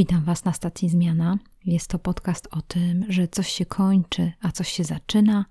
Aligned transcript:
Witam 0.00 0.24
Was 0.24 0.44
na 0.44 0.52
stacji 0.52 0.88
Zmiana. 0.88 1.38
Jest 1.64 1.86
to 1.86 1.98
podcast 1.98 2.48
o 2.50 2.62
tym, 2.62 3.04
że 3.08 3.28
coś 3.28 3.48
się 3.52 3.66
kończy, 3.66 4.32
a 4.42 4.52
coś 4.52 4.72
się 4.72 4.84
zaczyna, 4.84 5.44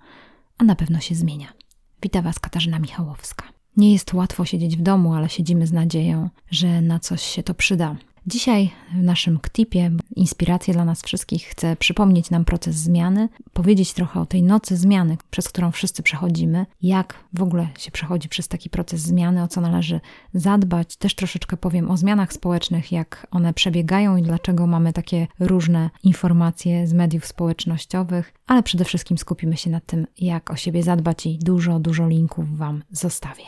a 0.57 0.63
na 0.63 0.76
pewno 0.76 0.99
się 0.99 1.16
zmienia. 1.16 1.53
Witam 2.02 2.23
Was 2.23 2.40
Katarzyna 2.40 2.80
Michałowska. 2.80 3.45
Nie 3.77 3.93
jest 3.93 4.13
łatwo 4.13 4.45
siedzieć 4.45 4.77
w 4.77 4.81
domu, 4.81 5.13
ale 5.13 5.30
siedzimy 5.30 5.67
z 5.67 5.71
nadzieją, 5.71 6.30
że 6.52 6.81
na 6.81 6.99
coś 6.99 7.21
się 7.21 7.43
to 7.43 7.54
przyda. 7.54 7.95
Dzisiaj 8.27 8.71
w 8.95 9.03
naszym 9.03 9.39
KTIP-ie 9.39 9.91
inspirację 10.15 10.73
dla 10.73 10.85
nas 10.85 11.01
wszystkich 11.01 11.43
chcę 11.43 11.75
przypomnieć 11.75 12.29
nam 12.29 12.45
proces 12.45 12.75
zmiany, 12.75 13.29
powiedzieć 13.53 13.93
trochę 13.93 14.21
o 14.21 14.25
tej 14.25 14.43
nocy 14.43 14.77
zmiany, 14.77 15.17
przez 15.31 15.49
którą 15.49 15.71
wszyscy 15.71 16.03
przechodzimy, 16.03 16.65
jak 16.81 17.15
w 17.33 17.41
ogóle 17.41 17.67
się 17.77 17.91
przechodzi 17.91 18.29
przez 18.29 18.47
taki 18.47 18.69
proces 18.69 19.01
zmiany, 19.01 19.43
o 19.43 19.47
co 19.47 19.61
należy 19.61 19.99
zadbać. 20.33 20.97
Też 20.97 21.15
troszeczkę 21.15 21.57
powiem 21.57 21.91
o 21.91 21.97
zmianach 21.97 22.33
społecznych, 22.33 22.91
jak 22.91 23.27
one 23.31 23.53
przebiegają 23.53 24.17
i 24.17 24.23
dlaczego 24.23 24.67
mamy 24.67 24.93
takie 24.93 25.27
różne 25.39 25.89
informacje 26.03 26.87
z 26.87 26.93
mediów 26.93 27.25
społecznościowych, 27.25 28.33
ale 28.48 28.63
przede 28.63 28.85
wszystkim 28.85 29.17
skupimy 29.17 29.57
się 29.57 29.70
na 29.70 29.79
tym, 29.79 30.07
jak 30.17 30.51
o 30.51 30.55
siebie 30.55 30.83
zadbać 30.83 31.26
i 31.26 31.39
dużo, 31.39 31.79
dużo 31.79 32.07
linków 32.07 32.57
Wam 32.57 32.83
zostawię. 32.91 33.45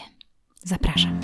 Zapraszam. 0.63 1.19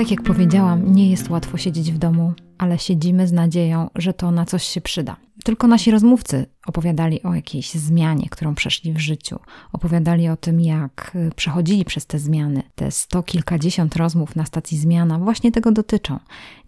Tak 0.00 0.10
jak 0.10 0.22
powiedziałam, 0.22 0.94
nie 0.94 1.10
jest 1.10 1.30
łatwo 1.30 1.58
siedzieć 1.58 1.92
w 1.92 1.98
domu, 1.98 2.32
ale 2.58 2.78
siedzimy 2.78 3.26
z 3.26 3.32
nadzieją, 3.32 3.90
że 3.94 4.12
to 4.12 4.30
na 4.30 4.44
coś 4.44 4.64
się 4.64 4.80
przyda. 4.80 5.16
Tylko 5.44 5.66
nasi 5.66 5.90
rozmówcy 5.90 6.46
opowiadali 6.66 7.22
o 7.22 7.34
jakiejś 7.34 7.70
zmianie, 7.70 8.28
którą 8.30 8.54
przeszli 8.54 8.92
w 8.92 8.98
życiu. 8.98 9.38
Opowiadali 9.72 10.28
o 10.28 10.36
tym, 10.36 10.60
jak 10.60 11.12
y, 11.14 11.30
przechodzili 11.36 11.84
przez 11.84 12.06
te 12.06 12.18
zmiany. 12.18 12.62
Te 12.74 12.90
sto 12.90 13.22
kilkadziesiąt 13.22 13.96
rozmów 13.96 14.36
na 14.36 14.44
stacji 14.44 14.78
zmiana 14.78 15.18
właśnie 15.18 15.52
tego 15.52 15.72
dotyczą. 15.72 16.18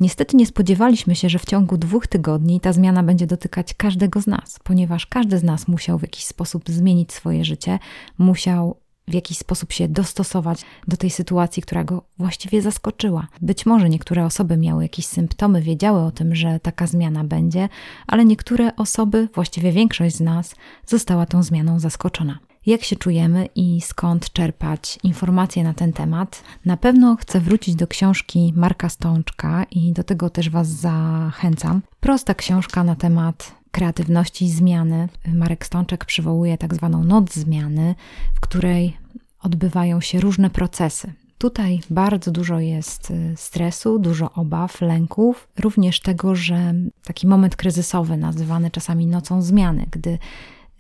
Niestety 0.00 0.36
nie 0.36 0.46
spodziewaliśmy 0.46 1.14
się, 1.14 1.28
że 1.28 1.38
w 1.38 1.46
ciągu 1.46 1.76
dwóch 1.76 2.06
tygodni 2.06 2.60
ta 2.60 2.72
zmiana 2.72 3.02
będzie 3.02 3.26
dotykać 3.26 3.74
każdego 3.74 4.20
z 4.20 4.26
nas, 4.26 4.58
ponieważ 4.64 5.06
każdy 5.06 5.38
z 5.38 5.42
nas 5.42 5.68
musiał 5.68 5.98
w 5.98 6.02
jakiś 6.02 6.24
sposób 6.24 6.62
zmienić 6.68 7.12
swoje 7.12 7.44
życie, 7.44 7.78
musiał 8.18 8.81
w 9.08 9.14
jakiś 9.14 9.38
sposób 9.38 9.72
się 9.72 9.88
dostosować 9.88 10.60
do 10.88 10.96
tej 10.96 11.10
sytuacji, 11.10 11.62
która 11.62 11.84
go 11.84 12.02
właściwie 12.18 12.62
zaskoczyła. 12.62 13.26
Być 13.40 13.66
może 13.66 13.88
niektóre 13.88 14.24
osoby 14.24 14.56
miały 14.56 14.82
jakieś 14.82 15.06
symptomy, 15.06 15.62
wiedziały 15.62 16.00
o 16.00 16.10
tym, 16.10 16.34
że 16.34 16.60
taka 16.60 16.86
zmiana 16.86 17.24
będzie, 17.24 17.68
ale 18.06 18.24
niektóre 18.24 18.76
osoby, 18.76 19.28
właściwie 19.34 19.72
większość 19.72 20.16
z 20.16 20.20
nas, 20.20 20.54
została 20.86 21.26
tą 21.26 21.42
zmianą 21.42 21.80
zaskoczona. 21.80 22.38
Jak 22.66 22.84
się 22.84 22.96
czujemy 22.96 23.48
i 23.54 23.80
skąd 23.80 24.32
czerpać 24.32 24.98
informacje 25.02 25.64
na 25.64 25.74
ten 25.74 25.92
temat? 25.92 26.42
Na 26.64 26.76
pewno 26.76 27.16
chcę 27.16 27.40
wrócić 27.40 27.74
do 27.74 27.86
książki 27.86 28.52
Marka 28.56 28.88
Stączka 28.88 29.64
i 29.70 29.92
do 29.92 30.04
tego 30.04 30.30
też 30.30 30.50
Was 30.50 30.68
zachęcam. 30.68 31.82
Prosta 32.00 32.34
książka 32.34 32.84
na 32.84 32.96
temat 32.96 33.61
kreatywności 33.72 34.44
i 34.44 34.50
zmiany. 34.50 35.08
Marek 35.34 35.66
Stączek 35.66 36.04
przywołuje 36.04 36.58
tak 36.58 36.74
zwaną 36.74 37.04
noc 37.04 37.34
zmiany, 37.34 37.94
w 38.34 38.40
której 38.40 38.96
odbywają 39.40 40.00
się 40.00 40.20
różne 40.20 40.50
procesy. 40.50 41.12
Tutaj 41.38 41.80
bardzo 41.90 42.30
dużo 42.30 42.60
jest 42.60 43.10
y, 43.10 43.34
stresu, 43.36 43.98
dużo 43.98 44.32
obaw, 44.32 44.80
lęków, 44.80 45.48
również 45.60 46.00
tego, 46.00 46.34
że 46.34 46.74
taki 47.04 47.26
moment 47.26 47.56
kryzysowy, 47.56 48.16
nazywany 48.16 48.70
czasami 48.70 49.06
nocą 49.06 49.42
zmiany, 49.42 49.86
gdy 49.90 50.18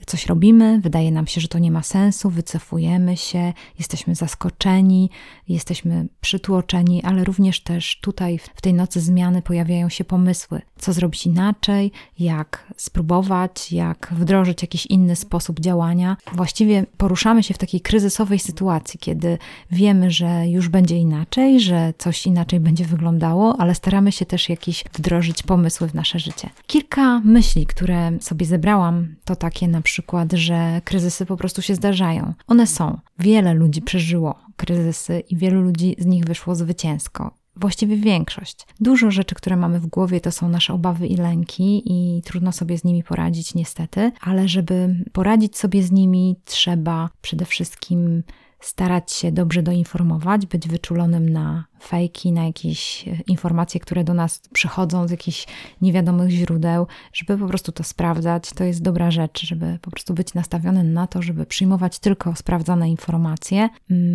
coś 0.06 0.26
robimy, 0.26 0.80
wydaje 0.80 1.12
nam 1.12 1.26
się, 1.26 1.40
że 1.40 1.48
to 1.48 1.58
nie 1.58 1.70
ma 1.70 1.82
sensu, 1.82 2.30
wycofujemy 2.30 3.16
się, 3.16 3.52
jesteśmy 3.78 4.14
zaskoczeni, 4.14 5.10
jesteśmy 5.48 6.08
przytłoczeni, 6.20 7.02
ale 7.02 7.24
również 7.24 7.60
też 7.60 8.00
tutaj 8.00 8.38
w 8.38 8.62
tej 8.62 8.74
nocy 8.74 9.00
zmiany 9.00 9.42
pojawiają 9.42 9.88
się 9.88 10.04
pomysły, 10.04 10.62
co 10.78 10.92
zrobić 10.92 11.26
inaczej, 11.26 11.92
jak 12.18 12.72
spróbować, 12.76 13.72
jak 13.72 14.12
wdrożyć 14.16 14.62
jakiś 14.62 14.86
inny 14.86 15.16
sposób 15.16 15.60
działania. 15.60 16.16
Właściwie 16.32 16.86
poruszamy 16.96 17.42
się 17.42 17.54
w 17.54 17.58
takiej 17.58 17.80
kryzysowej 17.80 18.38
sytuacji, 18.38 19.00
kiedy 19.00 19.38
wiemy, 19.70 20.10
że 20.10 20.48
już 20.48 20.68
będzie 20.68 20.96
inaczej, 20.96 21.60
że 21.60 21.94
coś 21.98 22.26
inaczej 22.26 22.60
będzie 22.60 22.84
wyglądało, 22.84 23.56
ale 23.60 23.74
staramy 23.74 24.12
się 24.12 24.26
też 24.26 24.48
jakieś 24.48 24.84
wdrożyć 24.92 25.42
pomysły 25.42 25.88
w 25.88 25.94
nasze 25.94 26.18
życie. 26.18 26.50
Kilka 26.66 27.20
myśli, 27.20 27.66
które 27.66 28.12
sobie 28.20 28.46
zebrałam, 28.46 29.14
to 29.24 29.36
takie 29.36 29.68
na 29.68 29.80
przykład 29.80 29.91
przykład, 29.92 30.32
że 30.32 30.80
kryzysy 30.84 31.26
po 31.26 31.36
prostu 31.36 31.62
się 31.62 31.74
zdarzają. 31.74 32.34
One 32.46 32.66
są. 32.66 32.98
Wiele 33.18 33.54
ludzi 33.54 33.82
przeżyło 33.82 34.34
kryzysy 34.56 35.20
i 35.20 35.36
wielu 35.36 35.60
ludzi 35.62 35.96
z 35.98 36.06
nich 36.06 36.24
wyszło 36.24 36.54
zwycięsko. 36.54 37.34
Właściwie 37.56 37.96
większość. 37.96 38.66
Dużo 38.80 39.10
rzeczy, 39.10 39.34
które 39.34 39.56
mamy 39.56 39.80
w 39.80 39.86
głowie, 39.86 40.20
to 40.20 40.32
są 40.32 40.48
nasze 40.48 40.72
obawy 40.72 41.06
i 41.06 41.16
lęki, 41.16 41.82
i 41.86 42.22
trudno 42.22 42.52
sobie 42.52 42.78
z 42.78 42.84
nimi 42.84 43.02
poradzić, 43.04 43.54
niestety, 43.54 44.12
ale 44.20 44.48
żeby 44.48 45.04
poradzić 45.12 45.56
sobie 45.56 45.82
z 45.82 45.92
nimi, 45.92 46.36
trzeba 46.44 47.10
przede 47.22 47.44
wszystkim 47.44 48.22
starać 48.60 49.12
się 49.12 49.32
dobrze 49.32 49.62
doinformować, 49.62 50.46
być 50.46 50.68
wyczulonym 50.68 51.28
na 51.28 51.64
fejki, 51.82 52.32
na 52.32 52.44
jakieś 52.44 53.08
e, 53.08 53.18
informacje, 53.26 53.80
które 53.80 54.04
do 54.04 54.14
nas 54.14 54.40
przychodzą 54.52 55.08
z 55.08 55.10
jakichś 55.10 55.46
niewiadomych 55.82 56.30
źródeł, 56.30 56.86
żeby 57.12 57.38
po 57.38 57.46
prostu 57.46 57.72
to 57.72 57.84
sprawdzać. 57.84 58.50
To 58.50 58.64
jest 58.64 58.82
dobra 58.82 59.10
rzecz, 59.10 59.46
żeby 59.46 59.78
po 59.82 59.90
prostu 59.90 60.14
być 60.14 60.34
nastawiony 60.34 60.84
na 60.84 61.06
to, 61.06 61.22
żeby 61.22 61.46
przyjmować 61.46 61.98
tylko 61.98 62.36
sprawdzane 62.36 62.90
informacje. 62.90 63.68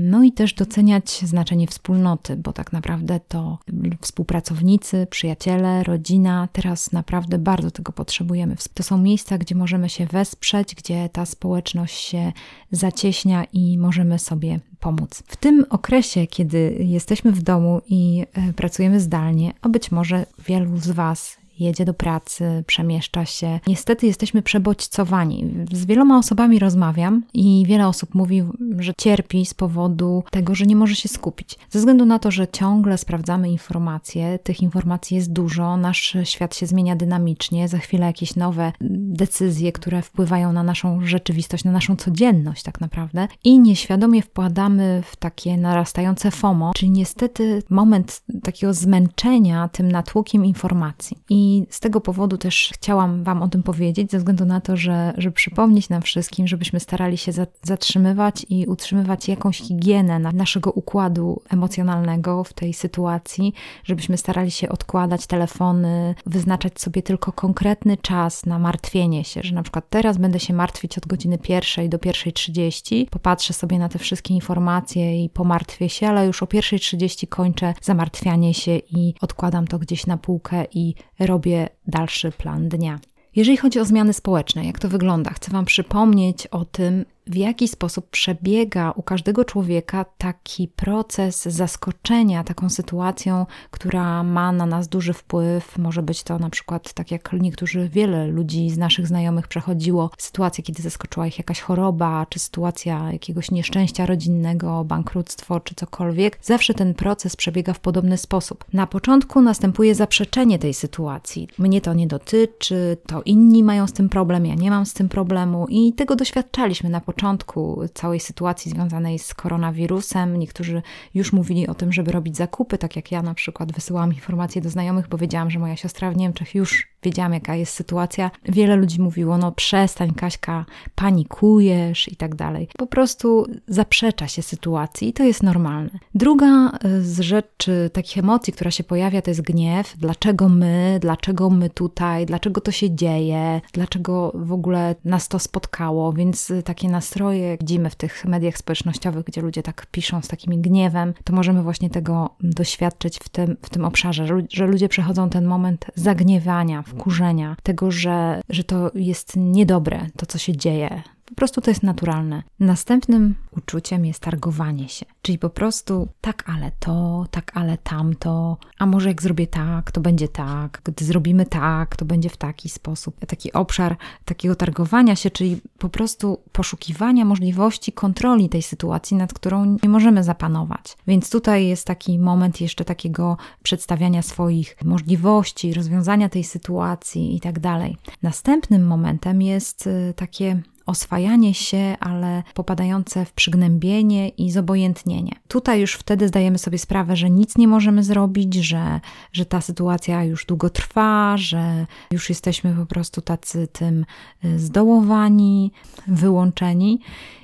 No 0.10 0.24
i 0.24 0.32
też 0.32 0.54
doceniać 0.54 1.10
znaczenie 1.10 1.68
wspólnoty, 1.68 2.36
bo 2.36 2.54
tak 2.54 2.74
naprawdę 2.74 3.20
to 3.28 3.58
współpracownicy, 4.02 5.08
przyjaciele, 5.10 5.84
rodzina, 5.84 6.48
teraz 6.52 6.92
naprawdę 6.92 7.38
bardzo 7.38 7.72
tego 7.72 7.92
potrzebujemy. 7.92 8.56
To 8.74 8.84
są 8.84 8.98
miejsca, 8.98 9.38
gdzie 9.38 9.56
możemy 9.56 9.90
się 9.90 10.06
wesprzeć, 10.06 10.76
gdzie 10.76 11.10
ta 11.10 11.26
społeczność 11.26 11.96
się 11.96 12.32
zacieśnia 12.72 13.46
i 13.54 13.78
możemy 13.78 14.20
sobie 14.20 14.60
pomóc. 14.80 15.24
W 15.28 15.36
tym 15.36 15.66
okresie, 15.70 16.28
kiedy 16.28 16.78
jesteśmy 16.80 17.32
w 17.32 17.42
domu 17.42 17.82
i 17.88 18.26
e, 18.34 18.54
pracujemy 18.54 19.00
zdalnie, 19.00 19.54
a 19.62 19.70
być 19.70 19.92
może 19.92 20.26
wielu 20.48 20.78
z 20.78 20.92
Was 20.92 21.38
jedzie 21.60 21.86
do 21.86 21.94
pracy, 21.94 22.64
przemieszcza 22.68 23.26
się. 23.26 23.60
Niestety 23.68 24.08
jesteśmy 24.08 24.42
przebodźcowani. 24.42 25.46
Z 25.72 25.86
wieloma 25.86 26.18
osobami 26.18 26.60
rozmawiam 26.60 27.24
i 27.34 27.64
wiele 27.68 27.88
osób 27.88 28.16
mówi, 28.16 28.44
że 28.80 28.94
cierpi 28.98 29.46
z 29.46 29.54
powodu 29.54 30.24
tego, 30.32 30.56
że 30.56 30.66
nie 30.66 30.76
może 30.76 30.96
się 30.96 31.10
skupić. 31.10 31.56
Ze 31.70 31.80
względu 31.80 32.06
na 32.06 32.20
to, 32.20 32.32
że 32.32 32.48
ciągle 32.48 32.98
sprawdzamy 32.98 33.50
informacje, 33.50 34.40
tych 34.40 34.62
informacji 34.62 35.16
jest 35.18 35.34
dużo, 35.34 35.78
nasz 35.78 36.18
świat 36.24 36.56
się 36.56 36.66
zmienia 36.68 36.96
dynamicznie, 36.96 37.68
za 37.68 37.78
chwilę 37.78 38.06
jakieś 38.06 38.36
nowe 38.36 38.72
decyzje, 38.82 39.72
które 39.72 40.02
wpływają 40.02 40.54
na 40.54 40.64
naszą 40.64 41.06
rzeczywistość, 41.06 41.64
na 41.64 41.72
naszą 41.72 41.96
codzienność 41.96 42.64
tak 42.64 42.82
naprawdę 42.82 43.28
i 43.44 43.60
nieświadomie 43.60 44.22
wpadamy 44.22 45.04
w 45.06 45.16
takie 45.16 45.58
narastające 45.58 46.32
FOMO, 46.32 46.72
czyli 46.76 46.92
niestety 46.92 47.64
moment 47.70 48.22
takiego 48.44 48.74
zmęczenia 48.74 49.68
tym 49.68 49.92
natłokiem 49.92 50.46
informacji. 50.46 51.18
I 51.30 51.47
i 51.48 51.68
z 51.70 51.80
tego 51.80 52.02
powodu 52.02 52.38
też 52.38 52.72
chciałam 52.74 53.24
Wam 53.24 53.42
o 53.44 53.48
tym 53.48 53.64
powiedzieć, 53.64 54.12
ze 54.12 54.18
względu 54.18 54.46
na 54.46 54.62
to, 54.62 54.78
że, 54.78 55.14
żeby 55.18 55.36
przypomnieć 55.36 55.90
nam 55.90 56.02
wszystkim, 56.02 56.48
żebyśmy 56.48 56.80
starali 56.80 57.18
się 57.18 57.32
zatrzymywać 57.64 58.46
i 58.50 58.66
utrzymywać 58.66 59.28
jakąś 59.28 59.58
higienę 59.58 60.20
naszego 60.20 60.72
układu 60.72 61.42
emocjonalnego 61.50 62.44
w 62.44 62.54
tej 62.54 62.74
sytuacji, 62.74 63.54
żebyśmy 63.84 64.18
starali 64.18 64.52
się 64.52 64.70
odkładać 64.70 65.28
telefony, 65.28 66.16
wyznaczać 66.26 66.82
sobie 66.82 67.02
tylko 67.02 67.32
konkretny 67.32 67.98
czas 67.98 68.46
na 68.46 68.60
martwienie 68.60 69.24
się, 69.24 69.42
że 69.44 69.56
na 69.56 69.64
przykład 69.64 69.90
teraz 69.90 70.18
będę 70.18 70.40
się 70.40 70.54
martwić 70.54 70.98
od 70.98 71.08
godziny 71.08 71.38
pierwszej 71.38 71.90
do 71.90 72.00
pierwszej 72.00 72.34
trzydzieści, 72.34 73.08
popatrzę 73.12 73.54
sobie 73.54 73.80
na 73.80 73.90
te 73.90 74.00
wszystkie 74.00 74.34
informacje 74.34 75.24
i 75.24 75.30
pomartwię 75.30 75.90
się, 75.90 76.08
ale 76.08 76.26
już 76.26 76.44
o 76.44 76.48
pierwszej 76.48 76.80
trzydzieści 76.80 77.28
kończę 77.28 77.74
zamartwianie 77.82 78.54
się 78.54 78.78
i 78.78 79.14
odkładam 79.22 79.68
to 79.68 79.80
gdzieś 79.80 80.08
na 80.08 80.18
półkę 80.18 80.66
i 80.74 80.96
robię 81.20 81.37
robię 81.38 81.70
dalszy 81.88 82.32
plan 82.32 82.70
dnia. 82.70 83.00
Jeżeli 83.36 83.58
chodzi 83.58 83.80
o 83.80 83.86
zmiany 83.86 84.14
społeczne, 84.14 84.66
jak 84.66 84.80
to 84.80 84.90
wygląda, 84.90 85.32
chcę 85.32 85.52
Wam 85.52 85.66
przypomnieć 85.66 86.48
o 86.48 86.66
tym, 86.66 87.06
w 87.30 87.36
jaki 87.36 87.68
sposób 87.68 88.10
przebiega 88.10 88.92
u 88.92 89.04
każdego 89.04 89.46
człowieka 89.46 90.06
taki 90.18 90.68
proces 90.68 91.44
zaskoczenia 91.44 92.44
taką 92.44 92.70
sytuacją, 92.70 93.46
która 93.72 94.24
ma 94.24 94.52
na 94.52 94.66
nas 94.66 94.88
duży 94.88 95.14
wpływ. 95.14 95.78
Może 95.78 96.02
być 96.02 96.24
to 96.24 96.40
na 96.40 96.50
przykład, 96.50 96.94
tak 96.94 97.12
jak 97.12 97.34
niektórzy, 97.34 97.90
wiele 97.90 98.28
ludzi 98.28 98.70
z 98.70 98.78
naszych 98.78 99.08
znajomych 99.08 99.48
przechodziło, 99.48 100.10
sytuację, 100.18 100.64
kiedy 100.64 100.82
zaskoczyła 100.82 101.28
ich 101.28 101.38
jakaś 101.38 101.62
choroba, 101.62 102.26
czy 102.30 102.40
sytuacja 102.40 103.12
jakiegoś 103.12 103.52
nieszczęścia 103.52 104.06
rodzinnego, 104.06 104.84
bankructwo, 104.84 105.60
czy 105.60 105.76
cokolwiek. 105.76 106.40
Zawsze 106.42 106.74
ten 106.74 106.94
proces 106.94 107.36
przebiega 107.36 107.74
w 107.74 107.80
podobny 107.80 108.18
sposób. 108.18 108.66
Na 108.74 108.88
początku 108.88 109.42
następuje 109.42 109.96
zaprzeczenie 109.96 110.60
tej 110.60 110.74
sytuacji. 110.74 111.48
Mnie 111.58 111.82
to 111.82 111.94
nie 111.94 112.08
dotyczy, 112.08 112.98
to 113.08 113.22
inni 113.22 113.64
mają 113.64 113.88
z 113.88 113.94
tym 113.94 114.10
problem, 114.10 114.46
ja 114.46 114.56
nie 114.56 114.70
mam 114.70 114.86
z 114.86 114.94
tym 114.94 115.10
problemu 115.10 115.66
i 115.70 115.94
tego 115.94 116.16
doświadczaliśmy 116.16 116.90
na 116.90 117.02
początku 117.02 117.17
początku 117.18 117.82
całej 117.94 118.20
sytuacji 118.20 118.72
związanej 118.72 119.20
z 119.20 119.34
koronawirusem. 119.34 120.38
Niektórzy 120.38 120.82
już 121.14 121.34
mówili 121.34 121.68
o 121.68 121.74
tym, 121.74 121.94
żeby 121.94 122.12
robić 122.12 122.38
zakupy, 122.38 122.78
tak 122.78 122.96
jak 122.96 123.12
ja 123.12 123.22
na 123.22 123.34
przykład 123.34 123.72
wysyłałam 123.72 124.14
informacje 124.14 124.62
do 124.62 124.70
znajomych, 124.70 125.08
bo 125.08 125.18
wiedziałam, 125.18 125.52
że 125.52 125.60
moja 125.60 125.76
siostra 125.76 126.12
w 126.12 126.18
Niemczech 126.18 126.56
już 126.56 126.88
wiedziałam, 127.04 127.34
jaka 127.34 127.56
jest 127.56 127.74
sytuacja. 127.74 128.32
Wiele 128.46 128.76
ludzi 128.76 129.02
mówiło, 129.02 129.38
no 129.38 129.52
przestań 129.52 130.14
Kaśka, 130.14 130.66
panikujesz 130.96 132.12
i 132.12 132.16
tak 132.16 132.36
dalej. 132.36 132.68
Po 132.78 132.88
prostu 132.88 133.46
zaprzecza 133.68 134.28
się 134.28 134.42
sytuacji 134.42 135.10
i 135.10 135.14
to 135.14 135.24
jest 135.24 135.44
normalne. 135.44 135.90
Druga 136.16 136.70
e, 136.70 137.02
z 137.02 137.20
rzeczy, 137.20 137.90
takich 137.94 138.18
emocji, 138.18 138.54
która 138.54 138.72
się 138.72 138.84
pojawia, 138.84 139.22
to 139.22 139.32
jest 139.32 139.42
gniew. 139.42 139.98
Dlaczego 139.98 140.50
my, 140.50 140.98
dlaczego 141.02 141.50
my 141.50 141.70
tutaj, 141.70 142.26
dlaczego 142.26 142.62
to 142.62 142.72
się 142.72 142.96
dzieje, 142.96 143.62
dlaczego 143.74 144.32
w 144.36 144.52
ogóle 144.52 144.96
nas 145.06 145.28
to 145.28 145.40
spotkało, 145.40 146.14
więc 146.14 146.52
e, 146.52 146.64
takie 146.64 146.90
nastroje 147.08 147.58
widzimy 147.58 147.90
w 147.90 147.96
tych 147.96 148.26
mediach 148.26 148.58
społecznościowych, 148.58 149.26
gdzie 149.26 149.42
ludzie 149.42 149.64
tak 149.64 149.86
piszą 149.92 150.22
z 150.22 150.28
takimi 150.28 150.58
gniewem, 150.58 151.14
to 151.24 151.34
możemy 151.34 151.64
właśnie 151.64 151.90
tego 151.90 152.36
doświadczyć 152.42 153.20
w 153.20 153.30
tym, 153.30 153.58
w 153.62 153.70
tym 153.70 153.86
obszarze, 153.86 154.26
że 154.50 154.68
ludzie 154.68 154.90
przechodzą 154.90 155.30
ten 155.30 155.46
moment 155.46 155.86
zagniewania, 155.96 156.82
wkurzenia, 156.82 157.56
tego, 157.64 157.92
że, 157.92 158.42
że 158.50 158.64
to 158.64 158.92
jest 158.96 159.34
niedobre, 159.38 160.08
to 160.18 160.26
co 160.26 160.38
się 160.38 160.58
dzieje, 160.58 161.04
po 161.28 161.36
prostu 161.36 161.62
to 161.62 161.72
jest 161.72 161.84
naturalne. 161.84 162.44
Następnym 162.60 163.36
uczuciem 163.52 164.06
jest 164.06 164.20
targowanie 164.20 164.90
się, 164.90 165.06
czyli 165.22 165.40
po 165.40 165.50
prostu 165.50 166.08
tak, 166.22 166.44
ale 166.50 166.72
to, 166.80 167.26
tak, 167.32 167.52
ale 167.54 167.78
tamto, 167.78 168.58
a 168.80 168.86
może 168.86 169.10
jak 169.10 169.22
zrobię 169.22 169.48
tak, 169.48 169.92
to 169.92 170.02
będzie 170.02 170.28
tak, 170.28 170.82
gdy 170.84 171.06
zrobimy 171.06 171.46
tak, 171.46 171.96
to 171.96 172.06
będzie 172.06 172.30
w 172.30 172.38
taki 172.38 172.70
sposób. 172.70 173.26
Taki 173.26 173.54
obszar 173.54 173.98
takiego 174.26 174.56
targowania 174.56 175.16
się, 175.16 175.32
czyli 175.32 175.62
po 175.78 175.90
prostu 175.90 176.40
poszukiwania 176.52 177.26
możliwości 177.26 177.92
kontroli 177.92 178.50
tej 178.50 178.62
sytuacji, 178.62 179.18
nad 179.18 179.34
którą 179.34 179.78
nie 179.84 179.90
możemy 179.90 180.24
zapanować. 180.24 180.98
Więc 181.08 181.30
tutaj 181.30 181.68
jest 181.68 181.88
taki 181.88 182.20
moment 182.20 182.62
jeszcze 182.62 182.86
takiego 182.86 183.38
przedstawiania 183.64 184.22
swoich 184.22 184.76
możliwości, 184.84 185.74
rozwiązania 185.74 186.30
tej 186.30 186.44
sytuacji 186.44 187.36
i 187.36 187.40
tak 187.40 187.60
dalej. 187.60 187.98
Następnym 188.22 188.88
momentem 188.88 189.42
jest 189.42 189.88
y, 189.88 190.14
takie 190.16 190.62
oswajanie 190.88 191.54
się, 191.54 191.96
ale 192.00 192.44
popadające 192.54 193.26
w 193.26 193.34
przygnębienie 193.34 194.30
i 194.30 194.52
zobojętnienie. 194.52 195.32
Tutaj 195.48 195.82
już 195.82 195.94
wtedy 195.94 196.28
zdajemy 196.28 196.58
sobie 196.58 196.78
sprawę, 196.78 197.16
że 197.16 197.30
nic 197.30 197.58
nie 197.58 197.68
możemy 197.68 198.04
zrobić, 198.04 198.54
że, 198.54 199.00
że 199.34 199.46
ta 199.46 199.62
sytuacja 199.62 200.24
już 200.24 200.46
długo 200.46 200.70
trwa, 200.70 201.38
że 201.38 201.86
już 202.12 202.30
jesteśmy 202.30 202.74
po 202.74 202.86
prostu 202.86 203.22
tacy 203.22 203.68
tym 203.68 204.06
y, 204.46 204.60
zdołowani, 204.60 205.72
wyłączeni. 206.08 207.00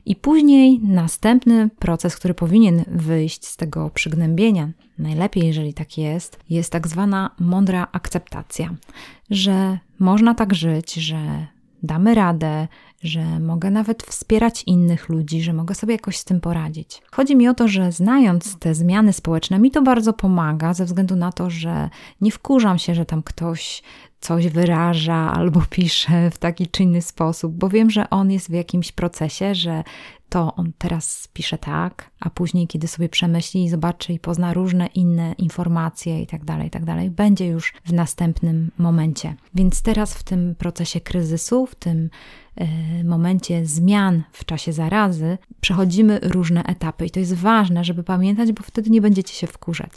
I 0.05 0.15
później 0.15 0.79
następny 0.79 1.69
proces, 1.79 2.15
który 2.15 2.33
powinien 2.33 2.83
wyjść 2.87 3.45
z 3.45 3.57
tego 3.57 3.89
przygnębienia, 3.89 4.69
najlepiej 4.97 5.47
jeżeli 5.47 5.73
tak 5.73 5.97
jest, 5.97 6.39
jest 6.49 6.71
tak 6.71 6.87
zwana 6.87 7.29
mądra 7.39 7.87
akceptacja, 7.91 8.75
że 9.29 9.79
można 9.99 10.35
tak 10.35 10.53
żyć, 10.53 10.93
że 10.93 11.47
damy 11.83 12.15
radę, 12.15 12.67
że 13.03 13.39
mogę 13.39 13.71
nawet 13.71 14.03
wspierać 14.03 14.63
innych 14.67 15.09
ludzi, 15.09 15.41
że 15.41 15.53
mogę 15.53 15.75
sobie 15.75 15.93
jakoś 15.93 16.17
z 16.17 16.25
tym 16.25 16.41
poradzić. 16.41 17.01
Chodzi 17.11 17.35
mi 17.35 17.47
o 17.47 17.53
to, 17.53 17.67
że 17.67 17.91
znając 17.91 18.59
te 18.59 18.75
zmiany 18.75 19.13
społeczne, 19.13 19.59
mi 19.59 19.71
to 19.71 19.81
bardzo 19.81 20.13
pomaga, 20.13 20.73
ze 20.73 20.85
względu 20.85 21.15
na 21.15 21.31
to, 21.31 21.49
że 21.49 21.89
nie 22.21 22.31
wkurzam 22.31 22.79
się, 22.79 22.95
że 22.95 23.05
tam 23.05 23.23
ktoś 23.23 23.83
coś 24.23 24.47
wyraża 24.47 25.33
albo 25.33 25.61
pisze 25.69 26.31
w 26.31 26.37
taki 26.37 26.67
czy 26.67 26.83
inny 26.83 27.01
sposób, 27.01 27.53
bo 27.53 27.69
wiem, 27.69 27.89
że 27.89 28.09
on 28.09 28.31
jest 28.31 28.49
w 28.49 28.53
jakimś 28.53 28.91
procesie, 28.91 29.55
że 29.55 29.83
to 30.29 30.55
on 30.55 30.71
teraz 30.77 31.27
pisze 31.33 31.57
tak, 31.57 32.11
a 32.19 32.29
później, 32.29 32.67
kiedy 32.67 32.87
sobie 32.87 33.09
przemyśli 33.09 33.63
i 33.63 33.69
zobaczy 33.69 34.13
i 34.13 34.19
pozna 34.19 34.53
różne 34.53 34.87
inne 34.87 35.35
informacje 35.37 36.21
i 36.21 36.27
tak 36.27 36.45
dalej, 36.45 36.67
i 36.67 36.69
tak 36.69 36.85
dalej, 36.85 37.09
będzie 37.09 37.47
już 37.47 37.73
w 37.85 37.93
następnym 37.93 38.71
momencie. 38.77 39.35
Więc 39.55 39.81
teraz 39.81 40.13
w 40.13 40.23
tym 40.23 40.55
procesie 40.55 41.01
kryzysu, 41.01 41.65
w 41.65 41.75
tym 41.75 42.09
y, 43.01 43.03
momencie 43.03 43.65
zmian 43.65 44.23
w 44.31 44.45
czasie 44.45 44.73
zarazy, 44.73 45.37
przechodzimy 45.61 46.19
różne 46.23 46.63
etapy 46.63 47.05
i 47.05 47.11
to 47.11 47.19
jest 47.19 47.33
ważne, 47.33 47.83
żeby 47.83 48.03
pamiętać, 48.03 48.51
bo 48.51 48.63
wtedy 48.63 48.89
nie 48.89 49.01
będziecie 49.01 49.33
się 49.33 49.47
wkurzać. 49.47 49.91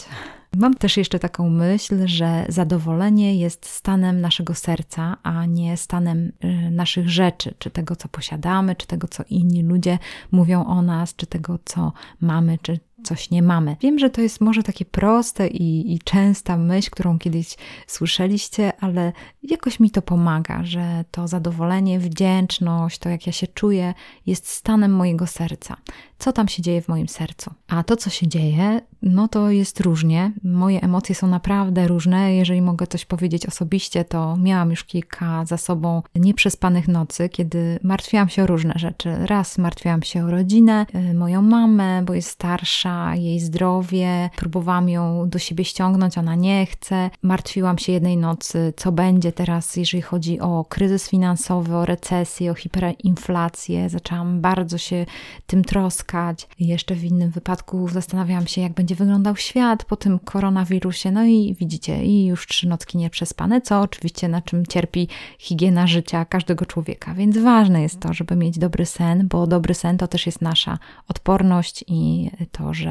Mam 0.56 0.75
też 0.75 0.96
jeszcze 0.96 1.19
taką 1.19 1.50
myśl, 1.50 2.06
że 2.06 2.46
zadowolenie 2.48 3.37
jest 3.38 3.66
stanem 3.66 4.20
naszego 4.20 4.54
serca, 4.54 5.16
a 5.22 5.46
nie 5.46 5.76
stanem 5.76 6.32
y, 6.44 6.70
naszych 6.70 7.10
rzeczy, 7.10 7.54
czy 7.58 7.70
tego, 7.70 7.96
co 7.96 8.08
posiadamy, 8.08 8.76
czy 8.76 8.87
tego, 8.87 9.08
co 9.08 9.25
inni 9.31 9.62
ludzie 9.62 9.98
mówią 10.32 10.64
o 10.64 10.82
nas, 10.82 11.16
czy 11.16 11.26
tego, 11.26 11.58
co 11.64 11.93
mamy, 12.20 12.58
czy 12.62 12.81
coś 13.06 13.31
nie 13.31 13.43
mamy. 13.43 13.76
Wiem, 13.81 13.99
że 13.99 14.11
to 14.11 14.20
jest 14.20 14.41
może 14.41 14.62
takie 14.62 14.85
proste 14.85 15.49
i, 15.49 15.94
i 15.94 15.99
częsta 15.99 16.56
myśl, 16.56 16.91
którą 16.91 17.19
kiedyś 17.19 17.56
słyszeliście, 17.87 18.73
ale 18.81 19.12
jakoś 19.43 19.81
mi 19.81 19.91
to 19.91 20.03
pomaga, 20.03 20.64
że 20.64 21.05
to 21.11 21.29
zadowolenie, 21.29 21.99
wdzięczność, 21.99 22.99
to 22.99 23.08
jak 23.08 23.26
ja 23.26 23.32
się 23.32 23.47
czuję, 23.47 23.94
jest 24.26 24.49
stanem 24.49 24.93
mojego 24.93 25.26
serca. 25.26 25.76
Co 26.19 26.32
tam 26.32 26.49
się 26.49 26.62
dzieje 26.62 26.82
w 26.82 26.88
moim 26.88 27.08
sercu? 27.08 27.50
A 27.69 27.82
to, 27.82 27.97
co 27.97 28.11
się 28.11 28.29
dzieje, 28.29 28.81
no 29.03 29.29
to 29.29 29.50
jest 29.50 29.81
różnie. 29.81 30.32
Moje 30.43 30.82
emocje 30.82 31.14
są 31.14 31.26
naprawdę 31.26 31.88
różne. 31.88 32.35
Jeżeli 32.35 32.62
mogę 32.62 32.87
coś 32.87 33.05
powiedzieć 33.05 33.47
osobiście, 33.47 34.05
to 34.05 34.37
miałam 34.37 34.70
już 34.70 34.85
kilka 34.85 35.44
za 35.44 35.56
sobą 35.56 36.02
nieprzespanych 36.14 36.88
nocy, 36.88 37.29
kiedy 37.29 37.79
martwiłam 37.82 38.29
się 38.29 38.43
o 38.43 38.47
różne 38.47 38.75
rzeczy. 38.76 39.17
Raz 39.26 39.59
martwiłam 39.59 40.02
się 40.02 40.25
o 40.25 40.31
rodzinę, 40.31 40.87
y, 41.11 41.14
moją 41.14 41.43
mamę, 41.43 42.02
bo 42.02 42.14
jest 42.14 42.29
starsza, 42.29 42.95
jej 43.14 43.40
zdrowie. 43.40 44.30
Próbowałam 44.37 44.88
ją 44.88 45.28
do 45.28 45.38
siebie 45.38 45.64
ściągnąć, 45.64 46.18
ona 46.18 46.35
nie 46.35 46.66
chce. 46.66 47.11
Martwiłam 47.23 47.78
się 47.78 47.92
jednej 47.92 48.16
nocy, 48.16 48.73
co 48.76 48.92
będzie 48.92 49.32
teraz, 49.32 49.76
jeżeli 49.76 50.02
chodzi 50.02 50.40
o 50.40 50.64
kryzys 50.68 51.09
finansowy, 51.09 51.76
o 51.76 51.85
recesję, 51.85 52.50
o 52.50 52.54
hiperinflację. 52.54 53.88
Zaczęłam 53.88 54.40
bardzo 54.40 54.78
się 54.78 55.06
tym 55.47 55.64
troskać. 55.64 56.49
Jeszcze 56.61 56.94
w 56.94 57.04
innym 57.04 57.30
wypadku 57.30 57.88
zastanawiałam 57.88 58.47
się, 58.47 58.61
jak 58.61 58.73
będzie 58.73 58.94
wyglądał 58.94 59.37
świat 59.37 59.85
po 59.85 59.97
tym 59.97 60.18
koronawirusie. 60.18 61.11
No 61.11 61.25
i 61.25 61.56
widzicie, 61.61 62.04
i 62.04 62.26
już 62.26 62.47
trzy 62.47 62.68
nocki 62.68 62.99
nieprzespane, 62.99 63.61
co 63.61 63.80
oczywiście 63.80 64.28
na 64.28 64.42
czym 64.42 64.66
cierpi 64.66 65.09
higiena 65.38 65.87
życia 65.87 66.25
każdego 66.25 66.66
człowieka. 66.66 67.14
Więc 67.14 67.38
ważne 67.38 67.82
jest 67.82 68.00
to, 68.00 68.12
żeby 68.12 68.37
mieć 68.37 68.59
dobry 68.59 68.87
sen, 68.87 69.28
bo 69.28 69.47
dobry 69.47 69.75
sen 69.75 69.99
to 69.99 70.09
też 70.09 70.26
jest 70.26 70.42
nasza 70.42 70.78
odporność 71.09 71.85
i 71.87 72.30
to, 72.52 72.75
że 72.75 72.86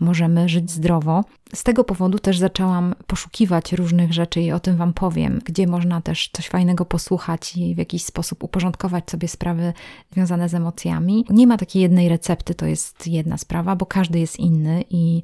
możemy 0.00 0.48
żyć 0.48 0.70
zdrowo. 0.70 1.24
Z 1.54 1.62
tego 1.62 1.84
powodu 1.84 2.18
też 2.18 2.38
zaczęłam 2.38 2.94
poszukiwać 3.06 3.72
różnych 3.72 4.12
rzeczy 4.12 4.40
i 4.40 4.52
o 4.52 4.60
tym 4.60 4.76
Wam 4.76 4.92
powiem, 4.92 5.40
gdzie 5.44 5.66
można 5.66 6.00
też 6.00 6.30
coś 6.32 6.48
fajnego 6.48 6.84
posłuchać 6.84 7.56
i 7.56 7.74
w 7.74 7.78
jakiś 7.78 8.04
sposób 8.04 8.44
uporządkować 8.44 9.10
sobie 9.10 9.28
sprawy 9.28 9.72
związane 10.12 10.48
z 10.48 10.54
emocjami. 10.54 11.24
Nie 11.30 11.46
ma 11.46 11.56
takiej 11.56 11.82
jednej 11.82 12.08
recepty, 12.08 12.54
to 12.54 12.66
jest 12.66 13.06
jedna 13.06 13.38
sprawa, 13.38 13.76
bo 13.76 13.86
każdy 13.86 14.18
jest 14.18 14.38
inny 14.38 14.84
i 14.90 15.22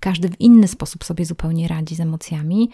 każdy 0.00 0.28
w 0.28 0.40
inny 0.40 0.68
sposób 0.68 1.04
sobie 1.04 1.24
zupełnie 1.24 1.68
radzi 1.68 1.94
z 1.94 2.00
emocjami. 2.00 2.70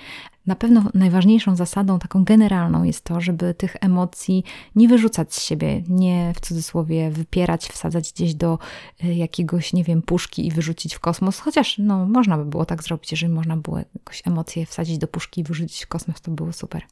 Na 0.46 0.56
pewno 0.56 0.84
najważniejszą 0.94 1.56
zasadą, 1.56 1.98
taką 1.98 2.24
generalną, 2.24 2.84
jest 2.84 3.04
to, 3.04 3.20
żeby 3.20 3.54
tych 3.54 3.76
emocji 3.80 4.44
nie 4.76 4.88
wyrzucać 4.88 5.34
z 5.34 5.42
siebie, 5.42 5.82
nie 5.88 6.32
w 6.36 6.40
cudzysłowie 6.40 7.10
wypierać, 7.10 7.68
wsadzać 7.68 8.12
gdzieś 8.12 8.34
do 8.34 8.58
y, 9.04 9.14
jakiegoś, 9.14 9.72
nie 9.72 9.84
wiem, 9.84 10.02
puszki 10.02 10.46
i 10.46 10.50
wyrzucić 10.50 10.94
w 10.94 11.00
kosmos. 11.00 11.38
Chociaż 11.38 11.78
no, 11.78 12.06
można 12.06 12.38
by 12.38 12.44
było 12.44 12.64
tak 12.64 12.82
zrobić, 12.82 12.89
jeżeli 13.10 13.32
można 13.32 13.56
było 13.56 13.78
jakoś 13.78 14.22
emocje 14.26 14.66
wsadzić 14.66 14.98
do 14.98 15.06
puszki 15.06 15.40
i 15.40 15.44
wyrzucić 15.44 15.84
w 15.84 15.86
kosmos, 15.86 16.20
to 16.20 16.30
było 16.30 16.52
super. 16.52 16.82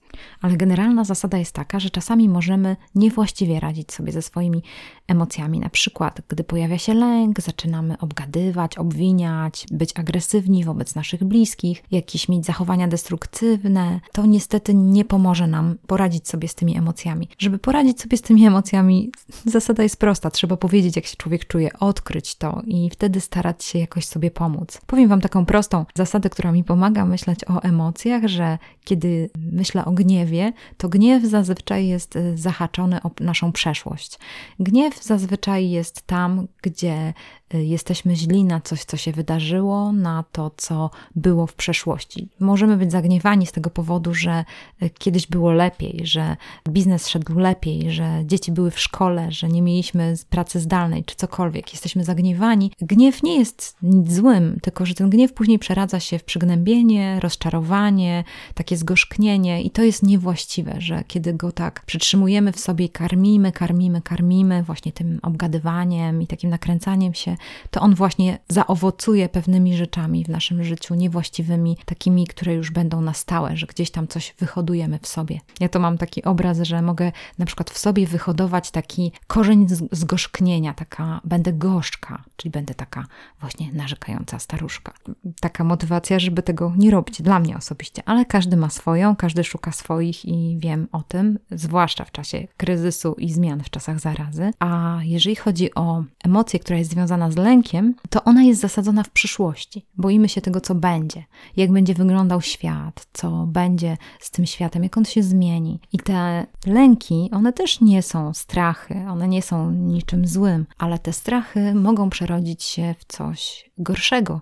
Ale 0.40 0.56
generalna 0.56 1.04
zasada 1.04 1.38
jest 1.38 1.52
taka, 1.52 1.80
że 1.80 1.90
czasami 1.90 2.28
możemy 2.28 2.76
niewłaściwie 2.94 3.60
radzić 3.60 3.92
sobie 3.92 4.12
ze 4.12 4.22
swoimi 4.22 4.62
emocjami. 5.06 5.60
Na 5.60 5.68
przykład, 5.68 6.20
gdy 6.28 6.44
pojawia 6.44 6.78
się 6.78 6.94
lęk, 6.94 7.40
zaczynamy 7.40 7.98
obgadywać, 7.98 8.78
obwiniać, 8.78 9.66
być 9.70 9.98
agresywni 9.98 10.64
wobec 10.64 10.94
naszych 10.94 11.24
bliskich, 11.24 11.82
jakieś 11.90 12.28
mieć 12.28 12.46
zachowania 12.46 12.88
destruktywne, 12.88 14.00
to 14.12 14.26
niestety 14.26 14.74
nie 14.74 15.04
pomoże 15.04 15.46
nam 15.46 15.76
poradzić 15.86 16.28
sobie 16.28 16.48
z 16.48 16.54
tymi 16.54 16.76
emocjami. 16.76 17.28
Żeby 17.38 17.58
poradzić 17.58 18.00
sobie 18.00 18.16
z 18.16 18.22
tymi 18.22 18.46
emocjami, 18.46 19.12
zasada 19.44 19.82
jest 19.82 19.96
prosta. 19.96 20.30
Trzeba 20.30 20.56
powiedzieć, 20.56 20.96
jak 20.96 21.06
się 21.06 21.16
człowiek 21.16 21.46
czuje, 21.46 21.78
odkryć 21.78 22.34
to 22.34 22.62
i 22.66 22.90
wtedy 22.90 23.20
starać 23.20 23.64
się 23.64 23.78
jakoś 23.78 24.06
sobie 24.06 24.30
pomóc. 24.30 24.80
Powiem 24.86 25.08
Wam 25.08 25.20
taką 25.20 25.46
prostą 25.46 25.84
zasadę, 25.94 26.30
która 26.30 26.52
mi 26.52 26.64
pomaga 26.64 27.04
myśleć 27.04 27.44
o 27.44 27.62
emocjach, 27.62 28.26
że 28.26 28.58
kiedy 28.84 29.30
myślę 29.52 29.84
o 29.84 29.90
gniewie, 29.92 30.52
to 30.76 30.88
gniew 30.88 31.24
zazwyczaj 31.24 31.86
jest 31.86 32.16
e, 32.16 32.36
zahaczony 32.36 33.02
o 33.02 33.10
naszą 33.20 33.52
przeszłość. 33.52 34.18
Gniew 34.60 35.04
zazwyczaj 35.04 35.70
jest 35.70 36.06
tam, 36.06 36.48
gdzie 36.62 37.14
jesteśmy 37.52 38.16
źli 38.16 38.44
na 38.44 38.60
coś, 38.60 38.84
co 38.84 38.96
się 38.96 39.12
wydarzyło, 39.12 39.92
na 39.92 40.24
to, 40.32 40.50
co 40.56 40.90
było 41.16 41.46
w 41.46 41.54
przeszłości. 41.54 42.28
Możemy 42.40 42.76
być 42.76 42.92
zagniewani 42.92 43.46
z 43.46 43.52
tego 43.52 43.70
powodu, 43.70 44.14
że 44.14 44.44
e, 44.80 44.90
kiedyś 44.90 45.26
było 45.26 45.52
lepiej, 45.52 46.00
że 46.04 46.36
biznes 46.68 47.08
szedł 47.08 47.38
lepiej, 47.38 47.90
że 47.90 48.22
dzieci 48.24 48.52
były 48.52 48.70
w 48.70 48.80
szkole, 48.80 49.32
że 49.32 49.48
nie 49.48 49.62
mieliśmy 49.62 50.14
pracy 50.30 50.60
zdalnej 50.60 51.04
czy 51.04 51.16
cokolwiek. 51.16 51.72
Jesteśmy 51.72 52.04
zagniewani. 52.04 52.72
Gniew 52.80 53.22
nie 53.22 53.38
jest 53.38 53.76
nic 53.82 54.12
złym, 54.12 54.58
tylko 54.62 54.86
że 54.86 54.94
ten 54.94 55.10
gniew 55.10 55.32
później 55.32 55.58
przeradza 55.58 56.00
się 56.00 56.18
w 56.18 56.24
przygnębienie, 56.24 57.20
rozczarowanie, 57.20 58.24
takie 58.54 58.76
zgorzknienie 58.76 59.62
i 59.62 59.70
to 59.70 59.82
jest 59.82 60.02
niewłaściwe, 60.02 60.74
że 60.78 61.04
kiedy 61.06 61.34
go 61.34 61.52
tak 61.52 61.82
przytrzymujemy 61.86 62.52
w 62.52 62.60
sobie, 62.60 62.88
karmimy, 62.88 63.52
karmimy, 63.52 64.02
karmimy 64.02 64.62
właśnie 64.62 64.92
tym 64.92 65.18
obgadywaniem 65.22 66.22
i 66.22 66.26
takim 66.26 66.50
nakręcaniem 66.50 67.14
się, 67.14 67.36
to 67.70 67.80
on 67.80 67.94
właśnie 67.94 68.38
zaowocuje 68.48 69.28
pewnymi 69.28 69.76
rzeczami 69.76 70.24
w 70.24 70.28
naszym 70.28 70.64
życiu, 70.64 70.94
niewłaściwymi, 70.94 71.76
takimi, 71.84 72.26
które 72.26 72.54
już 72.54 72.70
będą 72.70 73.00
na 73.00 73.14
stałe, 73.14 73.56
że 73.56 73.66
gdzieś 73.66 73.90
tam 73.90 74.08
coś 74.08 74.34
wyhodujemy 74.38 74.98
w 75.02 75.06
sobie. 75.06 75.40
Ja 75.60 75.68
to 75.68 75.78
mam 75.78 75.98
taki 75.98 76.24
obraz, 76.24 76.60
że 76.60 76.82
mogę 76.82 77.12
na 77.38 77.46
przykład 77.46 77.70
w 77.70 77.78
sobie 77.78 78.06
wyhodować 78.06 78.70
taki 78.70 79.12
korzeń 79.26 79.66
zgorzknienia, 79.92 80.74
taka 80.74 81.20
będę 81.24 81.52
gorzka, 81.52 82.24
czyli 82.36 82.50
będę 82.50 82.74
taka 82.74 83.06
właśnie 83.40 83.72
narzekająca 83.72 84.38
staruszka. 84.38 84.92
Taka 85.40 85.64
motywacja, 85.64 86.18
żeby 86.18 86.42
tego 86.42 86.72
nie 86.76 86.90
robić 86.90 87.22
dla 87.22 87.38
mnie 87.38 87.56
osobiście, 87.56 88.02
ale 88.06 88.24
każdy 88.24 88.56
ma 88.56 88.70
swoją, 88.70 89.16
każdy 89.16 89.44
szuka 89.44 89.72
swoich 89.72 90.24
i 90.24 90.58
wiem 90.60 90.88
o 90.92 91.02
tym, 91.02 91.38
zwłaszcza 91.50 92.04
w 92.04 92.12
czasie 92.12 92.46
kryzysu 92.56 93.14
i 93.18 93.32
zmian 93.32 93.62
w 93.62 93.70
czasach 93.70 94.00
zarazy. 94.00 94.50
A 94.58 94.98
jeżeli 95.02 95.36
chodzi 95.36 95.74
o 95.74 96.04
emocję, 96.24 96.60
która 96.60 96.78
jest 96.78 96.90
związana 96.90 97.27
z 97.32 97.36
lękiem, 97.36 97.94
to 98.10 98.24
ona 98.24 98.42
jest 98.42 98.60
zasadzona 98.60 99.02
w 99.02 99.10
przyszłości. 99.10 99.86
Boimy 99.96 100.28
się 100.28 100.40
tego, 100.40 100.60
co 100.60 100.74
będzie, 100.74 101.24
jak 101.56 101.72
będzie 101.72 101.94
wyglądał 101.94 102.40
świat, 102.40 103.06
co 103.12 103.46
będzie 103.46 103.96
z 104.20 104.30
tym 104.30 104.46
światem, 104.46 104.82
jak 104.82 104.96
on 104.96 105.04
się 105.04 105.22
zmieni. 105.22 105.80
I 105.92 105.98
te 105.98 106.46
lęki, 106.66 107.28
one 107.32 107.52
też 107.52 107.80
nie 107.80 108.02
są 108.02 108.34
strachy, 108.34 108.94
one 109.08 109.28
nie 109.28 109.42
są 109.42 109.70
niczym 109.70 110.26
złym, 110.26 110.66
ale 110.78 110.98
te 110.98 111.12
strachy 111.12 111.74
mogą 111.74 112.10
przerodzić 112.10 112.62
się 112.62 112.94
w 112.98 113.04
coś 113.04 113.67
gorszego, 113.78 114.40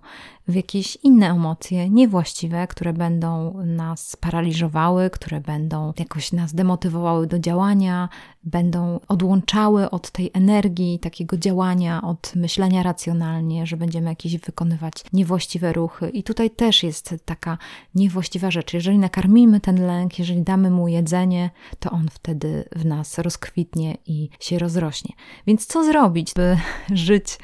w 0.49 0.55
jakieś 0.55 0.99
inne 1.03 1.31
emocje 1.31 1.91
niewłaściwe, 1.91 2.67
które 2.67 2.93
będą 2.93 3.55
nas 3.65 4.17
paraliżowały, 4.17 5.11
które 5.11 5.41
będą 5.41 5.93
jakoś 5.99 6.33
nas 6.33 6.55
demotywowały 6.55 7.27
do 7.27 7.39
działania, 7.39 8.09
będą 8.45 9.01
odłączały 9.09 9.91
od 9.91 10.11
tej 10.11 10.31
energii 10.35 10.99
takiego 10.99 11.37
działania, 11.37 12.03
od 12.03 12.33
myślenia 12.37 12.83
racjonalnie, 12.83 13.67
że 13.67 13.77
będziemy 13.77 14.09
jakieś 14.09 14.37
wykonywać 14.39 14.93
niewłaściwe 15.13 15.73
ruchy. 15.73 16.09
I 16.09 16.23
tutaj 16.23 16.51
też 16.51 16.83
jest 16.83 17.15
taka 17.25 17.59
niewłaściwa 17.95 18.51
rzecz. 18.51 18.75
Jeżeli 18.75 18.99
nakarmimy 18.99 19.61
ten 19.61 19.87
lęk, 19.87 20.19
jeżeli 20.19 20.43
damy 20.43 20.71
mu 20.71 20.89
jedzenie, 20.89 21.51
to 21.79 21.91
on 21.91 22.09
wtedy 22.11 22.69
w 22.77 22.85
nas 22.85 23.19
rozkwitnie 23.19 23.97
i 24.07 24.29
się 24.41 24.59
rozrośnie. 24.59 25.15
Więc 25.47 25.67
co 25.67 25.85
zrobić, 25.85 26.33
by 26.35 26.57
żyć 27.07 27.39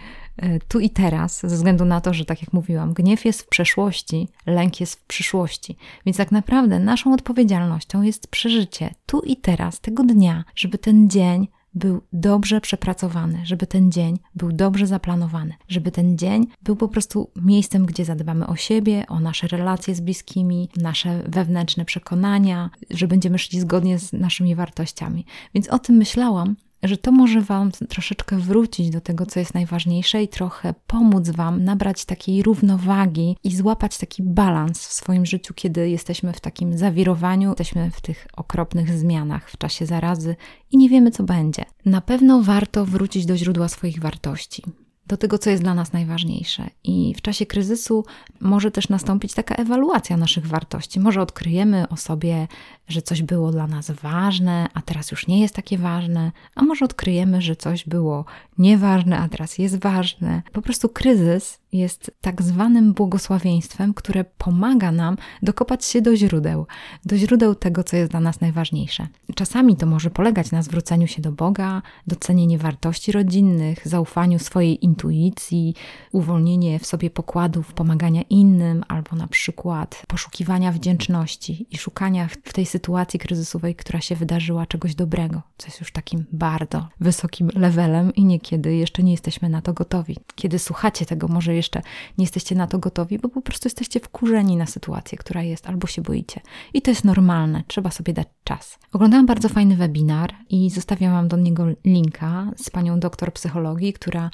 tu 0.68 0.80
i 0.80 0.90
teraz, 0.90 1.40
ze 1.40 1.56
względu 1.56 1.84
na 1.84 2.00
to, 2.00 2.14
że 2.14 2.24
tak 2.24 2.42
jak 2.42 2.52
mówiłam, 2.52 2.92
gniew 2.92 3.24
jest 3.24 3.42
w 3.42 3.48
przeszłości, 3.48 4.28
lęk 4.46 4.80
jest 4.80 4.94
w 4.94 5.04
przyszłości. 5.04 5.76
Więc 6.06 6.16
tak 6.16 6.32
naprawdę 6.32 6.78
naszą 6.78 7.14
odpowiedzialnością 7.14 8.02
jest 8.02 8.26
przeżycie 8.26 8.94
tu 9.06 9.20
i 9.20 9.36
teraz 9.36 9.80
tego 9.80 10.04
dnia, 10.04 10.44
żeby 10.54 10.78
ten 10.78 11.10
dzień 11.10 11.48
był 11.74 12.02
dobrze 12.12 12.60
przepracowany, 12.60 13.40
żeby 13.44 13.66
ten 13.66 13.92
dzień 13.92 14.18
był 14.34 14.52
dobrze 14.52 14.86
zaplanowany, 14.86 15.54
żeby 15.68 15.90
ten 15.90 16.18
dzień 16.18 16.46
był 16.62 16.76
po 16.76 16.88
prostu 16.88 17.30
miejscem, 17.36 17.86
gdzie 17.86 18.04
zadbamy 18.04 18.46
o 18.46 18.56
siebie, 18.56 19.04
o 19.08 19.20
nasze 19.20 19.48
relacje 19.48 19.94
z 19.94 20.00
bliskimi, 20.00 20.68
nasze 20.76 21.22
wewnętrzne 21.26 21.84
przekonania, 21.84 22.70
że 22.90 23.08
będziemy 23.08 23.38
szli 23.38 23.60
zgodnie 23.60 23.98
z 23.98 24.12
naszymi 24.12 24.54
wartościami. 24.54 25.26
Więc 25.54 25.68
o 25.68 25.78
tym 25.78 25.96
myślałam, 25.96 26.56
że 26.82 26.96
to 26.96 27.12
może 27.12 27.40
Wam 27.40 27.70
troszeczkę 27.88 28.38
wrócić 28.38 28.90
do 28.90 29.00
tego, 29.00 29.26
co 29.26 29.40
jest 29.40 29.54
najważniejsze 29.54 30.22
i 30.22 30.28
trochę 30.28 30.74
pomóc 30.86 31.30
Wam 31.30 31.64
nabrać 31.64 32.04
takiej 32.04 32.42
równowagi 32.42 33.36
i 33.44 33.56
złapać 33.56 33.98
taki 33.98 34.22
balans 34.22 34.86
w 34.86 34.92
swoim 34.92 35.26
życiu, 35.26 35.54
kiedy 35.54 35.90
jesteśmy 35.90 36.32
w 36.32 36.40
takim 36.40 36.78
zawirowaniu, 36.78 37.48
jesteśmy 37.48 37.90
w 37.90 38.00
tych 38.00 38.26
okropnych 38.36 38.98
zmianach 38.98 39.50
w 39.50 39.56
czasie 39.56 39.86
zarazy 39.86 40.36
i 40.70 40.76
nie 40.76 40.88
wiemy, 40.88 41.10
co 41.10 41.22
będzie. 41.22 41.64
Na 41.84 42.00
pewno 42.00 42.42
warto 42.42 42.86
wrócić 42.86 43.26
do 43.26 43.36
źródła 43.36 43.68
swoich 43.68 44.00
wartości 44.00 44.62
do 45.06 45.16
tego, 45.16 45.38
co 45.38 45.50
jest 45.50 45.62
dla 45.62 45.74
nas 45.74 45.92
najważniejsze. 45.92 46.70
I 46.84 47.14
w 47.16 47.22
czasie 47.22 47.46
kryzysu 47.46 48.04
może 48.40 48.70
też 48.70 48.88
nastąpić 48.88 49.34
taka 49.34 49.54
ewaluacja 49.54 50.16
naszych 50.16 50.46
wartości. 50.46 51.00
Może 51.00 51.22
odkryjemy 51.22 51.88
o 51.88 51.96
sobie, 51.96 52.48
że 52.92 53.02
coś 53.02 53.22
było 53.22 53.52
dla 53.52 53.66
nas 53.66 53.90
ważne, 53.90 54.68
a 54.74 54.82
teraz 54.82 55.10
już 55.10 55.26
nie 55.26 55.40
jest 55.40 55.54
takie 55.54 55.78
ważne, 55.78 56.32
a 56.54 56.62
może 56.62 56.84
odkryjemy, 56.84 57.42
że 57.42 57.56
coś 57.56 57.88
było 57.88 58.24
nieważne, 58.58 59.18
a 59.18 59.28
teraz 59.28 59.58
jest 59.58 59.80
ważne. 59.80 60.42
Po 60.52 60.62
prostu 60.62 60.88
kryzys 60.88 61.58
jest 61.72 62.10
tak 62.20 62.42
zwanym 62.42 62.92
błogosławieństwem, 62.92 63.94
które 63.94 64.24
pomaga 64.24 64.92
nam 64.92 65.16
dokopać 65.42 65.84
się 65.84 66.02
do 66.02 66.16
źródeł, 66.16 66.66
do 67.04 67.16
źródeł 67.16 67.54
tego, 67.54 67.84
co 67.84 67.96
jest 67.96 68.10
dla 68.10 68.20
nas 68.20 68.40
najważniejsze. 68.40 69.06
Czasami 69.34 69.76
to 69.76 69.86
może 69.86 70.10
polegać 70.10 70.50
na 70.50 70.62
zwróceniu 70.62 71.06
się 71.06 71.22
do 71.22 71.32
Boga, 71.32 71.82
docenienie 72.06 72.58
wartości 72.58 73.12
rodzinnych, 73.12 73.88
zaufaniu 73.88 74.38
swojej 74.38 74.84
intuicji, 74.84 75.74
uwolnienie 76.12 76.78
w 76.78 76.86
sobie 76.86 77.10
pokładów 77.10 77.72
pomagania 77.72 78.22
innym, 78.30 78.84
albo 78.88 79.16
na 79.16 79.26
przykład 79.26 80.02
poszukiwania 80.08 80.72
wdzięczności 80.72 81.66
i 81.70 81.78
szukania 81.78 82.28
w 82.44 82.52
tej 82.52 82.66
sytuacji 82.66 82.81
kryzysowej, 83.18 83.74
która 83.74 84.00
się 84.00 84.16
wydarzyła, 84.16 84.66
czegoś 84.66 84.94
dobrego, 84.94 85.42
co 85.58 85.66
jest 85.66 85.80
już 85.80 85.92
takim 85.92 86.24
bardzo 86.32 86.88
wysokim 87.00 87.50
levelem 87.54 88.14
i 88.14 88.24
niekiedy 88.24 88.74
jeszcze 88.76 89.02
nie 89.02 89.12
jesteśmy 89.12 89.48
na 89.48 89.62
to 89.62 89.72
gotowi. 89.72 90.16
Kiedy 90.34 90.58
słuchacie 90.58 91.06
tego, 91.06 91.28
może 91.28 91.54
jeszcze 91.54 91.82
nie 92.18 92.24
jesteście 92.24 92.54
na 92.54 92.66
to 92.66 92.78
gotowi, 92.78 93.18
bo 93.18 93.28
po 93.28 93.42
prostu 93.42 93.66
jesteście 93.66 94.00
wkurzeni 94.00 94.56
na 94.56 94.66
sytuację, 94.66 95.18
która 95.18 95.42
jest, 95.42 95.68
albo 95.68 95.86
się 95.86 96.02
boicie. 96.02 96.40
I 96.74 96.82
to 96.82 96.90
jest 96.90 97.04
normalne, 97.04 97.62
trzeba 97.66 97.90
sobie 97.90 98.12
dać 98.12 98.28
czas. 98.44 98.78
Oglądałam 98.92 99.26
bardzo 99.26 99.48
fajny 99.48 99.76
webinar 99.76 100.34
i 100.50 100.70
zostawiam 100.70 101.12
wam 101.12 101.28
do 101.28 101.36
niego 101.36 101.66
linka 101.84 102.50
z 102.56 102.70
panią 102.70 103.00
doktor 103.00 103.32
psychologii, 103.32 103.92
która 103.92 104.30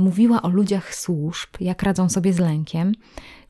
mówiła 0.00 0.42
o 0.42 0.48
ludziach 0.48 0.94
służb, 0.94 1.48
jak 1.60 1.82
radzą 1.82 2.08
sobie 2.08 2.32
z 2.32 2.38
lękiem. 2.38 2.92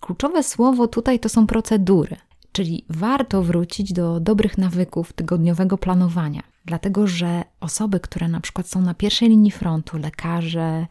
Kluczowe 0.00 0.42
słowo 0.42 0.88
tutaj 0.88 1.21
to 1.21 1.28
są 1.28 1.47
procedury. 1.47 2.16
Czyli 2.52 2.85
warto 2.88 3.42
wrócić 3.42 3.92
do 3.92 4.21
dobrych 4.21 4.59
nawyków 4.59 5.12
tygodniowego 5.12 5.78
planowania, 5.78 6.42
dlatego 6.64 7.06
że 7.06 7.44
osoby, 7.61 8.00
które 8.00 8.28
na 8.28 8.40
przykład 8.40 8.68
są 8.68 8.80
na 8.80 8.94
pierwszej 8.94 9.28
linii 9.28 9.50
frontu, 9.50 9.99
lekarze, 9.99 10.87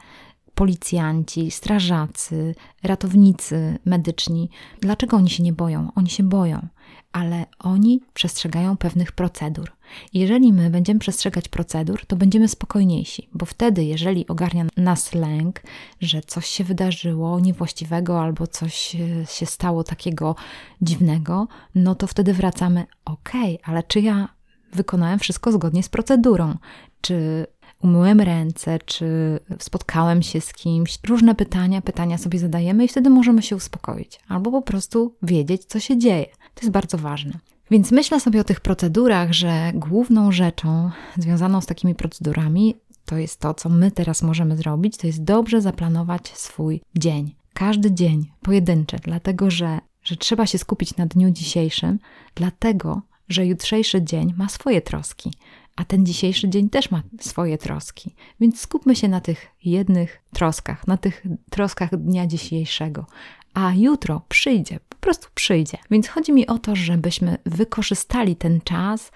policjanci, 0.55 1.51
strażacy, 1.51 2.55
ratownicy 2.83 3.79
medyczni, 3.85 4.49
dlaczego 4.79 5.17
oni 5.17 5.29
się 5.29 5.43
nie 5.43 5.53
boją? 5.53 5.91
Oni 5.95 6.09
się 6.09 6.23
boją, 6.23 6.67
ale 7.11 7.45
oni 7.59 8.01
przestrzegają 8.13 8.77
pewnych 8.77 9.11
procedur. 9.11 9.71
Jeżeli 10.13 10.53
my 10.53 10.69
będziemy 10.69 10.99
przestrzegać 10.99 11.47
procedur, 11.49 12.05
to 12.05 12.15
będziemy 12.15 12.47
spokojniejsi, 12.47 13.29
bo 13.33 13.45
wtedy, 13.45 13.83
jeżeli 13.83 14.27
ogarnia 14.27 14.65
nas 14.77 15.13
lęk, 15.13 15.61
że 16.01 16.21
coś 16.21 16.45
się 16.47 16.63
wydarzyło 16.63 17.39
niewłaściwego 17.39 18.21
albo 18.21 18.47
coś 18.47 18.97
się 19.29 19.45
stało 19.45 19.83
takiego 19.83 20.35
dziwnego, 20.81 21.47
no 21.75 21.95
to 21.95 22.07
wtedy 22.07 22.33
wracamy, 22.33 22.85
okay, 23.05 23.57
ale 23.63 23.83
czy 23.83 24.01
ja 24.01 24.29
wykonałem 24.73 25.19
wszystko 25.19 25.51
zgodnie 25.51 25.83
z 25.83 25.89
procedurą? 25.89 26.57
Czy 27.01 27.47
umyłem 27.81 28.21
ręce, 28.21 28.79
czy 28.79 29.39
spotkałem 29.59 30.23
się 30.23 30.41
z 30.41 30.53
kimś. 30.53 30.99
Różne 31.07 31.35
pytania, 31.35 31.81
pytania 31.81 32.17
sobie 32.17 32.39
zadajemy 32.39 32.85
i 32.85 32.87
wtedy 32.87 33.09
możemy 33.09 33.41
się 33.41 33.55
uspokoić, 33.55 34.19
albo 34.27 34.51
po 34.51 34.61
prostu 34.61 35.15
wiedzieć, 35.23 35.65
co 35.65 35.79
się 35.79 35.97
dzieje. 35.97 36.25
To 36.25 36.61
jest 36.61 36.71
bardzo 36.71 36.97
ważne. 36.97 37.39
Więc 37.71 37.91
myślę 37.91 38.19
sobie 38.19 38.41
o 38.41 38.43
tych 38.43 38.59
procedurach, 38.59 39.33
że 39.33 39.71
główną 39.73 40.31
rzeczą 40.31 40.91
związaną 41.17 41.61
z 41.61 41.65
takimi 41.65 41.95
procedurami 41.95 42.75
to 43.05 43.17
jest 43.17 43.39
to, 43.39 43.53
co 43.53 43.69
my 43.69 43.91
teraz 43.91 44.21
możemy 44.21 44.57
zrobić, 44.57 44.97
to 44.97 45.07
jest 45.07 45.23
dobrze 45.23 45.61
zaplanować 45.61 46.27
swój 46.27 46.81
dzień. 46.95 47.35
Każdy 47.53 47.91
dzień 47.91 48.31
pojedynczy, 48.41 48.97
dlatego 49.03 49.51
że, 49.51 49.79
że 50.03 50.15
trzeba 50.15 50.45
się 50.45 50.57
skupić 50.57 50.97
na 50.97 51.05
dniu 51.05 51.29
dzisiejszym, 51.29 51.99
dlatego 52.35 53.01
że 53.29 53.45
jutrzejszy 53.45 54.01
dzień 54.01 54.33
ma 54.37 54.49
swoje 54.49 54.81
troski, 54.81 55.33
a 55.75 55.85
ten 55.85 56.05
dzisiejszy 56.05 56.49
dzień 56.49 56.69
też 56.69 56.91
ma 56.91 57.03
swoje 57.19 57.57
troski. 57.57 58.15
Więc 58.39 58.59
skupmy 58.59 58.95
się 58.95 59.07
na 59.07 59.21
tych 59.21 59.47
jednych 59.63 60.21
troskach, 60.33 60.87
na 60.87 60.97
tych 60.97 61.23
troskach 61.49 61.97
dnia 61.97 62.27
dzisiejszego, 62.27 63.05
a 63.53 63.73
jutro 63.73 64.21
przyjdzie, 64.29 64.79
prostu 65.01 65.27
przyjdzie. 65.33 65.77
Więc 65.91 66.07
chodzi 66.07 66.33
mi 66.33 66.47
o 66.47 66.59
to, 66.59 66.75
żebyśmy 66.75 67.37
wykorzystali 67.45 68.35
ten 68.35 68.61
czas 68.61 69.11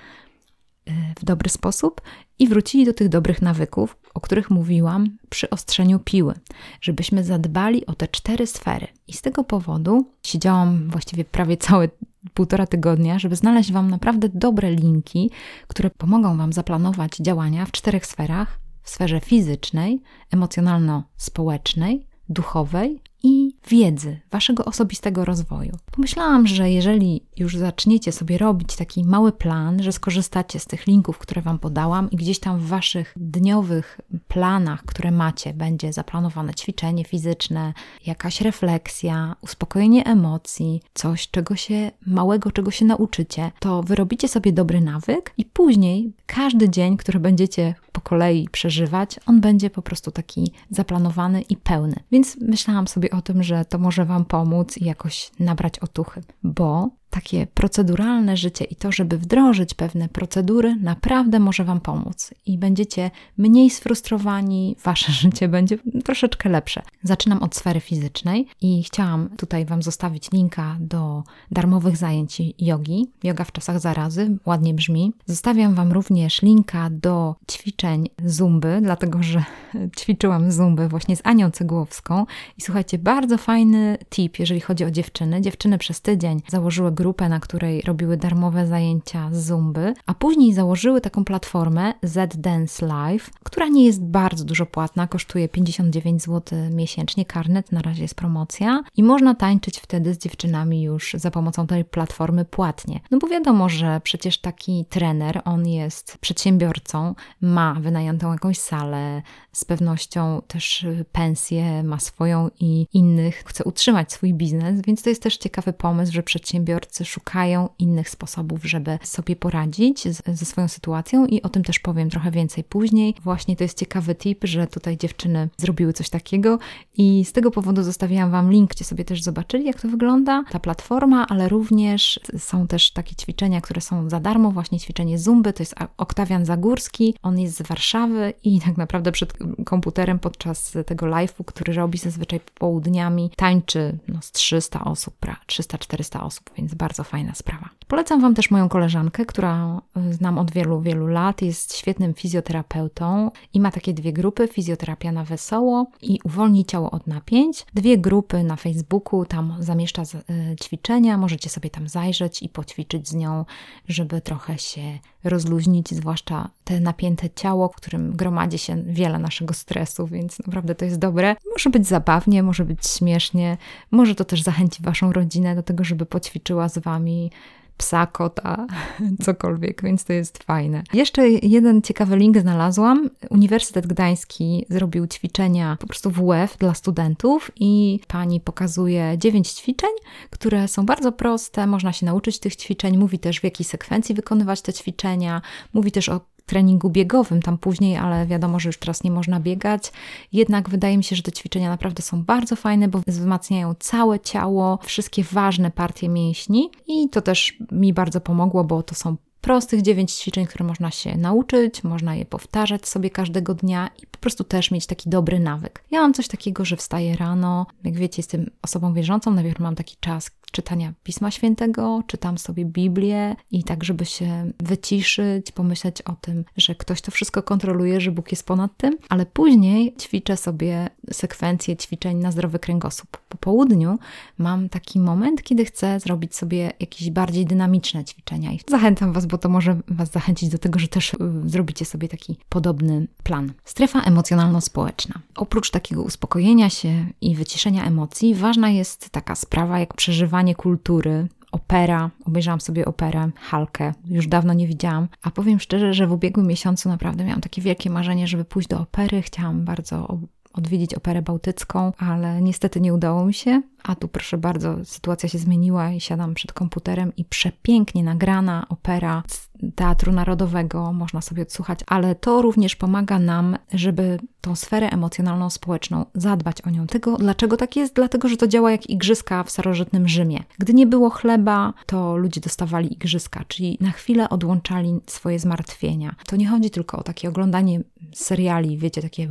w 1.20 1.26
dobry 1.26 1.50
sposób 1.50 2.02
i 2.40 2.48
wrócili 2.48 2.86
do 2.86 2.94
tych 2.94 3.10
dobrych 3.10 3.42
nawyków, 3.42 3.98
o 4.14 4.22
których 4.22 4.50
mówiłam 4.50 5.18
przy 5.30 5.50
ostrzeniu 5.50 6.00
piły, 6.00 6.34
żebyśmy 6.82 7.24
zadbali 7.24 7.86
o 7.86 7.94
te 7.94 8.08
cztery 8.08 8.48
sfery. 8.48 8.88
I 9.08 9.14
z 9.14 9.22
tego 9.22 9.44
powodu 9.44 10.12
siedziałam 10.24 10.90
właściwie 10.90 11.26
prawie 11.26 11.58
całe 11.58 11.90
półtora 12.34 12.68
tygodnia, 12.68 13.20
żeby 13.20 13.36
znaleźć 13.36 13.72
Wam 13.72 13.90
naprawdę 13.90 14.30
dobre 14.34 14.72
linki, 14.72 15.32
które 15.68 15.90
pomogą 15.90 16.38
Wam 16.38 16.54
zaplanować 16.54 17.18
działania 17.18 17.66
w 17.66 17.72
czterech 17.72 18.06
sferach: 18.06 18.60
w 18.82 18.90
sferze 18.90 19.20
fizycznej, 19.20 20.02
emocjonalno-społecznej, 20.32 22.08
duchowej 22.30 23.02
i 23.24 23.55
wiedzy, 23.68 24.20
waszego 24.32 24.66
osobistego 24.66 25.26
rozwoju. 25.26 25.78
Pomyślałam, 25.92 26.48
że 26.48 26.72
jeżeli 26.72 27.22
już 27.38 27.58
zaczniecie 27.58 28.12
sobie 28.12 28.38
robić 28.38 28.76
taki 28.76 29.04
mały 29.04 29.32
plan, 29.32 29.84
że 29.84 29.92
skorzystacie 29.92 30.60
z 30.60 30.66
tych 30.66 30.88
linków, 30.88 31.18
które 31.18 31.42
wam 31.42 31.60
podałam 31.60 32.12
i 32.12 32.16
gdzieś 32.16 32.40
tam 32.40 32.60
w 32.60 32.68
waszych 32.68 33.14
dniowych 33.16 34.02
planach, 34.28 34.84
które 34.86 35.12
macie, 35.12 35.54
będzie 35.54 35.94
zaplanowane 35.94 36.54
ćwiczenie 36.54 37.04
fizyczne, 37.04 37.74
jakaś 38.06 38.42
refleksja, 38.42 39.36
uspokojenie 39.42 40.06
emocji, 40.06 40.82
coś, 40.94 41.30
czego 41.32 41.56
się 41.56 41.92
małego, 42.06 42.52
czego 42.52 42.72
się 42.72 42.86
nauczycie, 42.86 43.52
to 43.60 43.84
wyrobicie 43.84 44.28
sobie 44.28 44.54
dobry 44.54 44.82
nawyk 44.82 45.34
i 45.38 45.46
później 45.46 46.14
każdy 46.26 46.70
dzień, 46.70 46.98
który 46.98 47.20
będziecie 47.20 47.76
po 47.92 48.02
kolei 48.02 48.50
przeżywać, 48.52 49.20
on 49.26 49.42
będzie 49.42 49.70
po 49.70 49.82
prostu 49.82 50.12
taki 50.12 50.52
zaplanowany 50.70 51.42
i 51.42 51.58
pełny. 51.58 51.96
Więc 52.12 52.38
myślałam 52.42 52.88
sobie 52.88 53.10
o 53.10 53.22
tym, 53.22 53.44
że 53.44 53.55
to 53.64 53.80
może 53.80 54.06
Wam 54.06 54.26
pomóc 54.26 54.78
i 54.78 54.86
jakoś 54.86 55.32
nabrać 55.40 55.80
otuchy, 55.80 56.22
bo 56.44 56.90
takie 57.16 57.48
proceduralne 57.48 58.38
życie 58.38 58.66
i 58.66 58.76
to, 58.76 58.92
żeby 58.92 59.18
wdrożyć 59.18 59.74
pewne 59.74 60.10
procedury, 60.10 60.76
naprawdę 60.76 61.40
może 61.40 61.64
Wam 61.64 61.82
pomóc 61.82 62.34
i 62.46 62.58
będziecie 62.58 63.12
mniej 63.38 63.70
sfrustrowani, 63.70 64.76
Wasze 64.84 65.12
życie 65.22 65.48
będzie 65.48 65.78
troszeczkę 66.04 66.50
lepsze. 66.50 66.82
Zaczynam 67.04 67.44
od 67.44 67.56
sfery 67.56 67.80
fizycznej 67.80 68.48
i 68.62 68.84
chciałam 68.84 69.30
tutaj 69.38 69.66
Wam 69.66 69.84
zostawić 69.84 70.32
linka 70.32 70.78
do 70.80 71.24
darmowych 71.52 71.98
zajęć 71.98 72.42
jogi, 72.60 73.08
yoga 73.24 73.44
w 73.44 73.52
czasach 73.52 73.80
zarazy, 73.80 74.38
ładnie 74.46 74.74
brzmi. 74.74 75.14
Zostawiam 75.26 75.76
Wam 75.76 75.92
również 75.92 76.42
linka 76.42 76.90
do 76.92 77.36
ćwiczeń 77.52 78.10
zumby, 78.26 78.80
dlatego 78.82 79.24
że 79.24 79.44
ćwiczyłam 80.00 80.52
zumby 80.52 80.88
właśnie 80.88 81.16
z 81.16 81.22
Anią 81.24 81.52
Cegłowską 81.52 82.26
i 82.58 82.62
słuchajcie, 82.62 82.98
bardzo 82.98 83.38
fajny 83.38 83.98
tip, 84.10 84.40
jeżeli 84.40 84.62
chodzi 84.62 84.86
o 84.86 84.92
dziewczyny. 84.92 85.42
Dziewczyny 85.42 85.78
przez 85.78 86.02
tydzień 86.02 86.42
założyły 86.48 86.92
grupę 86.92 87.05
grupę, 87.06 87.30
na 87.30 87.40
której 87.40 87.82
robiły 87.82 88.18
darmowe 88.18 88.68
zajęcia 88.68 89.30
z 89.32 89.46
Zumby, 89.46 89.94
a 90.06 90.14
później 90.14 90.54
założyły 90.54 91.02
taką 91.02 91.26
platformę 91.26 91.94
Z 92.04 92.38
Dance 92.38 92.86
Live, 92.86 93.30
która 93.44 93.68
nie 93.68 93.86
jest 93.86 94.04
bardzo 94.04 94.46
dużo 94.46 94.66
płatna, 94.66 95.08
kosztuje 95.08 95.50
59 95.50 96.24
zł 96.24 96.60
miesięcznie, 96.72 97.26
karnet, 97.26 97.72
na 97.72 97.82
razie 97.82 98.02
jest 98.02 98.16
promocja 98.16 98.84
i 98.98 99.04
można 99.04 99.36
tańczyć 99.36 99.80
wtedy 99.80 100.14
z 100.14 100.18
dziewczynami 100.18 100.84
już 100.84 101.16
za 101.18 101.32
pomocą 101.32 101.68
tej 101.68 101.86
platformy 101.86 102.46
płatnie. 102.46 103.00
No 103.12 103.18
bo 103.18 103.28
wiadomo, 103.28 103.70
że 103.70 104.02
przecież 104.04 104.38
taki 104.38 104.86
trener, 104.90 105.42
on 105.46 105.68
jest 105.68 106.18
przedsiębiorcą, 106.18 107.16
ma 107.42 107.74
wynajętą 107.80 108.32
jakąś 108.32 108.58
salę, 108.58 109.22
z 109.52 109.66
pewnością 109.66 110.42
też 110.48 110.86
pensję 111.12 111.84
ma 111.84 112.00
swoją 112.00 112.50
i 112.60 112.88
innych, 112.94 113.44
chce 113.46 113.64
utrzymać 113.64 114.12
swój 114.12 114.34
biznes, 114.34 114.82
więc 114.88 115.04
to 115.04 115.10
jest 115.10 115.24
też 115.24 115.38
ciekawy 115.38 115.74
pomysł, 115.74 116.14
że 116.14 116.24
przedsiębiorcy 116.24 116.95
szukają 117.04 117.70
innych 117.80 118.10
sposobów, 118.10 118.64
żeby 118.64 119.00
sobie 119.04 119.36
poradzić 119.36 120.04
z, 120.16 120.40
ze 120.40 120.46
swoją 120.46 120.68
sytuacją 120.68 121.26
i 121.26 121.42
o 121.42 121.50
tym 121.50 121.64
też 121.64 121.80
powiem 121.80 122.10
trochę 122.10 122.32
więcej 122.32 122.64
później. 122.64 123.16
Właśnie 123.24 123.56
to 123.56 123.64
jest 123.64 123.80
ciekawy 123.80 124.16
tip, 124.16 124.44
że 124.44 124.68
tutaj 124.68 124.98
dziewczyny 124.98 125.50
zrobiły 125.58 125.94
coś 125.94 126.10
takiego 126.10 126.60
i 126.98 127.26
z 127.26 127.32
tego 127.32 127.52
powodu 127.52 127.84
zostawiłam 127.84 128.32
Wam 128.32 128.52
link, 128.52 128.72
gdzie 128.72 128.86
sobie 128.86 129.06
też 129.06 129.24
zobaczyli, 129.24 129.66
jak 129.66 129.82
to 129.82 129.88
wygląda, 129.88 130.44
ta 130.52 130.60
platforma, 130.60 131.28
ale 131.28 131.50
również 131.50 132.20
są 132.38 132.68
też 132.68 132.92
takie 132.92 133.16
ćwiczenia, 133.16 133.62
które 133.62 133.82
są 133.82 134.10
za 134.10 134.20
darmo, 134.20 134.52
właśnie 134.52 134.80
ćwiczenie 134.80 135.20
Zumby, 135.20 135.54
to 135.54 135.64
jest 135.64 135.76
Oktawian 135.98 136.46
Zagórski, 136.46 137.16
on 137.22 137.40
jest 137.40 137.58
z 137.58 137.62
Warszawy 137.62 138.34
i 138.44 138.60
tak 138.66 138.78
naprawdę 138.78 139.12
przed 139.12 139.34
komputerem 139.66 140.20
podczas 140.20 140.78
tego 140.86 141.06
live'u, 141.06 141.46
który 141.46 141.74
robi 141.74 141.98
zazwyczaj 141.98 142.40
południami, 142.60 143.32
tańczy 143.36 143.98
no, 144.08 144.20
z 144.22 144.32
300 144.32 144.84
osób, 144.84 145.16
300-400 145.48 146.24
osób, 146.24 146.50
więc 146.58 146.75
bardzo 146.76 147.04
fajna 147.04 147.36
sprawa. 147.36 147.70
Polecam 147.88 148.22
Wam 148.22 148.36
też 148.36 148.52
moją 148.52 148.70
koleżankę, 148.70 149.26
która 149.26 149.82
y, 149.98 150.14
znam 150.14 150.38
od 150.38 150.52
wielu, 150.52 150.82
wielu 150.82 151.08
lat, 151.08 151.42
jest 151.42 151.78
świetnym 151.78 152.14
fizjoterapeutą 152.14 153.32
i 153.54 153.60
ma 153.60 153.72
takie 153.72 153.94
dwie 153.94 154.14
grupy: 154.14 154.48
fizjoterapia 154.48 155.12
na 155.12 155.24
wesoło 155.24 155.88
i 156.02 156.20
uwolnij 156.24 156.66
ciało 156.66 156.92
od 156.92 157.08
napięć. 157.08 157.66
Dwie 157.74 157.98
grupy 157.98 158.44
na 158.44 158.56
Facebooku, 158.56 159.26
tam 159.26 159.56
zamieszcza 159.60 160.02
y, 160.02 160.56
ćwiczenia, 160.64 161.18
możecie 161.18 161.50
sobie 161.50 161.70
tam 161.70 161.88
zajrzeć 161.88 162.44
i 162.44 162.50
poćwiczyć 162.50 163.10
z 163.10 163.14
nią, 163.14 163.46
żeby 163.88 164.22
trochę 164.22 164.58
się 164.58 165.00
rozluźnić, 165.24 165.90
zwłaszcza 165.90 166.50
te 166.64 166.80
napięte 166.80 167.30
ciało, 167.30 167.70
w 167.70 167.76
którym 167.76 168.16
gromadzi 168.16 168.58
się 168.58 168.84
wiele 168.84 169.20
naszego 169.20 169.54
stresu, 169.54 170.08
więc 170.08 170.40
naprawdę 170.40 170.76
to 170.76 170.86
jest 170.86 171.00
dobre. 171.00 171.36
Może 171.52 171.70
być 171.70 171.88
zabawnie, 171.88 172.44
może 172.44 172.66
być 172.66 172.88
śmiesznie, 172.88 173.58
może 173.92 174.16
to 174.16 174.26
też 174.26 174.42
zachęci 174.42 174.84
Waszą 174.84 175.14
rodzinę 175.14 175.56
do 175.56 175.64
tego, 175.64 175.84
żeby 175.84 176.06
poćwiczyła 176.06 176.65
z 176.70 176.78
Wami 176.78 177.32
psa, 177.78 178.06
kota, 178.06 178.68
cokolwiek, 179.26 179.82
więc 179.84 180.04
to 180.04 180.14
jest 180.14 180.44
fajne. 180.44 180.84
Jeszcze 180.94 181.30
jeden 181.30 181.82
ciekawy 181.82 182.18
link 182.18 182.38
znalazłam. 182.38 183.10
Uniwersytet 183.30 183.88
Gdański 183.88 184.66
zrobił 184.70 185.08
ćwiczenia 185.08 185.78
po 185.80 185.88
prostu 185.88 186.12
w 186.12 186.14
WF 186.14 186.58
dla 186.58 186.74
studentów 186.74 187.52
i 187.56 188.00
pani 188.08 188.42
pokazuje 188.42 189.18
dziewięć 189.18 189.50
ćwiczeń, 189.50 189.90
które 190.30 190.68
są 190.68 190.86
bardzo 190.86 191.12
proste, 191.12 191.68
można 191.68 191.94
się 191.94 192.06
nauczyć 192.06 192.40
tych 192.40 192.56
ćwiczeń, 192.56 192.98
mówi 192.98 193.20
też 193.20 193.40
w 193.40 193.44
jakiej 193.44 193.66
sekwencji 193.66 194.16
wykonywać 194.16 194.62
te 194.62 194.74
ćwiczenia, 194.74 195.42
mówi 195.74 195.92
też 195.92 196.10
o 196.10 196.22
treningu 196.46 196.90
biegowym 196.90 197.42
tam 197.42 197.58
później, 197.58 197.98
ale 197.98 198.26
wiadomo, 198.26 198.60
że 198.60 198.70
już 198.70 198.78
teraz 198.78 199.04
nie 199.04 199.12
można 199.12 199.40
biegać. 199.40 199.92
Jednak 200.34 200.70
wydaje 200.70 200.98
mi 200.98 201.04
się, 201.04 201.16
że 201.16 201.24
te 201.24 201.32
ćwiczenia 201.32 201.70
naprawdę 201.70 202.04
są 202.04 202.24
bardzo 202.24 202.56
fajne, 202.56 202.88
bo 202.88 203.02
wzmacniają 203.08 203.76
całe 203.80 204.20
ciało, 204.20 204.80
wszystkie 204.84 205.24
ważne 205.24 205.72
partie 205.72 206.10
mięśni 206.10 206.70
i 206.88 207.10
to 207.10 207.22
też 207.22 207.58
mi 207.72 207.94
bardzo 207.94 208.22
pomogło, 208.22 208.64
bo 208.64 208.84
to 208.84 208.96
są 208.96 209.16
prostych 209.46 209.82
dziewięć 209.82 210.12
ćwiczeń, 210.12 210.46
które 210.46 210.66
można 210.66 210.92
się 210.92 211.18
nauczyć, 211.18 211.84
można 211.84 212.16
je 212.16 212.26
powtarzać 212.26 212.88
sobie 212.88 213.10
każdego 213.10 213.54
dnia 213.54 213.90
i 214.04 214.08
po 214.08 214.18
prostu 214.18 214.44
też 214.44 214.72
mieć 214.72 214.86
taki 214.86 215.10
dobry 215.10 215.40
nawyk. 215.40 215.84
Ja 215.92 216.02
mam 216.02 216.14
coś 216.14 216.28
takiego, 216.28 216.66
że 216.66 216.78
wstaję 216.78 217.16
rano, 217.16 217.66
jak 217.84 217.96
wiecie, 217.96 218.16
jestem 218.18 218.50
osobą 218.62 218.94
wierzącą, 218.94 219.32
najpierw 219.32 219.60
mam 219.60 219.76
taki 219.76 219.96
czas, 220.00 220.32
czytania 220.56 220.94
Pisma 221.04 221.32
Świętego, 221.32 222.04
czytam 222.08 222.38
sobie 222.38 222.66
Biblię 222.66 223.36
i 223.52 223.64
tak, 223.64 223.84
żeby 223.84 224.06
się 224.06 224.52
wyciszyć, 224.60 225.52
pomyśleć 225.52 226.02
o 226.02 226.16
tym, 226.22 226.46
że 226.58 226.76
ktoś 226.76 227.02
to 227.02 227.12
wszystko 227.12 227.44
kontroluje, 227.44 228.02
że 228.02 228.12
Bóg 228.12 228.32
jest 228.32 228.46
ponad 228.46 228.78
tym, 228.78 228.98
ale 229.10 229.26
później 229.26 229.96
ćwiczę 230.00 230.38
sobie 230.38 230.90
sekwencję 231.12 231.78
ćwiczeń 231.78 232.18
na 232.18 232.32
zdrowy 232.32 232.60
kręgosłup. 232.60 233.18
Po 233.30 233.38
południu 233.38 234.00
mam 234.38 234.70
taki 234.70 235.00
moment, 235.00 235.44
kiedy 235.44 235.66
chcę 235.66 236.00
zrobić 236.00 236.36
sobie 236.36 236.72
jakieś 236.80 237.10
bardziej 237.10 237.46
dynamiczne 237.46 238.06
ćwiczenia 238.06 238.52
i 238.52 238.60
zachęcam 238.68 239.14
Was, 239.14 239.26
bo 239.26 239.38
to 239.38 239.50
może 239.50 239.80
Was 239.88 240.12
zachęcić 240.12 240.50
do 240.50 240.58
tego, 240.58 240.80
że 240.80 240.88
też 240.88 241.14
y, 241.14 241.18
zrobicie 241.46 241.86
sobie 241.86 242.08
taki 242.08 242.38
podobny 242.50 243.08
plan. 243.24 243.54
Strefa 243.66 244.02
emocjonalno-społeczna. 244.02 245.20
Oprócz 245.36 245.72
takiego 245.72 246.04
uspokojenia 246.04 246.70
się 246.70 247.06
i 247.22 247.36
wyciszenia 247.36 247.86
emocji, 247.86 248.36
ważna 248.36 248.70
jest 248.70 249.10
taka 249.10 249.36
sprawa 249.36 249.80
jak 249.80 249.94
przeżywanie 249.94 250.45
kultury, 250.54 251.28
opera. 251.52 252.10
Obejrzałam 252.26 252.62
sobie 252.62 252.86
operę 252.86 253.30
Halkę, 253.36 253.94
już 254.08 254.28
dawno 254.28 254.54
nie 254.54 254.68
widziałam. 254.68 255.08
A 255.24 255.32
powiem 255.32 255.60
szczerze, 255.60 255.94
że 255.94 256.08
w 256.08 256.12
ubiegłym 256.12 256.48
miesiącu 256.48 256.90
naprawdę 256.90 257.24
miałam 257.24 257.42
takie 257.42 257.62
wielkie 257.62 257.90
marzenie, 257.90 258.28
żeby 258.28 258.46
pójść 258.46 258.68
do 258.68 258.80
opery. 258.80 259.22
Chciałam 259.22 259.66
bardzo 259.66 260.20
odwiedzić 260.56 260.94
operę 260.94 261.22
bałtycką, 261.22 261.92
ale 261.98 262.42
niestety 262.42 262.82
nie 262.82 262.94
udało 262.94 263.26
mi 263.26 263.34
się. 263.34 263.62
A 263.84 263.96
tu 263.96 264.08
proszę 264.08 264.38
bardzo, 264.38 264.86
sytuacja 264.86 265.30
się 265.30 265.38
zmieniła 265.38 265.92
i 265.92 266.00
siadam 266.00 266.34
przed 266.34 266.54
komputerem 266.54 267.16
i 267.18 267.26
przepięknie 267.26 268.04
nagrana 268.04 268.66
opera 268.70 269.24
z 269.28 269.50
Teatru 269.76 270.12
Narodowego 270.12 270.94
można 270.94 271.22
sobie 271.22 271.44
odsłuchać, 271.44 271.80
ale 271.88 272.16
to 272.16 272.42
również 272.42 272.76
pomaga 272.76 273.20
nam, 273.20 273.58
żeby 273.74 274.20
tą 274.42 274.56
sferę 274.56 274.90
emocjonalną, 274.90 275.50
społeczną 275.50 276.06
zadbać 276.14 276.62
o 276.62 276.70
nią. 276.70 276.88
Tego, 276.88 277.18
dlaczego 277.18 277.58
tak 277.58 277.76
jest? 277.76 277.96
Dlatego, 277.96 278.28
że 278.28 278.38
to 278.38 278.48
działa 278.48 278.72
jak 278.72 278.90
igrzyska 278.90 279.44
w 279.44 279.52
starożytnym 279.52 280.08
Rzymie. 280.08 280.44
Gdy 280.58 280.74
nie 280.74 280.88
było 280.88 281.10
chleba, 281.10 281.74
to 281.86 282.18
ludzie 282.18 282.42
dostawali 282.42 282.94
igrzyska, 282.94 283.46
czyli 283.48 283.78
na 283.82 283.92
chwilę 283.92 284.30
odłączali 284.30 285.00
swoje 285.08 285.40
zmartwienia. 285.40 286.16
To 286.28 286.36
nie 286.36 286.48
chodzi 286.48 286.70
tylko 286.70 286.98
o 286.98 287.04
takie 287.04 287.30
oglądanie 287.30 287.82
seriali, 288.14 288.78
wiecie, 288.78 289.02
takie 289.02 289.30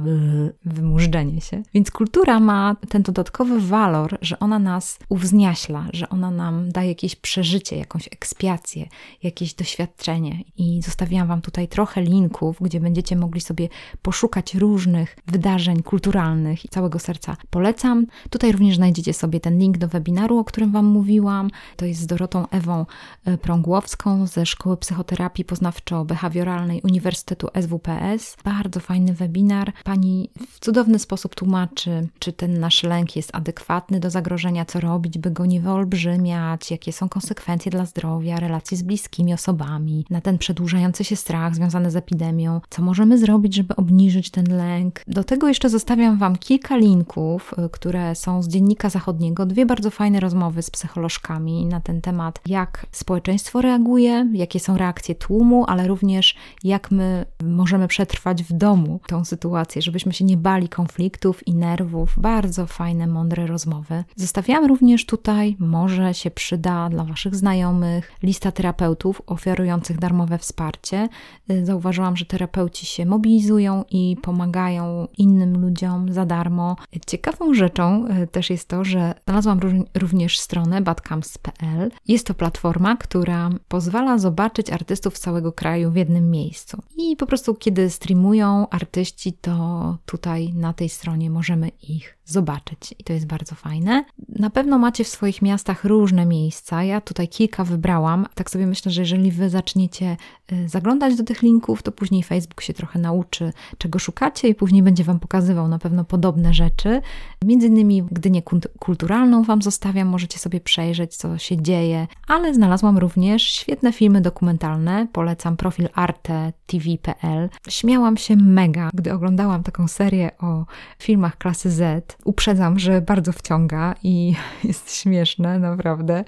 się. 1.41 1.63
Więc 1.75 1.91
kultura 1.91 2.41
ma 2.41 2.77
ten 2.89 3.03
dodatkowy 3.03 3.61
walor, 3.61 4.19
że 4.21 4.39
ona 4.39 4.59
nas 4.59 4.99
uwzniaśla, 5.09 5.87
że 5.93 6.09
ona 6.09 6.31
nam 6.31 6.73
daje 6.73 6.89
jakieś 6.89 7.17
przeżycie, 7.17 7.77
jakąś 7.77 8.07
ekspiację, 8.07 8.89
jakieś 9.23 9.55
doświadczenie. 9.55 10.39
I 10.57 10.83
zostawiłam 10.83 11.29
Wam 11.29 11.41
tutaj 11.41 11.69
trochę 11.69 12.03
linków, 12.03 12.57
gdzie 12.61 12.81
będziecie 12.81 13.17
mogli 13.17 13.41
sobie 13.41 13.69
poszukać 14.03 14.55
różnych 14.55 15.17
wydarzeń 15.27 15.83
kulturalnych 15.83 16.65
i 16.65 16.69
całego 16.69 16.99
serca 16.99 17.37
polecam. 17.51 18.07
Tutaj 18.31 18.53
również 18.53 18.77
znajdziecie 18.77 19.13
sobie 19.13 19.41
ten 19.41 19.59
link 19.59 19.79
do 19.79 19.89
webinaru, 19.89 20.39
o 20.39 20.45
którym 20.45 20.73
Wam 20.73 20.87
mówiłam. 20.87 21.51
To 21.77 21.85
jest 21.85 22.01
z 22.01 22.07
Dorotą 22.07 22.49
Ewą 22.49 22.87
e, 23.25 23.39
Prągłowską 23.39 24.27
ze 24.27 24.47
Szkoły 24.47 24.77
Psychoterapii 24.77 25.45
Poznawczo-Behawioralnej 25.45 26.81
Uniwersytetu 26.85 27.49
SWPS. 27.63 28.37
Bardzo 28.45 28.81
fajny 28.81 29.15
webinar. 29.15 29.73
Pani 29.85 30.31
w 30.51 30.61
cudowny 30.61 30.99
sposób 31.05 31.35
tłumaczy, 31.35 32.09
czy 32.19 32.33
ten 32.33 32.61
nasz 32.61 32.83
lęk 32.83 33.17
jest 33.17 33.31
adekwatny 33.33 34.01
do 34.01 34.11
zagrożenia, 34.11 34.65
co 34.65 34.81
robić, 34.81 35.19
by 35.19 35.31
go 35.31 35.47
nie 35.47 35.61
wyolbrzymiać, 35.61 36.71
jakie 36.71 36.93
są 36.93 37.09
konsekwencje 37.09 37.71
dla 37.73 37.87
zdrowia, 37.87 38.41
relacji 38.41 38.77
z 38.77 38.83
bliskimi 38.83 39.35
osobami, 39.35 40.05
na 40.11 40.21
ten 40.21 40.39
przedłużający 40.39 41.05
się 41.05 41.17
strach 41.17 41.55
związany 41.55 41.91
z 41.91 41.97
epidemią, 41.97 42.61
co 42.71 42.83
możemy 42.83 43.19
zrobić, 43.19 43.55
żeby 43.55 43.77
obniżyć 43.77 44.31
ten 44.31 44.57
lęk. 44.57 45.01
Do 45.07 45.25
tego 45.25 45.49
jeszcze 45.49 45.71
zostawiam 45.71 46.19
Wam 46.19 46.37
kilka 46.37 46.77
linków, 46.77 47.55
y, 47.67 47.69
które 47.69 48.15
są 48.15 48.43
z 48.43 48.49
Dziennika 48.49 48.91
Zachodniego, 48.91 49.47
dwie 49.47 49.67
bardzo 49.67 49.91
fajne 49.91 50.21
rozmowy 50.21 50.63
z 50.63 50.71
psycholożkami 50.71 51.67
na 51.67 51.81
ten 51.81 52.01
temat, 52.01 52.41
jak 52.47 52.87
społeczeństwo 52.93 53.61
reaguje, 53.61 54.29
jakie 54.33 54.61
są 54.61 54.77
reakcje 54.77 55.15
tłumu, 55.15 55.65
ale 55.69 55.89
również 55.89 56.37
jak 56.65 56.91
my 56.91 57.27
możemy 57.45 57.89
przetrwać 57.89 58.43
w 58.43 58.53
domu 58.53 59.01
tą 59.07 59.25
sytuację, 59.25 59.83
żebyśmy 59.83 60.13
się 60.13 60.25
nie 60.25 60.37
bali 60.37 60.69
konfliktów 60.95 61.47
i 61.47 61.55
nerwów. 61.55 62.15
Bardzo 62.17 62.67
fajne, 62.67 63.07
mądre 63.07 63.47
rozmowy. 63.47 64.05
Zostawiałam 64.17 64.65
również 64.65 65.07
tutaj, 65.07 65.57
może 65.59 66.15
się 66.15 66.31
przyda 66.31 66.89
dla 66.89 67.05
Waszych 67.05 67.35
znajomych, 67.35 68.13
lista 68.23 68.53
terapeutów 68.53 69.23
oferujących 69.27 69.99
darmowe 69.99 70.39
wsparcie. 70.39 71.09
Y, 71.51 71.67
zauważyłam, 71.67 72.17
że 72.17 72.25
terapeuci 72.25 72.87
się 72.87 73.07
mobilizują 73.07 73.85
i 73.91 74.17
pomagają 74.23 75.09
innym 75.19 75.61
ludziom 75.61 76.13
za 76.13 76.27
darmo. 76.27 76.77
Ciekawą 77.07 77.55
rzeczą 77.55 78.07
y, 78.23 78.27
też 78.27 78.51
jest 78.51 78.69
to, 78.69 78.85
że 78.85 79.15
znalazłam 79.25 79.61
również 79.95 80.39
stronę 80.39 80.81
badcamps.pl. 80.81 81.91
Jest 82.09 82.27
to 82.27 82.35
platforma, 82.35 82.97
która 82.97 83.51
pozwala 83.69 84.19
zobaczyć 84.19 84.71
artystów 84.71 85.17
z 85.17 85.21
całego 85.21 85.53
kraju 85.53 85.91
w 85.91 85.97
jednym 85.97 86.31
miejscu. 86.31 86.83
I 86.97 87.17
po 87.17 87.27
prostu, 87.27 87.55
kiedy 87.55 87.91
streamują 87.91 88.69
artyści, 88.69 89.33
to 89.33 89.99
tutaj 90.07 90.53
na 90.53 90.73
tej 90.73 90.84
stronie 90.89 91.31
możemy 91.31 91.69
ich 91.69 92.19
zobaczyć 92.25 92.95
i 92.99 93.05
to 93.05 93.13
jest 93.13 93.27
bardzo 93.27 93.55
fajne. 93.55 94.05
Na 94.29 94.51
pewno 94.51 94.79
macie 94.79 95.05
w 95.05 95.09
swoich 95.09 95.43
miastach 95.43 95.85
różne 95.85 96.27
miejsca. 96.27 96.83
Ja 96.83 97.01
tutaj 97.01 97.29
kilka 97.29 97.65
wybrałam. 97.65 98.27
Tak 98.35 98.51
sobie 98.51 98.67
myślę, 98.67 98.93
że 98.93 99.01
jeżeli 99.01 99.31
wy 99.31 99.51
zaczniecie 99.51 100.17
y, 100.53 100.69
zaglądać 100.69 101.17
do 101.17 101.25
tych 101.25 101.43
linków, 101.43 101.83
to 101.83 101.93
później 101.93 102.23
Facebook 102.23 102.61
się 102.61 102.75
trochę 102.75 102.99
nauczy, 102.99 103.53
czego 103.79 103.99
szukacie 103.99 104.49
i 104.49 104.55
później 104.55 104.83
będzie 104.83 105.05
wam 105.05 105.21
pokazywał 105.21 105.69
na 105.69 105.79
pewno 105.79 106.05
podobne 106.05 106.55
rzeczy. 106.55 107.01
Między 107.45 107.67
innymi 107.67 108.03
Gdynię 108.11 108.43
kulturalną 108.79 109.43
wam 109.43 109.63
zostawiam, 109.63 110.09
możecie 110.09 110.39
sobie 110.39 110.61
przejrzeć, 110.61 111.17
co 111.17 111.39
się 111.39 111.63
dzieje, 111.63 112.07
ale 112.29 112.55
znalazłam 112.55 112.99
również 112.99 113.43
świetne 113.43 113.93
filmy 113.93 114.21
dokumentalne. 114.21 115.07
Polecam 115.13 115.57
profil 115.57 115.89
arte.tv.pl. 115.95 117.49
Śmiałam 117.69 118.17
się 118.17 118.37
mega, 118.37 118.91
gdy 118.95 119.13
oglądałam 119.13 119.63
taką 119.63 119.89
serię 119.89 120.31
o 120.39 120.64
filmach 120.99 121.39
klasy 121.39 121.71
Z 121.71 122.17
Uprzedzam, 122.25 122.79
że 122.79 123.01
bardzo 123.01 123.33
wciąga 123.33 123.95
i 124.03 124.35
jest 124.65 124.97
śmieszne, 124.97 125.59
naprawdę. 125.59 126.25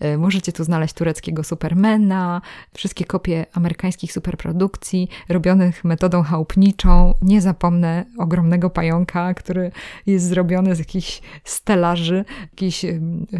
E, 0.00 0.18
możecie 0.18 0.52
tu 0.52 0.64
znaleźć 0.64 0.94
tureckiego 0.94 1.44
Supermana, 1.44 2.42
wszystkie 2.74 3.04
kopie 3.04 3.46
amerykańskich 3.52 4.12
superprodukcji, 4.12 5.08
robionych 5.28 5.84
metodą 5.84 6.22
chałupniczą. 6.22 7.14
Nie 7.22 7.40
zapomnę 7.40 8.04
ogromnego 8.18 8.70
pająka, 8.70 9.34
który 9.34 9.70
jest 10.06 10.26
zrobiony 10.26 10.74
z 10.74 10.78
jakichś 10.78 11.22
stelaży, 11.44 12.24
jakieś 12.52 12.84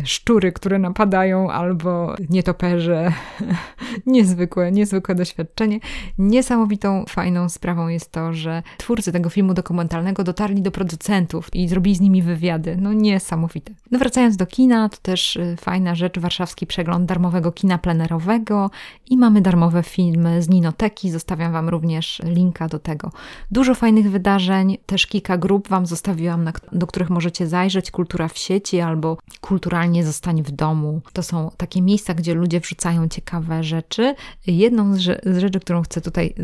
szczury, 0.04 0.52
które 0.52 0.78
napadają, 0.78 1.50
albo 1.50 2.14
nietoperze. 2.30 3.12
niezwykłe, 4.06 4.72
niezwykłe 4.72 5.14
doświadczenie. 5.14 5.80
Niesamowitą, 6.18 7.04
fajną 7.08 7.48
sprawą 7.48 7.88
jest 7.88 8.12
to, 8.12 8.32
że 8.32 8.62
twórcy 8.78 9.12
tego 9.12 9.30
filmu 9.30 9.54
dokumentalnego 9.54 10.24
dotarli 10.38 10.62
do 10.62 10.70
producentów 10.70 11.54
i 11.54 11.68
zrobili 11.68 11.96
z 11.96 12.00
nimi 12.00 12.22
wywiady. 12.22 12.76
No 12.80 12.92
niesamowite. 12.92 13.74
No 13.90 13.98
wracając 13.98 14.36
do 14.36 14.46
kina, 14.46 14.88
to 14.88 14.96
też 15.02 15.36
y, 15.36 15.56
fajna 15.60 15.94
rzecz, 15.94 16.18
warszawski 16.18 16.66
przegląd 16.66 17.06
darmowego 17.06 17.52
kina 17.52 17.78
plenerowego 17.78 18.70
i 19.10 19.16
mamy 19.16 19.40
darmowe 19.40 19.82
filmy 19.82 20.42
z 20.42 20.48
Ninoteki, 20.48 21.10
zostawiam 21.10 21.52
Wam 21.52 21.68
również 21.68 22.22
linka 22.24 22.68
do 22.68 22.78
tego. 22.78 23.12
Dużo 23.50 23.74
fajnych 23.74 24.10
wydarzeń, 24.10 24.78
też 24.86 25.06
kilka 25.06 25.38
grup 25.38 25.68
Wam 25.68 25.86
zostawiłam, 25.86 26.50
do 26.72 26.86
których 26.86 27.10
możecie 27.10 27.46
zajrzeć, 27.46 27.90
Kultura 27.90 28.28
w 28.28 28.38
sieci 28.38 28.80
albo 28.80 29.18
Kulturalnie 29.40 30.04
zostań 30.04 30.42
w 30.42 30.50
domu. 30.50 31.00
To 31.12 31.22
są 31.22 31.50
takie 31.56 31.82
miejsca, 31.82 32.14
gdzie 32.14 32.34
ludzie 32.34 32.60
wrzucają 32.60 33.08
ciekawe 33.08 33.64
rzeczy. 33.64 34.14
Jedną 34.46 34.94
z, 34.94 35.00
z 35.26 35.38
rzeczy, 35.38 35.60
którą 35.60 35.82
chcę 35.82 36.00
tutaj 36.00 36.34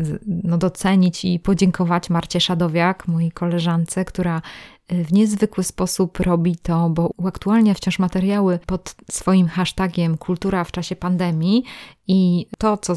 no, 0.43 0.57
docenić 0.57 1.25
i 1.25 1.39
podziękować 1.39 2.09
Marcie 2.09 2.39
Szadowiak, 2.39 3.07
mojej 3.07 3.31
koleżance, 3.31 3.84
która 4.05 4.41
w 4.89 5.13
niezwykły 5.13 5.63
sposób 5.63 6.19
robi 6.19 6.55
to, 6.55 6.89
bo 6.89 7.09
uaktualnia 7.17 7.73
wciąż 7.73 7.99
materiały 7.99 8.59
pod 8.65 8.95
swoim 9.11 9.47
hashtagiem 9.47 10.17
kultura 10.17 10.63
w 10.63 10.71
czasie 10.71 10.95
pandemii 10.95 11.63
i 12.07 12.47
to, 12.57 12.77
co, 12.77 12.93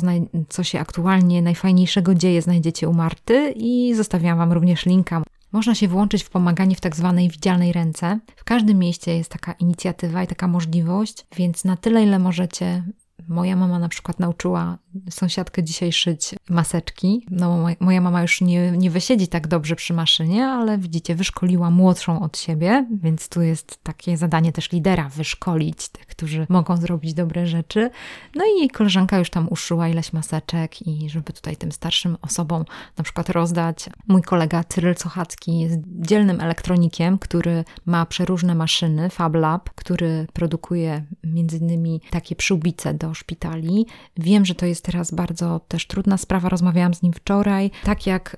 co 0.49 0.65
się 0.65 0.81
aktualnie 0.81 1.43
najfajniejszego 1.43 2.15
dzieje, 2.15 2.43
znajdziecie 2.43 2.89
u 2.89 2.93
Marty 2.93 3.53
i 3.57 3.95
zostawiam 3.95 4.39
Wam 4.39 4.53
również 4.53 4.87
linka. 4.87 5.23
Można 5.53 5.75
się 5.75 5.89
włączyć 5.89 6.23
w 6.23 6.31
pomaganie 6.31 6.77
w 6.77 6.81
tak 6.81 6.97
zwanej 6.97 7.29
widzialnej 7.29 7.73
ręce. 7.73 8.21
W 8.37 8.45
każdym 8.45 8.79
mieście 8.79 9.17
jest 9.17 9.31
taka 9.31 9.53
inicjatywa 9.53 10.23
i 10.23 10.27
taka 10.27 10.49
możliwość, 10.49 11.27
więc 11.37 11.65
na 11.65 11.77
tyle, 11.77 12.03
ile 12.03 12.19
możecie, 12.19 12.83
Moja 13.29 13.57
mama 13.57 13.79
na 13.79 13.89
przykład 13.89 14.21
nauczyła 14.21 14.79
sąsiadkę 15.11 15.63
dzisiaj 15.63 15.93
szyć 15.93 16.35
maseczki. 16.49 17.27
No, 17.31 17.67
moja 17.81 18.01
mama 18.01 18.23
już 18.23 18.41
nie, 18.41 18.71
nie 18.71 18.91
wysiedzi 18.91 19.29
tak 19.29 19.47
dobrze 19.47 19.77
przy 19.77 19.95
maszynie, 19.95 20.47
ale 20.47 20.79
widzicie, 20.79 21.15
wyszkoliła 21.15 21.71
młodszą 21.71 22.21
od 22.23 22.39
siebie, 22.39 22.87
więc 23.03 23.29
tu 23.29 23.43
jest 23.43 23.85
takie 23.85 24.17
zadanie 24.17 24.53
też 24.53 24.73
lidera, 24.73 25.09
wyszkolić 25.09 25.89
tych, 25.89 26.07
którzy 26.07 26.47
mogą 26.49 26.77
zrobić 26.77 27.15
dobre 27.15 27.47
rzeczy. 27.47 27.91
No 28.35 28.45
i 28.45 28.59
jej 28.59 28.71
koleżanka 28.71 29.19
już 29.19 29.31
tam 29.31 29.49
uszyła 29.49 29.89
ileś 29.89 30.13
maseczek 30.13 30.87
i 30.87 31.11
żeby 31.11 31.33
tutaj 31.33 31.57
tym 31.57 31.73
starszym 31.73 32.17
osobom 32.23 32.65
na 32.97 33.05
przykład 33.05 33.31
rozdać. 33.31 33.91
Mój 34.09 34.23
kolega 34.23 34.65
Cyryl 34.65 34.97
Sochacki 34.97 35.61
jest 35.61 35.79
dzielnym 35.87 36.41
elektronikiem, 36.41 37.19
który 37.19 37.65
ma 37.87 38.07
przeróżne 38.07 38.55
maszyny, 38.55 39.11
Fab 39.11 39.35
Lab, 39.35 39.71
który 39.71 40.27
produkuje 40.33 41.05
między 41.25 41.57
innymi 41.57 42.01
takie 42.11 42.37
przyłbice 42.37 42.95
do 42.95 43.15
szpitali. 43.19 43.87
Wiem, 44.17 44.45
że 44.45 44.55
to 44.55 44.67
jest 44.67 44.85
teraz 44.85 45.11
bardzo 45.11 45.61
też 45.69 45.87
trudna 45.87 46.17
sprawa. 46.17 46.49
Rozmawiałam 46.49 46.95
z 46.95 47.03
nim 47.03 47.13
wczoraj. 47.13 47.71
Tak 47.85 48.07
jak 48.07 48.37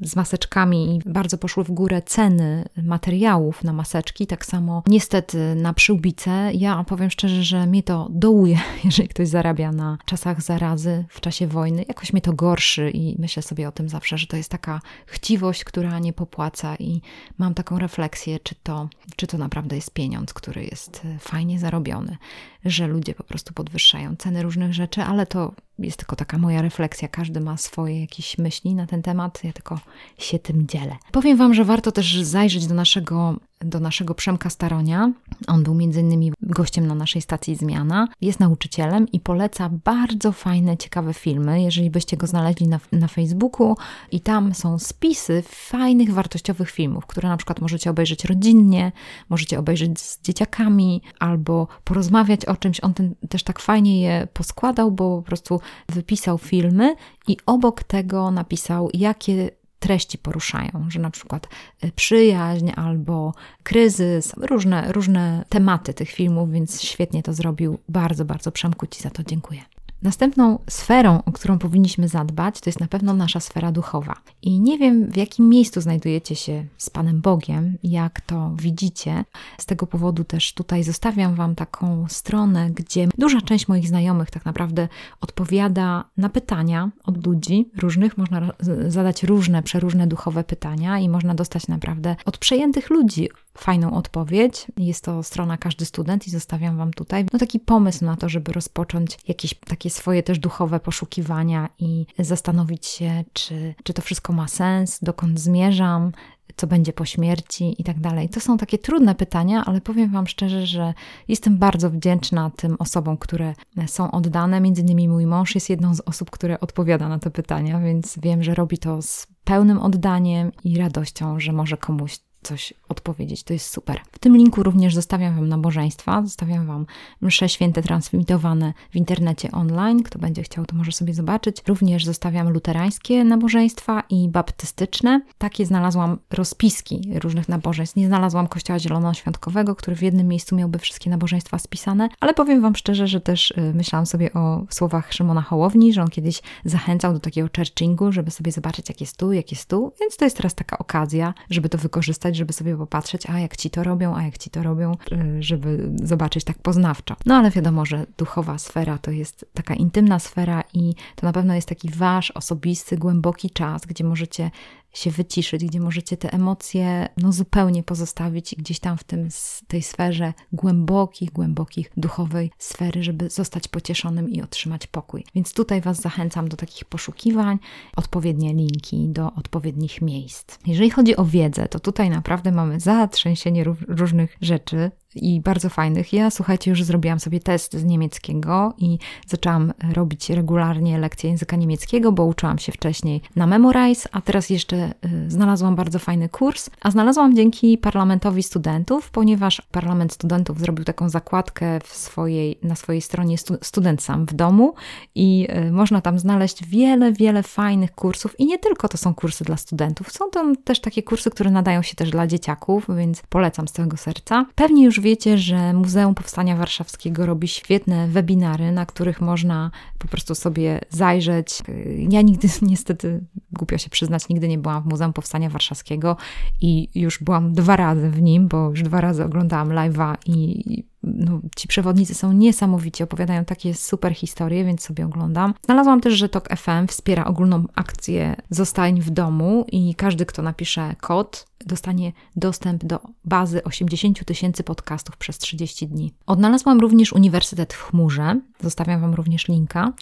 z 0.00 0.16
maseczkami 0.16 1.02
bardzo 1.06 1.38
poszły 1.38 1.64
w 1.64 1.70
górę 1.70 2.02
ceny 2.02 2.64
materiałów 2.82 3.64
na 3.64 3.72
maseczki, 3.72 4.26
tak 4.26 4.46
samo 4.46 4.82
niestety 4.86 5.54
na 5.54 5.74
przyłbice. 5.74 6.50
Ja 6.54 6.84
powiem 6.84 7.10
szczerze, 7.10 7.44
że 7.44 7.66
mnie 7.66 7.82
to 7.82 8.08
dołuje, 8.10 8.58
jeżeli 8.84 9.08
ktoś 9.08 9.28
zarabia 9.28 9.72
na 9.72 9.98
czasach 10.04 10.42
zarazy, 10.42 11.04
w 11.08 11.20
czasie 11.20 11.46
wojny. 11.46 11.84
Jakoś 11.88 12.12
mnie 12.12 12.22
to 12.22 12.32
gorszy 12.32 12.90
i 12.90 13.16
myślę 13.18 13.42
sobie 13.42 13.68
o 13.68 13.72
tym 13.72 13.88
zawsze, 13.88 14.18
że 14.18 14.26
to 14.26 14.36
jest 14.36 14.50
taka 14.50 14.80
chciwość, 15.06 15.64
która 15.64 15.98
nie 15.98 16.12
popłaca 16.12 16.76
i 16.76 17.00
mam 17.38 17.54
taką 17.54 17.78
refleksję, 17.78 18.40
czy 18.40 18.54
to, 18.62 18.88
czy 19.16 19.26
to 19.26 19.38
naprawdę 19.38 19.76
jest 19.76 19.94
pieniądz, 19.94 20.34
który 20.34 20.64
jest 20.64 21.02
e, 21.04 21.18
fajnie 21.18 21.58
zarobiony, 21.58 22.16
że 22.64 22.86
ludzie 22.86 23.14
po 23.14 23.24
prostu 23.24 23.54
podwyższają 23.54 24.09
ceny 24.18 24.42
różnych 24.42 24.74
rzeczy, 24.74 25.02
ale 25.02 25.26
to 25.26 25.52
jest 25.80 25.98
tylko 25.98 26.16
taka 26.16 26.38
moja 26.38 26.62
refleksja. 26.62 27.08
Każdy 27.08 27.40
ma 27.40 27.56
swoje 27.56 28.00
jakieś 28.00 28.38
myśli 28.38 28.74
na 28.74 28.86
ten 28.86 29.02
temat, 29.02 29.44
ja 29.44 29.52
tylko 29.52 29.80
się 30.18 30.38
tym 30.38 30.66
dzielę. 30.66 30.96
Powiem 31.12 31.36
Wam, 31.36 31.54
że 31.54 31.64
warto 31.64 31.92
też 31.92 32.22
zajrzeć 32.22 32.66
do 32.66 32.74
naszego, 32.74 33.36
do 33.60 33.80
naszego 33.80 34.14
Przemka 34.14 34.50
Staronia. 34.50 35.12
On 35.46 35.62
był 35.62 35.74
między 35.74 36.00
innymi 36.00 36.32
gościem 36.42 36.86
na 36.86 36.94
naszej 36.94 37.22
stacji 37.22 37.56
Zmiana. 37.56 38.08
Jest 38.20 38.40
nauczycielem 38.40 39.08
i 39.12 39.20
poleca 39.20 39.70
bardzo 39.84 40.32
fajne, 40.32 40.76
ciekawe 40.76 41.14
filmy. 41.14 41.62
Jeżeli 41.62 41.90
byście 41.90 42.16
go 42.16 42.26
znaleźli 42.26 42.68
na, 42.68 42.80
na 42.92 43.08
Facebooku 43.08 43.76
i 44.12 44.20
tam 44.20 44.54
są 44.54 44.78
spisy 44.78 45.42
fajnych, 45.48 46.12
wartościowych 46.14 46.70
filmów, 46.70 47.06
które 47.06 47.28
na 47.28 47.36
przykład 47.36 47.60
możecie 47.60 47.90
obejrzeć 47.90 48.24
rodzinnie, 48.24 48.92
możecie 49.28 49.58
obejrzeć 49.58 50.00
z 50.00 50.22
dzieciakami 50.22 51.02
albo 51.18 51.68
porozmawiać 51.84 52.44
o 52.44 52.56
czymś. 52.56 52.80
On 52.80 52.94
ten, 52.94 53.14
też 53.28 53.42
tak 53.42 53.58
fajnie 53.58 54.02
je 54.02 54.28
poskładał, 54.32 54.90
bo 54.90 55.16
po 55.16 55.22
prostu 55.22 55.60
wypisał 55.88 56.38
filmy 56.38 56.94
i 57.28 57.36
obok 57.46 57.82
tego 57.82 58.30
napisał, 58.30 58.90
jakie 58.94 59.50
treści 59.80 60.18
poruszają, 60.18 60.86
że 60.88 61.00
na 61.00 61.10
przykład 61.10 61.48
y, 61.84 61.92
przyjaźń 61.92 62.70
albo 62.76 63.34
kryzys, 63.62 64.32
różne, 64.36 64.92
różne 64.92 65.44
tematy 65.48 65.94
tych 65.94 66.10
filmów, 66.10 66.50
więc 66.50 66.82
świetnie 66.82 67.22
to 67.22 67.32
zrobił. 67.32 67.78
Bardzo, 67.88 68.24
bardzo 68.24 68.52
Przemku 68.52 68.86
Ci 68.86 69.02
za 69.02 69.10
to 69.10 69.22
dziękuję. 69.22 69.60
Następną 70.02 70.58
sferą, 70.70 71.22
o 71.26 71.32
którą 71.32 71.58
powinniśmy 71.58 72.08
zadbać, 72.08 72.60
to 72.60 72.70
jest 72.70 72.80
na 72.80 72.86
pewno 72.86 73.14
nasza 73.14 73.40
sfera 73.40 73.72
duchowa. 73.72 74.16
I 74.42 74.60
nie 74.60 74.78
wiem, 74.78 75.10
w 75.10 75.16
jakim 75.16 75.48
miejscu 75.48 75.80
znajdujecie 75.80 76.36
się 76.36 76.64
z 76.78 76.90
Panem 76.90 77.20
Bogiem, 77.20 77.78
jak 77.82 78.20
to 78.20 78.52
widzicie. 78.56 79.24
Z 79.58 79.66
tego 79.66 79.86
powodu 79.86 80.24
też 80.24 80.54
tutaj 80.54 80.84
zostawiam 80.84 81.34
Wam 81.34 81.54
taką 81.54 82.06
stronę, 82.08 82.70
gdzie 82.70 83.08
duża 83.18 83.40
część 83.40 83.68
moich 83.68 83.88
znajomych 83.88 84.30
tak 84.30 84.44
naprawdę 84.44 84.88
odpowiada 85.20 86.04
na 86.16 86.28
pytania 86.28 86.90
od 87.04 87.26
ludzi 87.26 87.70
różnych. 87.76 88.18
Można 88.18 88.52
zadać 88.88 89.22
różne, 89.22 89.62
przeróżne 89.62 90.06
duchowe 90.06 90.44
pytania 90.44 90.98
i 90.98 91.08
można 91.08 91.34
dostać 91.34 91.68
naprawdę 91.68 92.16
od 92.24 92.38
przejętych 92.38 92.90
ludzi 92.90 93.28
fajną 93.58 93.94
odpowiedź. 93.94 94.66
Jest 94.76 95.04
to 95.04 95.22
strona 95.22 95.58
Każdy 95.58 95.84
Student 95.84 96.26
i 96.26 96.30
zostawiam 96.30 96.76
Wam 96.76 96.92
tutaj 96.92 97.26
no, 97.32 97.38
taki 97.38 97.60
pomysł 97.60 98.04
na 98.04 98.16
to, 98.16 98.28
żeby 98.28 98.52
rozpocząć 98.52 99.18
jakieś 99.28 99.54
takie 99.54 99.90
swoje 99.90 100.22
też 100.22 100.38
duchowe 100.38 100.80
poszukiwania 100.80 101.68
i 101.78 102.06
zastanowić 102.18 102.86
się, 102.86 103.24
czy, 103.32 103.74
czy 103.84 103.94
to 103.94 104.02
wszystko 104.02 104.32
ma 104.32 104.48
sens, 104.48 104.98
dokąd 105.02 105.40
zmierzam, 105.40 106.12
co 106.56 106.66
będzie 106.66 106.92
po 106.92 107.04
śmierci 107.04 107.74
i 107.78 107.84
tak 107.84 108.00
dalej. 108.00 108.28
To 108.28 108.40
są 108.40 108.58
takie 108.58 108.78
trudne 108.78 109.14
pytania, 109.14 109.64
ale 109.66 109.80
powiem 109.80 110.10
Wam 110.10 110.26
szczerze, 110.26 110.66
że 110.66 110.94
jestem 111.28 111.58
bardzo 111.58 111.90
wdzięczna 111.90 112.50
tym 112.56 112.76
osobom, 112.78 113.16
które 113.16 113.54
są 113.86 114.10
oddane. 114.10 114.60
Między 114.60 114.82
innymi 114.82 115.08
mój 115.08 115.26
mąż 115.26 115.54
jest 115.54 115.70
jedną 115.70 115.94
z 115.94 116.00
osób, 116.00 116.30
które 116.30 116.60
odpowiada 116.60 117.08
na 117.08 117.18
te 117.18 117.30
pytania, 117.30 117.80
więc 117.80 118.18
wiem, 118.22 118.42
że 118.42 118.54
robi 118.54 118.78
to 118.78 119.02
z 119.02 119.26
pełnym 119.44 119.78
oddaniem 119.78 120.52
i 120.64 120.78
radością, 120.78 121.40
że 121.40 121.52
może 121.52 121.76
komuś 121.76 122.18
coś 122.42 122.74
odpowiedzieć. 122.88 123.42
To 123.42 123.52
jest 123.52 123.70
super. 123.70 124.00
W 124.12 124.18
tym 124.18 124.36
linku 124.36 124.62
również 124.62 124.94
zostawiam 124.94 125.34
Wam 125.34 125.48
nabożeństwa, 125.48 126.22
zostawiam 126.22 126.66
Wam 126.66 126.86
msze 127.20 127.48
święte 127.48 127.82
transmitowane 127.82 128.72
w 128.90 128.96
internecie 128.96 129.50
online. 129.50 130.02
Kto 130.02 130.18
będzie 130.18 130.42
chciał, 130.42 130.66
to 130.66 130.76
może 130.76 130.92
sobie 130.92 131.14
zobaczyć. 131.14 131.56
Również 131.66 132.04
zostawiam 132.04 132.50
luterańskie 132.50 133.24
nabożeństwa 133.24 134.02
i 134.10 134.28
baptystyczne. 134.28 135.20
Takie 135.38 135.66
znalazłam 135.66 136.18
rozpiski 136.30 137.10
różnych 137.14 137.48
nabożeństw. 137.48 137.96
Nie 137.96 138.06
znalazłam 138.06 138.48
Kościoła 138.48 138.78
Zielonoświątkowego, 138.78 139.74
który 139.74 139.96
w 139.96 140.02
jednym 140.02 140.28
miejscu 140.28 140.56
miałby 140.56 140.78
wszystkie 140.78 141.10
nabożeństwa 141.10 141.58
spisane, 141.58 142.08
ale 142.20 142.34
powiem 142.34 142.62
Wam 142.62 142.76
szczerze, 142.76 143.08
że 143.08 143.20
też 143.20 143.50
y, 143.50 143.72
myślałam 143.74 144.06
sobie 144.06 144.32
o 144.32 144.64
słowach 144.70 145.12
Szymona 145.12 145.42
Hołowni, 145.42 145.92
że 145.92 146.02
on 146.02 146.08
kiedyś 146.08 146.42
zachęcał 146.64 147.12
do 147.12 147.20
takiego 147.20 147.48
churchingu, 147.56 148.12
żeby 148.12 148.30
sobie 148.30 148.52
zobaczyć, 148.52 148.88
jak 148.88 149.00
jest 149.00 149.16
tu, 149.16 149.32
jak 149.32 149.50
jest 149.50 149.68
tu, 149.68 149.92
więc 150.00 150.16
to 150.16 150.24
jest 150.24 150.36
teraz 150.36 150.54
taka 150.54 150.78
okazja, 150.78 151.34
żeby 151.50 151.68
to 151.68 151.78
wykorzystać 151.78 152.29
żeby 152.36 152.52
sobie 152.52 152.76
popatrzeć, 152.76 153.30
a 153.30 153.38
jak 153.38 153.56
ci 153.56 153.70
to 153.70 153.84
robią, 153.84 154.16
a 154.16 154.22
jak 154.22 154.38
ci 154.38 154.50
to 154.50 154.62
robią, 154.62 154.92
y, 155.12 155.42
żeby 155.42 155.90
zobaczyć 156.02 156.44
tak 156.44 156.58
poznawczo. 156.58 157.16
No 157.26 157.34
ale 157.34 157.50
wiadomo, 157.50 157.86
że 157.86 158.06
duchowa 158.18 158.58
sfera 158.58 158.98
to 158.98 159.10
jest 159.10 159.46
taka 159.54 159.74
intymna 159.74 160.18
sfera 160.18 160.64
i 160.74 160.94
to 161.16 161.26
na 161.26 161.32
pewno 161.32 161.54
jest 161.54 161.68
taki 161.68 161.90
wasz 161.90 162.30
osobisty, 162.30 162.96
głęboki 162.96 163.50
czas, 163.50 163.86
gdzie 163.86 164.04
możecie 164.04 164.50
się 164.92 165.10
wyciszyć, 165.10 165.64
gdzie 165.64 165.80
możecie 165.80 166.16
te 166.16 166.32
emocje 166.32 167.08
no, 167.16 167.32
zupełnie 167.32 167.82
pozostawić 167.82 168.52
i 168.52 168.56
gdzieś 168.56 168.80
tam 168.80 168.98
w 168.98 169.04
tym, 169.04 169.28
tej 169.68 169.82
sferze 169.82 170.32
głębokich, 170.52 171.32
głębokich 171.32 171.90
duchowej 171.96 172.50
sfery, 172.58 173.02
żeby 173.02 173.30
zostać 173.30 173.68
pocieszonym 173.68 174.30
i 174.30 174.42
otrzymać 174.42 174.86
pokój. 174.86 175.24
Więc 175.34 175.52
tutaj 175.52 175.80
Was 175.80 176.00
zachęcam 176.00 176.48
do 176.48 176.56
takich 176.56 176.84
poszukiwań, 176.84 177.58
odpowiednie 177.96 178.54
linki 178.54 179.08
do 179.08 179.32
odpowiednich 179.34 180.02
miejsc. 180.02 180.58
Jeżeli 180.66 180.90
chodzi 180.90 181.16
o 181.16 181.24
wiedzę, 181.24 181.68
to 181.68 181.80
tutaj 181.80 182.10
naprawdę 182.10 182.52
mamy 182.52 182.80
zatrzęsienie 182.80 183.64
różnych 183.88 184.36
rzeczy 184.40 184.90
i 185.14 185.40
bardzo 185.40 185.68
fajnych. 185.68 186.12
Ja, 186.12 186.30
słuchajcie, 186.30 186.70
już 186.70 186.84
zrobiłam 186.84 187.20
sobie 187.20 187.40
test 187.40 187.76
z 187.76 187.84
niemieckiego 187.84 188.74
i 188.78 188.98
zaczęłam 189.26 189.72
robić 189.92 190.30
regularnie 190.30 190.98
lekcje 190.98 191.30
języka 191.30 191.56
niemieckiego, 191.56 192.12
bo 192.12 192.24
uczyłam 192.24 192.58
się 192.58 192.72
wcześniej 192.72 193.20
na 193.36 193.46
Memorize, 193.46 194.08
a 194.12 194.20
teraz 194.20 194.50
jeszcze 194.50 194.94
y, 195.26 195.30
znalazłam 195.30 195.76
bardzo 195.76 195.98
fajny 195.98 196.28
kurs, 196.28 196.70
a 196.80 196.90
znalazłam 196.90 197.36
dzięki 197.36 197.78
parlamentowi 197.78 198.42
studentów, 198.42 199.10
ponieważ 199.10 199.62
parlament 199.70 200.12
studentów 200.12 200.58
zrobił 200.58 200.84
taką 200.84 201.08
zakładkę 201.08 201.80
w 201.84 201.96
swojej, 201.96 202.58
na 202.62 202.74
swojej 202.74 203.00
stronie 203.00 203.38
stu, 203.38 203.56
Student 203.62 204.02
Sam 204.02 204.26
w 204.26 204.34
domu 204.34 204.74
i 205.14 205.48
y, 205.68 205.72
można 205.72 206.00
tam 206.00 206.18
znaleźć 206.18 206.66
wiele, 206.66 207.12
wiele 207.12 207.42
fajnych 207.42 207.94
kursów 207.94 208.40
i 208.40 208.46
nie 208.46 208.58
tylko 208.58 208.88
to 208.88 208.98
są 208.98 209.14
kursy 209.14 209.44
dla 209.44 209.56
studentów, 209.56 210.12
są 210.12 210.30
tam 210.30 210.56
też 210.56 210.80
takie 210.80 211.02
kursy, 211.02 211.30
które 211.30 211.50
nadają 211.50 211.82
się 211.82 211.94
też 211.94 212.10
dla 212.10 212.26
dzieciaków, 212.26 212.86
więc 212.96 213.22
polecam 213.28 213.68
z 213.68 213.72
całego 213.72 213.96
serca. 213.96 214.46
Pewnie 214.54 214.84
już 214.84 214.99
wiecie, 215.00 215.38
że 215.38 215.72
Muzeum 215.72 216.14
Powstania 216.14 216.56
Warszawskiego 216.56 217.26
robi 217.26 217.48
świetne 217.48 218.08
webinary, 218.08 218.72
na 218.72 218.86
których 218.86 219.20
można 219.20 219.70
po 219.98 220.08
prostu 220.08 220.34
sobie 220.34 220.80
zajrzeć. 220.90 221.62
Ja 222.10 222.22
nigdy, 222.22 222.48
niestety, 222.62 223.24
głupio 223.52 223.78
się 223.78 223.90
przyznać, 223.90 224.28
nigdy 224.28 224.48
nie 224.48 224.58
byłam 224.58 224.82
w 224.82 224.86
Muzeum 224.86 225.12
Powstania 225.12 225.50
Warszawskiego 225.50 226.16
i 226.60 226.88
już 226.94 227.18
byłam 227.22 227.52
dwa 227.52 227.76
razy 227.76 228.10
w 228.10 228.22
nim, 228.22 228.48
bo 228.48 228.70
już 228.70 228.82
dwa 228.82 229.00
razy 229.00 229.24
oglądałam 229.24 229.68
live'a 229.68 230.16
i 230.26 230.90
no, 231.02 231.40
ci 231.56 231.68
przewodnicy 231.68 232.14
są 232.14 232.32
niesamowici, 232.32 233.02
opowiadają 233.02 233.44
takie 233.44 233.74
super 233.74 234.14
historie, 234.14 234.64
więc 234.64 234.82
sobie 234.82 235.04
oglądam. 235.04 235.54
Znalazłam 235.64 236.00
też, 236.00 236.14
że 236.14 236.28
TOK 236.28 236.48
FM 236.56 236.86
wspiera 236.86 237.24
ogólną 237.24 237.64
akcję 237.74 238.36
Zostań 238.50 239.00
w 239.00 239.10
domu 239.10 239.66
i 239.72 239.94
każdy, 239.94 240.26
kto 240.26 240.42
napisze 240.42 240.94
kod, 241.00 241.46
dostanie 241.66 242.12
dostęp 242.36 242.84
do 242.84 243.00
bazy 243.24 243.64
80 243.64 244.24
tysięcy 244.24 244.62
podcastów 244.62 245.16
przez 245.16 245.38
30 245.38 245.88
dni. 245.88 246.12
Odnalazłam 246.26 246.80
również 246.80 247.12
Uniwersytet 247.12 247.74
w 247.74 247.82
chmurze, 247.82 248.40
zostawiam 248.60 249.00
Wam 249.00 249.14
również 249.14 249.48
linka. 249.48 249.92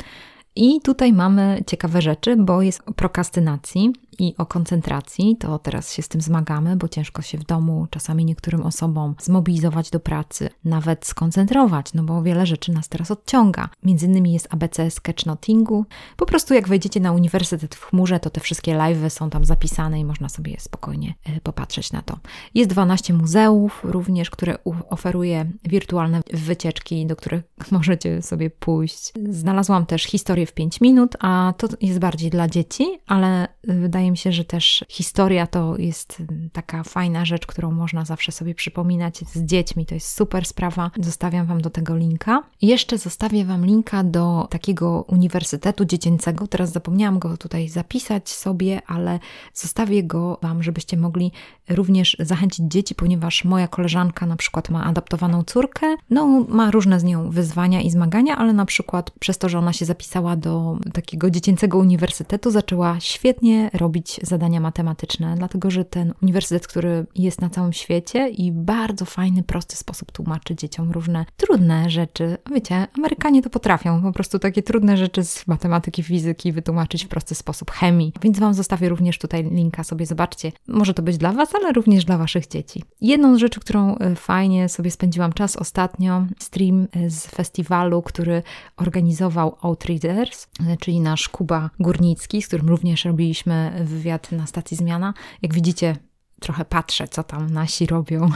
I 0.56 0.80
tutaj 0.80 1.12
mamy 1.12 1.62
ciekawe 1.66 2.02
rzeczy, 2.02 2.36
bo 2.36 2.62
jest 2.62 2.82
o 2.86 2.92
prokrastynacji 2.92 3.92
i 4.18 4.34
o 4.38 4.46
koncentracji. 4.46 5.36
To 5.36 5.58
teraz 5.58 5.92
się 5.92 6.02
z 6.02 6.08
tym 6.08 6.20
zmagamy, 6.20 6.76
bo 6.76 6.88
ciężko 6.88 7.22
się 7.22 7.38
w 7.38 7.44
domu 7.44 7.86
czasami 7.90 8.24
niektórym 8.24 8.62
osobom 8.62 9.14
zmobilizować 9.20 9.90
do 9.90 10.00
pracy, 10.00 10.50
nawet 10.64 11.06
skoncentrować, 11.06 11.94
no 11.94 12.02
bo 12.02 12.22
wiele 12.22 12.46
rzeczy 12.46 12.72
nas 12.72 12.88
teraz 12.88 13.10
odciąga. 13.10 13.68
Między 13.82 14.06
innymi 14.06 14.32
jest 14.32 14.48
ABC 14.54 14.90
sketchnotingu. 14.90 15.84
Po 16.16 16.26
prostu 16.26 16.54
jak 16.54 16.68
wejdziecie 16.68 17.00
na 17.00 17.12
Uniwersytet 17.12 17.74
w 17.74 17.84
chmurze, 17.84 18.20
to 18.20 18.30
te 18.30 18.40
wszystkie 18.40 18.74
live'y 18.74 19.10
są 19.10 19.30
tam 19.30 19.44
zapisane 19.44 20.00
i 20.00 20.04
można 20.04 20.28
sobie 20.28 20.56
spokojnie 20.60 21.14
e, 21.24 21.40
popatrzeć 21.40 21.92
na 21.92 22.02
to. 22.02 22.18
Jest 22.54 22.70
12 22.70 23.14
muzeów 23.14 23.80
również, 23.84 24.30
które 24.30 24.58
oferuje 24.90 25.50
wirtualne 25.64 26.20
wycieczki, 26.32 27.06
do 27.06 27.16
których 27.16 27.42
możecie 27.70 28.22
sobie 28.22 28.50
pójść. 28.50 29.12
Znalazłam 29.30 29.86
też 29.86 30.02
historię 30.02 30.37
w 30.46 30.52
5 30.52 30.80
minut, 30.80 31.16
a 31.20 31.54
to 31.58 31.68
jest 31.80 31.98
bardziej 31.98 32.30
dla 32.30 32.48
dzieci, 32.48 32.84
ale 33.06 33.48
wydaje 33.64 34.10
mi 34.10 34.16
się, 34.16 34.32
że 34.32 34.44
też 34.44 34.84
historia 34.88 35.46
to 35.46 35.76
jest 35.76 36.22
taka 36.52 36.82
fajna 36.82 37.24
rzecz, 37.24 37.46
którą 37.46 37.70
można 37.70 38.04
zawsze 38.04 38.32
sobie 38.32 38.54
przypominać 38.54 39.18
z 39.18 39.44
dziećmi. 39.44 39.86
To 39.86 39.94
jest 39.94 40.16
super 40.16 40.44
sprawa. 40.46 40.90
Zostawiam 41.00 41.46
Wam 41.46 41.60
do 41.60 41.70
tego 41.70 41.96
linka. 41.96 42.42
jeszcze 42.62 42.98
zostawię 42.98 43.44
Wam 43.44 43.66
linka 43.66 44.04
do 44.04 44.46
takiego 44.50 45.04
uniwersytetu 45.08 45.84
dziecięcego. 45.84 46.46
Teraz 46.46 46.72
zapomniałam 46.72 47.18
go 47.18 47.36
tutaj 47.36 47.68
zapisać 47.68 48.28
sobie, 48.28 48.82
ale 48.86 49.18
zostawię 49.54 50.04
go 50.04 50.38
Wam, 50.42 50.62
żebyście 50.62 50.96
mogli 50.96 51.32
również 51.68 52.16
zachęcić 52.20 52.66
dzieci, 52.68 52.94
ponieważ 52.94 53.44
moja 53.44 53.68
koleżanka 53.68 54.26
na 54.26 54.36
przykład 54.36 54.70
ma 54.70 54.84
adaptowaną 54.84 55.44
córkę. 55.44 55.96
No, 56.10 56.44
ma 56.48 56.70
różne 56.70 57.00
z 57.00 57.04
nią 57.04 57.30
wyzwania 57.30 57.80
i 57.80 57.90
zmagania, 57.90 58.36
ale 58.36 58.52
na 58.52 58.64
przykład 58.64 59.10
przez 59.10 59.38
to, 59.38 59.48
że 59.48 59.58
ona 59.58 59.72
się 59.72 59.84
zapisała 59.84 60.27
do 60.36 60.78
takiego 60.92 61.30
dziecięcego 61.30 61.78
uniwersytetu, 61.78 62.50
zaczęła 62.50 63.00
świetnie 63.00 63.70
robić 63.74 64.20
zadania 64.22 64.60
matematyczne, 64.60 65.34
dlatego 65.36 65.70
że 65.70 65.84
ten 65.84 66.14
uniwersytet, 66.22 66.66
który 66.66 67.06
jest 67.14 67.40
na 67.40 67.50
całym 67.50 67.72
świecie 67.72 68.28
i 68.28 68.52
bardzo 68.52 69.04
fajny, 69.04 69.42
prosty 69.42 69.76
sposób 69.76 70.12
tłumaczy 70.12 70.56
dzieciom 70.56 70.90
różne 70.90 71.24
trudne 71.36 71.90
rzeczy. 71.90 72.38
Wiecie, 72.54 72.86
Amerykanie 72.98 73.42
to 73.42 73.50
potrafią, 73.50 74.02
po 74.02 74.12
prostu 74.12 74.38
takie 74.38 74.62
trudne 74.62 74.96
rzeczy 74.96 75.24
z 75.24 75.46
matematyki, 75.46 76.02
fizyki 76.02 76.52
wytłumaczyć 76.52 77.04
w 77.04 77.08
prosty 77.08 77.34
sposób, 77.34 77.70
chemii. 77.70 78.12
Więc 78.22 78.38
Wam 78.38 78.54
zostawię 78.54 78.88
również 78.88 79.18
tutaj 79.18 79.44
linka, 79.44 79.84
sobie 79.84 80.06
zobaczcie. 80.06 80.52
Może 80.68 80.94
to 80.94 81.02
być 81.02 81.18
dla 81.18 81.32
Was, 81.32 81.54
ale 81.54 81.72
również 81.72 82.04
dla 82.04 82.18
Waszych 82.18 82.48
dzieci. 82.48 82.84
Jedną 83.00 83.36
z 83.36 83.38
rzeczy, 83.38 83.60
którą 83.60 83.98
e, 83.98 84.14
fajnie 84.14 84.68
sobie 84.68 84.90
spędziłam 84.90 85.32
czas 85.32 85.56
ostatnio, 85.56 86.26
stream 86.38 86.88
e, 86.92 87.10
z 87.10 87.26
festiwalu, 87.26 88.02
który 88.02 88.42
organizował 88.76 89.56
Outreaders, 89.62 90.17
e, 90.22 90.76
czyli 90.76 91.00
nasz 91.00 91.28
Kuba 91.28 91.70
Górnicki, 91.80 92.42
z 92.42 92.46
którym 92.46 92.68
również 92.68 93.04
robiliśmy 93.04 93.84
wywiad 93.84 94.32
na 94.32 94.46
stacji 94.46 94.76
Zmiana. 94.76 95.14
Jak 95.42 95.54
widzicie, 95.54 95.96
trochę 96.40 96.64
patrzę, 96.64 97.08
co 97.08 97.22
tam 97.22 97.50
nasi 97.50 97.86
robią. 97.86 98.30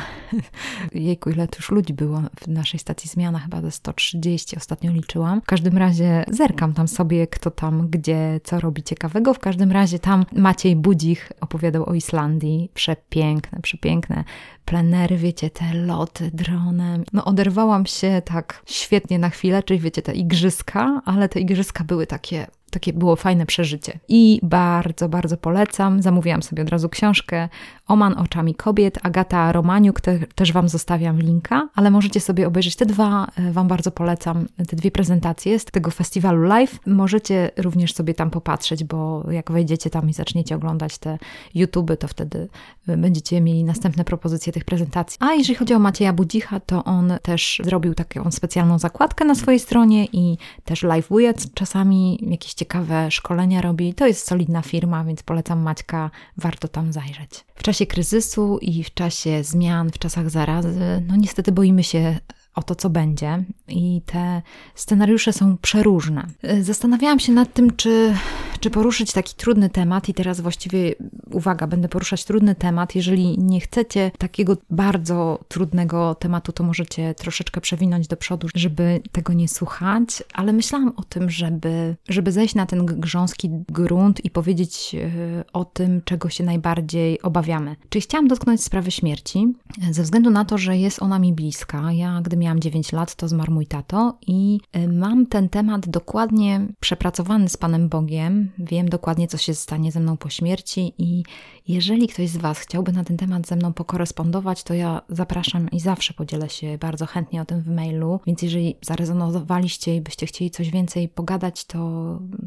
Jejku, 0.94 1.30
ile 1.30 1.48
tu 1.48 1.56
już 1.58 1.70
ludzi 1.70 1.94
było 1.94 2.22
w 2.40 2.48
naszej 2.48 2.80
stacji 2.80 3.10
zmiana, 3.10 3.38
chyba 3.38 3.62
do 3.62 3.70
130 3.70 4.56
ostatnio 4.56 4.92
liczyłam. 4.92 5.40
W 5.40 5.44
każdym 5.44 5.78
razie 5.78 6.24
zerkam 6.28 6.74
tam 6.74 6.88
sobie, 6.88 7.26
kto 7.26 7.50
tam, 7.50 7.88
gdzie, 7.88 8.40
co 8.44 8.60
robi 8.60 8.82
ciekawego. 8.82 9.34
W 9.34 9.38
każdym 9.38 9.72
razie 9.72 9.98
tam 9.98 10.24
Maciej 10.32 10.76
Budzich 10.76 11.32
opowiadał 11.40 11.88
o 11.88 11.94
Islandii. 11.94 12.70
Przepiękne, 12.74 13.60
przepiękne 13.60 14.24
plenery, 14.64 15.16
wiecie, 15.16 15.50
te 15.50 15.74
loty 15.74 16.30
dronem. 16.34 17.04
No 17.12 17.24
oderwałam 17.24 17.86
się 17.86 18.22
tak 18.24 18.62
świetnie 18.66 19.18
na 19.18 19.30
chwilę, 19.30 19.62
czyli 19.62 19.80
wiecie, 19.80 20.02
te 20.02 20.12
igrzyska, 20.12 21.02
ale 21.04 21.28
te 21.28 21.40
igrzyska 21.40 21.84
były 21.84 22.06
takie 22.06 22.46
takie 22.72 22.92
było 22.92 23.16
fajne 23.16 23.46
przeżycie. 23.46 23.98
I 24.08 24.40
bardzo, 24.42 25.08
bardzo 25.08 25.36
polecam. 25.36 26.02
Zamówiłam 26.02 26.42
sobie 26.42 26.62
od 26.62 26.68
razu 26.68 26.88
książkę 26.88 27.48
Oman 27.86 28.14
oczami 28.18 28.54
kobiet, 28.54 28.98
Agata 29.02 29.52
Romaniuk, 29.52 30.00
te, 30.00 30.18
też 30.18 30.52
Wam 30.52 30.68
zostawiam 30.68 31.18
linka, 31.18 31.68
ale 31.74 31.90
możecie 31.90 32.20
sobie 32.20 32.46
obejrzeć 32.46 32.76
te 32.76 32.86
dwa, 32.86 33.26
e, 33.36 33.52
Wam 33.52 33.68
bardzo 33.68 33.90
polecam, 33.90 34.46
te 34.68 34.76
dwie 34.76 34.90
prezentacje 34.90 35.58
z 35.58 35.64
tego 35.64 35.90
festiwalu 35.90 36.42
live. 36.42 36.78
Możecie 36.86 37.50
również 37.56 37.94
sobie 37.94 38.14
tam 38.14 38.30
popatrzeć, 38.30 38.84
bo 38.84 39.30
jak 39.30 39.52
wejdziecie 39.52 39.90
tam 39.90 40.10
i 40.10 40.12
zaczniecie 40.12 40.56
oglądać 40.56 40.98
te 40.98 41.18
YouTube, 41.54 41.90
to 41.98 42.08
wtedy 42.08 42.48
e, 42.88 42.96
będziecie 42.96 43.40
mieli 43.40 43.64
następne 43.64 44.04
propozycje 44.04 44.52
tych 44.52 44.64
prezentacji. 44.64 45.18
A 45.20 45.32
jeżeli 45.32 45.54
chodzi 45.54 45.74
o 45.74 45.78
Macieja 45.78 46.12
Budzicha, 46.12 46.60
to 46.60 46.84
on 46.84 47.12
też 47.22 47.60
zrobił 47.64 47.94
taką 47.94 48.30
specjalną 48.30 48.78
zakładkę 48.78 49.24
na 49.24 49.34
swojej 49.34 49.60
stronie 49.60 50.04
i 50.12 50.36
też 50.64 50.82
live'uje 50.82 51.34
czasami 51.54 52.18
jakieś 52.30 52.54
ciekawe 52.62 53.10
szkolenia 53.10 53.60
robi. 53.60 53.94
To 53.94 54.06
jest 54.06 54.26
solidna 54.26 54.62
firma, 54.62 55.04
więc 55.04 55.22
polecam 55.22 55.62
Maćka, 55.62 56.10
warto 56.36 56.68
tam 56.68 56.92
zajrzeć. 56.92 57.44
W 57.54 57.62
czasie 57.62 57.86
kryzysu 57.86 58.58
i 58.58 58.84
w 58.84 58.94
czasie 58.94 59.44
zmian, 59.44 59.90
w 59.90 59.98
czasach 59.98 60.30
zarazy, 60.30 61.02
no 61.06 61.16
niestety 61.16 61.52
boimy 61.52 61.84
się 61.84 62.18
o 62.54 62.62
to, 62.62 62.74
co 62.74 62.90
będzie, 62.90 63.44
i 63.68 64.02
te 64.06 64.42
scenariusze 64.74 65.32
są 65.32 65.56
przeróżne. 65.56 66.26
Zastanawiałam 66.60 67.18
się 67.20 67.32
nad 67.32 67.54
tym, 67.54 67.76
czy, 67.76 68.14
czy 68.62 68.70
poruszyć 68.70 69.12
taki 69.12 69.34
trudny 69.34 69.70
temat, 69.70 70.08
i 70.08 70.14
teraz 70.14 70.40
właściwie, 70.40 70.94
uwaga, 71.30 71.66
będę 71.66 71.88
poruszać 71.88 72.24
trudny 72.24 72.54
temat. 72.54 72.94
Jeżeli 72.94 73.38
nie 73.38 73.60
chcecie 73.60 74.10
takiego 74.18 74.56
bardzo 74.70 75.38
trudnego 75.48 76.14
tematu, 76.14 76.52
to 76.52 76.64
możecie 76.64 77.14
troszeczkę 77.14 77.60
przewinąć 77.60 78.08
do 78.08 78.16
przodu, 78.16 78.48
żeby 78.54 79.02
tego 79.12 79.32
nie 79.32 79.48
słuchać, 79.48 80.22
ale 80.34 80.52
myślałam 80.52 80.92
o 80.96 81.02
tym, 81.02 81.30
żeby, 81.30 81.96
żeby 82.08 82.32
zejść 82.32 82.54
na 82.54 82.66
ten 82.66 82.86
grząski 82.86 83.50
grunt 83.68 84.24
i 84.24 84.30
powiedzieć 84.30 84.94
e, 84.94 85.44
o 85.52 85.64
tym, 85.64 86.02
czego 86.04 86.28
się 86.30 86.44
najbardziej 86.44 87.22
obawiamy. 87.22 87.76
Czyli 87.88 88.02
chciałam 88.02 88.28
dotknąć 88.28 88.62
sprawy 88.62 88.90
śmierci, 88.90 89.54
ze 89.90 90.02
względu 90.02 90.30
na 90.30 90.44
to, 90.44 90.58
że 90.58 90.76
jest 90.76 91.02
ona 91.02 91.18
mi 91.18 91.32
bliska. 91.32 91.92
Ja, 91.92 92.20
gdy 92.24 92.36
miałam 92.36 92.60
9 92.60 92.92
lat, 92.92 93.14
to 93.14 93.28
zmarł 93.28 93.52
mój 93.52 93.66
tato 93.66 94.18
i 94.26 94.60
y, 94.76 94.88
mam 94.88 95.26
ten 95.26 95.48
temat 95.48 95.88
dokładnie 95.88 96.66
przepracowany 96.80 97.48
z 97.48 97.56
Panem 97.56 97.88
Bogiem. 97.88 98.51
Wiem 98.58 98.88
dokładnie, 98.88 99.28
co 99.28 99.38
się 99.38 99.54
stanie 99.54 99.92
ze 99.92 100.00
mną 100.00 100.16
po 100.16 100.30
śmierci 100.30 100.94
i 100.98 101.22
jeżeli 101.68 102.08
ktoś 102.08 102.28
z 102.28 102.36
Was 102.36 102.58
chciałby 102.58 102.92
na 102.92 103.04
ten 103.04 103.16
temat 103.16 103.46
ze 103.46 103.56
mną 103.56 103.72
pokorespondować, 103.72 104.62
to 104.62 104.74
ja 104.74 105.02
zapraszam 105.08 105.70
i 105.70 105.80
zawsze 105.80 106.14
podzielę 106.14 106.48
się 106.48 106.78
bardzo 106.78 107.06
chętnie 107.06 107.42
o 107.42 107.44
tym 107.44 107.60
w 107.60 107.68
mailu. 107.68 108.20
Więc 108.26 108.42
jeżeli 108.42 108.76
zarezonowaliście 108.82 109.96
i 109.96 110.00
byście 110.00 110.26
chcieli 110.26 110.50
coś 110.50 110.70
więcej 110.70 111.08
pogadać, 111.08 111.64
to 111.64 111.78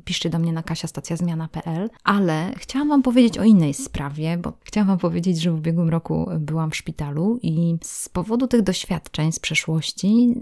piszcie 0.06 0.30
do 0.30 0.40
mnie 0.40 0.54
na 0.54 0.64
kasiastacjazmiana.pl. 0.64 1.90
Ale 2.04 2.54
chciałam 2.58 2.90
Wam 2.90 3.04
powiedzieć 3.04 3.38
o 3.38 3.44
innej 3.44 3.74
sprawie, 3.74 4.38
bo 4.38 4.54
chciałam 4.64 4.88
Wam 4.88 4.98
powiedzieć, 4.98 5.42
że 5.42 5.52
w 5.52 5.56
ubiegłym 5.56 5.90
roku 5.90 6.30
byłam 6.40 6.72
w 6.72 6.76
szpitalu 6.76 7.40
i 7.42 7.78
z 7.84 8.10
powodu 8.10 8.48
tych 8.48 8.62
doświadczeń 8.62 9.32
z 9.32 9.40
przeszłości, 9.40 10.34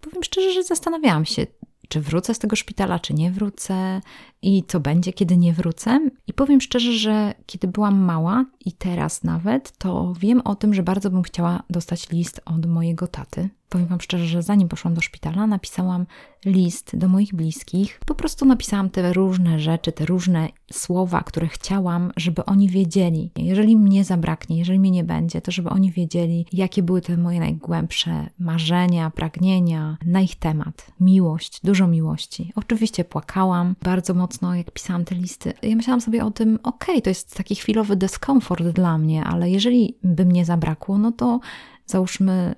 powiem 0.00 0.22
szczerze, 0.22 0.52
że 0.52 0.64
zastanawiałam 0.64 1.24
się, 1.24 1.46
czy 1.88 2.00
wrócę 2.00 2.34
z 2.34 2.38
tego 2.38 2.56
szpitala, 2.56 2.98
czy 2.98 3.14
nie 3.14 3.30
wrócę 3.30 4.00
i 4.42 4.64
co 4.68 4.80
będzie, 4.80 5.12
kiedy 5.12 5.36
nie 5.36 5.52
wrócę. 5.52 6.00
I 6.26 6.32
powiem 6.32 6.60
szczerze, 6.60 6.92
że 6.92 7.34
kiedy 7.46 7.68
byłam 7.68 7.98
mała 7.98 8.44
i 8.64 8.72
teraz 8.72 9.24
nawet, 9.24 9.78
to 9.78 10.14
wiem 10.20 10.40
o 10.40 10.54
tym, 10.54 10.74
że 10.74 10.82
bardzo 10.82 11.10
bym 11.10 11.22
chciała 11.22 11.62
dostać 11.70 12.10
list 12.10 12.40
od 12.44 12.66
mojego 12.66 13.06
taty. 13.06 13.48
Powiem 13.68 13.86
Wam 13.86 14.00
szczerze, 14.00 14.26
że 14.26 14.42
zanim 14.42 14.68
poszłam 14.68 14.94
do 14.94 15.00
szpitala, 15.00 15.46
napisałam 15.46 16.06
list 16.44 16.96
do 16.96 17.08
moich 17.08 17.34
bliskich. 17.34 18.00
Po 18.06 18.14
prostu 18.14 18.44
napisałam 18.44 18.90
te 18.90 19.12
różne 19.12 19.60
rzeczy, 19.60 19.92
te 19.92 20.06
różne 20.06 20.48
słowa, 20.72 21.22
które 21.22 21.48
chciałam, 21.48 22.12
żeby 22.16 22.44
oni 22.44 22.68
wiedzieli. 22.68 23.30
Jeżeli 23.36 23.76
mnie 23.76 24.04
zabraknie, 24.04 24.58
jeżeli 24.58 24.78
mnie 24.78 24.90
nie 24.90 25.04
będzie, 25.04 25.40
to 25.40 25.52
żeby 25.52 25.68
oni 25.68 25.92
wiedzieli, 25.92 26.46
jakie 26.52 26.82
były 26.82 27.00
te 27.00 27.16
moje 27.16 27.40
najgłębsze 27.40 28.26
marzenia, 28.38 29.10
pragnienia 29.10 29.96
na 30.06 30.20
ich 30.20 30.36
temat. 30.36 30.86
Miłość, 31.00 31.60
dużo 31.64 31.86
miłości. 31.86 32.52
Oczywiście 32.54 33.04
płakałam 33.04 33.74
bardzo 33.82 34.14
mocno, 34.14 34.29
jak 34.54 34.70
pisałam 34.70 35.04
te 35.04 35.14
listy. 35.14 35.52
Ja 35.62 35.76
myślałam 35.76 36.00
sobie 36.00 36.24
o 36.24 36.30
tym, 36.30 36.58
okej, 36.62 36.94
okay, 36.94 37.02
to 37.02 37.10
jest 37.10 37.36
taki 37.36 37.54
chwilowy 37.54 37.96
dyskomfort 37.96 38.64
dla 38.64 38.98
mnie, 38.98 39.24
ale 39.24 39.50
jeżeli 39.50 39.98
by 40.02 40.24
mnie 40.24 40.44
zabrakło, 40.44 40.98
no 40.98 41.12
to 41.12 41.40
załóżmy, 41.86 42.54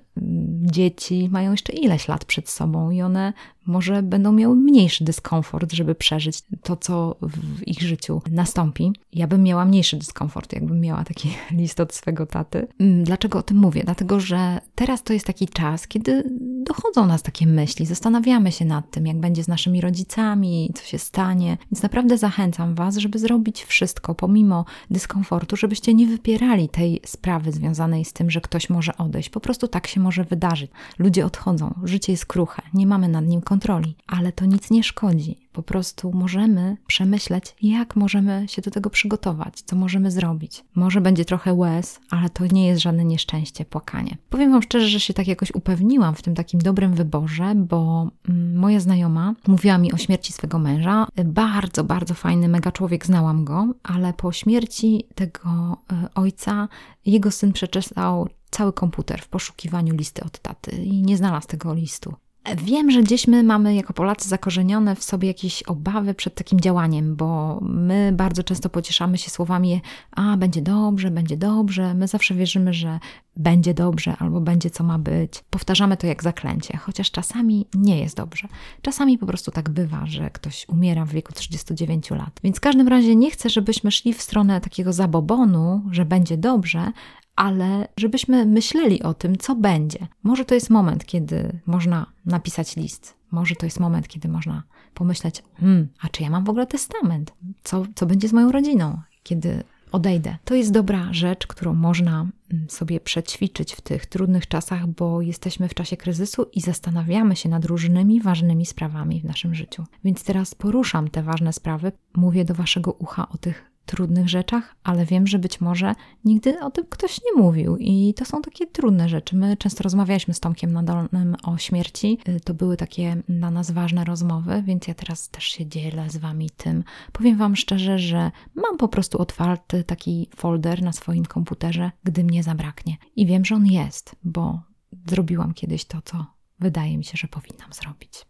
dzieci 0.61 1.29
mają 1.31 1.51
jeszcze 1.51 1.73
ileś 1.73 2.07
lat 2.07 2.25
przed 2.25 2.49
sobą 2.49 2.91
i 2.91 3.01
one 3.01 3.33
może 3.65 4.03
będą 4.03 4.31
miały 4.31 4.55
mniejszy 4.55 5.03
dyskomfort, 5.03 5.73
żeby 5.73 5.95
przeżyć 5.95 6.43
to, 6.63 6.75
co 6.75 7.15
w 7.21 7.67
ich 7.67 7.81
życiu 7.81 8.21
nastąpi. 8.31 8.93
Ja 9.13 9.27
bym 9.27 9.43
miała 9.43 9.65
mniejszy 9.65 9.97
dyskomfort, 9.97 10.53
jakbym 10.53 10.81
miała 10.81 11.03
taki 11.03 11.29
list 11.51 11.79
od 11.79 11.93
swego 11.93 12.25
taty. 12.25 12.67
Mm, 12.79 13.03
dlaczego 13.03 13.39
o 13.39 13.43
tym 13.43 13.57
mówię? 13.57 13.81
Dlatego, 13.83 14.19
że 14.19 14.59
teraz 14.75 15.03
to 15.03 15.13
jest 15.13 15.25
taki 15.25 15.47
czas, 15.47 15.87
kiedy 15.87 16.23
dochodzą 16.65 17.05
nas 17.05 17.23
takie 17.23 17.47
myśli, 17.47 17.85
zastanawiamy 17.85 18.51
się 18.51 18.65
nad 18.65 18.91
tym, 18.91 19.07
jak 19.07 19.19
będzie 19.19 19.43
z 19.43 19.47
naszymi 19.47 19.81
rodzicami, 19.81 20.71
co 20.75 20.85
się 20.85 20.97
stanie. 20.97 21.57
Więc 21.71 21.83
naprawdę 21.83 22.17
zachęcam 22.17 22.75
Was, 22.75 22.97
żeby 22.97 23.19
zrobić 23.19 23.63
wszystko, 23.63 24.15
pomimo 24.15 24.65
dyskomfortu, 24.91 25.55
żebyście 25.55 25.93
nie 25.93 26.07
wypierali 26.07 26.69
tej 26.69 27.01
sprawy 27.05 27.51
związanej 27.51 28.05
z 28.05 28.13
tym, 28.13 28.31
że 28.31 28.41
ktoś 28.41 28.69
może 28.69 28.97
odejść. 28.97 29.29
Po 29.29 29.39
prostu 29.39 29.67
tak 29.67 29.87
się 29.87 30.01
może 30.03 30.23
wydarzyć. 30.23 30.71
Ludzie 30.99 31.25
odchodzą, 31.25 31.73
życie 31.83 32.11
jest 32.11 32.25
kruche, 32.25 32.61
nie 32.73 32.87
mamy 32.87 33.07
nad 33.07 33.25
nim 33.25 33.41
kontroli, 33.41 33.95
ale 34.07 34.31
to 34.31 34.45
nic 34.45 34.71
nie 34.71 34.83
szkodzi. 34.83 35.37
Po 35.53 35.63
prostu 35.63 36.11
możemy 36.13 36.77
przemyśleć, 36.87 37.55
jak 37.61 37.95
możemy 37.95 38.45
się 38.47 38.61
do 38.61 38.71
tego 38.71 38.89
przygotować, 38.89 39.61
co 39.61 39.75
możemy 39.75 40.11
zrobić. 40.11 40.63
Może 40.75 41.01
będzie 41.01 41.25
trochę 41.25 41.53
łez, 41.53 41.99
ale 42.09 42.29
to 42.29 42.45
nie 42.51 42.67
jest 42.67 42.81
żadne 42.81 43.05
nieszczęście, 43.05 43.65
płakanie. 43.65 44.17
Powiem 44.29 44.51
Wam 44.51 44.61
szczerze, 44.61 44.87
że 44.87 44.99
się 44.99 45.13
tak 45.13 45.27
jakoś 45.27 45.51
upewniłam 45.51 46.15
w 46.15 46.21
tym 46.21 46.35
takim 46.35 46.59
dobrym 46.59 46.93
wyborze, 46.93 47.55
bo 47.55 48.07
mm, 48.29 48.55
moja 48.55 48.79
znajoma 48.79 49.33
mówiła 49.47 49.77
mi 49.77 49.93
o 49.93 49.97
śmierci 49.97 50.33
swego 50.33 50.59
męża. 50.59 51.07
Bardzo, 51.25 51.83
bardzo 51.83 52.13
fajny, 52.13 52.47
mega 52.47 52.71
człowiek, 52.71 53.05
znałam 53.05 53.45
go, 53.45 53.67
ale 53.83 54.13
po 54.13 54.31
śmierci 54.31 55.07
tego 55.15 55.77
e, 55.91 56.07
ojca 56.15 56.67
jego 57.05 57.31
syn 57.31 57.53
przeczesał 57.53 58.27
cały 58.53 58.73
komputer 58.73 59.21
w 59.21 59.27
poszukiwaniu 59.27 59.95
listy 59.95 60.23
od 60.23 60.39
taty 60.39 60.71
i 60.71 61.01
nie 61.01 61.17
znalazł 61.17 61.47
tego 61.47 61.73
listu. 61.73 62.13
Wiem, 62.57 62.91
że 62.91 63.03
gdzieś 63.03 63.27
my 63.27 63.43
mamy 63.43 63.75
jako 63.75 63.93
Polacy 63.93 64.29
zakorzenione 64.29 64.95
w 64.95 65.03
sobie 65.03 65.27
jakieś 65.27 65.63
obawy 65.63 66.13
przed 66.13 66.35
takim 66.35 66.59
działaniem, 66.59 67.15
bo 67.15 67.59
my 67.61 68.11
bardzo 68.15 68.43
często 68.43 68.69
pocieszamy 68.69 69.17
się 69.17 69.29
słowami: 69.29 69.81
A, 70.11 70.37
będzie 70.37 70.61
dobrze, 70.61 71.11
będzie 71.11 71.37
dobrze. 71.37 71.93
My 71.93 72.07
zawsze 72.07 72.35
wierzymy, 72.35 72.73
że 72.73 72.99
będzie 73.35 73.73
dobrze 73.73 74.15
albo 74.19 74.41
będzie 74.41 74.69
co 74.69 74.83
ma 74.83 74.99
być. 74.99 75.43
Powtarzamy 75.49 75.97
to 75.97 76.07
jak 76.07 76.23
zaklęcie, 76.23 76.77
chociaż 76.77 77.11
czasami 77.11 77.65
nie 77.73 77.99
jest 77.99 78.17
dobrze. 78.17 78.47
Czasami 78.81 79.17
po 79.17 79.25
prostu 79.25 79.51
tak 79.51 79.69
bywa, 79.69 80.05
że 80.05 80.29
ktoś 80.29 80.65
umiera 80.69 81.05
w 81.05 81.09
wieku 81.09 81.33
39 81.33 82.11
lat. 82.11 82.39
Więc 82.43 82.57
w 82.57 82.61
każdym 82.61 82.87
razie 82.87 83.15
nie 83.15 83.31
chcę, 83.31 83.49
żebyśmy 83.49 83.91
szli 83.91 84.13
w 84.13 84.21
stronę 84.21 84.61
takiego 84.61 84.93
zabobonu, 84.93 85.81
że 85.91 86.05
będzie 86.05 86.37
dobrze, 86.37 86.91
ale 87.35 87.87
żebyśmy 87.97 88.45
myśleli 88.45 89.03
o 89.03 89.13
tym, 89.13 89.37
co 89.37 89.55
będzie. 89.55 90.07
Może 90.23 90.45
to 90.45 90.55
jest 90.55 90.69
moment, 90.69 91.05
kiedy 91.05 91.59
można 91.65 92.05
napisać 92.25 92.75
list. 92.75 93.15
Może 93.31 93.55
to 93.55 93.65
jest 93.65 93.79
moment, 93.79 94.07
kiedy 94.07 94.27
można 94.27 94.63
pomyśleć, 94.93 95.43
hmm, 95.55 95.87
a 96.01 96.09
czy 96.09 96.23
ja 96.23 96.29
mam 96.29 96.43
w 96.43 96.49
ogóle 96.49 96.67
testament? 96.67 97.33
Co, 97.63 97.85
co 97.95 98.05
będzie 98.05 98.27
z 98.27 98.33
moją 98.33 98.51
rodziną, 98.51 99.01
kiedy 99.23 99.63
odejdę? 99.91 100.37
To 100.45 100.55
jest 100.55 100.71
dobra 100.71 101.07
rzecz, 101.11 101.47
którą 101.47 101.73
można 101.73 102.27
mm, 102.51 102.69
sobie 102.69 102.99
przećwiczyć 102.99 103.73
w 103.73 103.81
tych 103.81 104.05
trudnych 104.05 104.47
czasach, 104.47 104.87
bo 104.87 105.21
jesteśmy 105.21 105.69
w 105.69 105.73
czasie 105.73 105.97
kryzysu 105.97 106.45
i 106.53 106.61
zastanawiamy 106.61 107.35
się 107.35 107.49
nad 107.49 107.65
różnymi 107.65 108.21
ważnymi 108.21 108.65
sprawami 108.65 109.21
w 109.21 109.25
naszym 109.25 109.55
życiu. 109.55 109.85
Więc 110.03 110.23
teraz 110.23 110.55
poruszam 110.55 111.09
te 111.09 111.23
ważne 111.23 111.53
sprawy, 111.53 111.91
mówię 112.15 112.45
do 112.45 112.53
waszego 112.53 112.91
ucha 112.91 113.29
o 113.29 113.37
tych 113.37 113.72
trudnych 113.85 114.29
rzeczach, 114.29 114.75
ale 114.83 115.05
wiem, 115.05 115.27
że 115.27 115.39
być 115.39 115.61
może 115.61 115.95
nigdy 116.25 116.59
o 116.59 116.71
tym 116.71 116.85
ktoś 116.89 117.19
nie 117.21 117.41
mówił 117.41 117.77
i 117.77 118.13
to 118.13 118.25
są 118.25 118.41
takie 118.41 118.67
trudne 118.67 119.09
rzeczy. 119.09 119.35
My 119.35 119.57
często 119.57 119.83
rozmawialiśmy 119.83 120.33
z 120.33 120.39
Tomkiem 120.39 120.71
Nadolnym 120.73 121.35
o 121.43 121.57
śmierci. 121.57 122.17
Y, 122.27 122.39
to 122.39 122.53
były 122.53 122.77
takie 122.77 123.23
dla 123.29 123.51
nas 123.51 123.71
ważne 123.71 124.03
rozmowy, 124.03 124.63
więc 124.65 124.87
ja 124.87 124.93
teraz 124.93 125.29
też 125.29 125.43
się 125.43 125.65
dzielę 125.65 126.09
z 126.09 126.17
wami 126.17 126.49
tym. 126.49 126.83
Powiem 127.11 127.37
wam 127.37 127.55
szczerze, 127.55 127.99
że 127.99 128.31
mam 128.55 128.77
po 128.77 128.87
prostu 128.87 129.17
otwarty 129.17 129.83
taki 129.83 130.29
folder 130.35 130.81
na 130.81 130.91
swoim 130.91 131.25
komputerze, 131.25 131.91
gdy 132.03 132.23
mnie 132.23 132.43
zabraknie. 132.43 132.97
I 133.15 133.25
wiem, 133.25 133.45
że 133.45 133.55
on 133.55 133.65
jest, 133.65 134.15
bo 134.23 134.61
zrobiłam 135.07 135.53
kiedyś 135.53 135.85
to, 135.85 136.01
co 136.05 136.25
wydaje 136.59 136.97
mi 136.97 137.03
się, 137.03 137.17
że 137.17 137.27
powinnam 137.27 137.73
zrobić. 137.73 138.25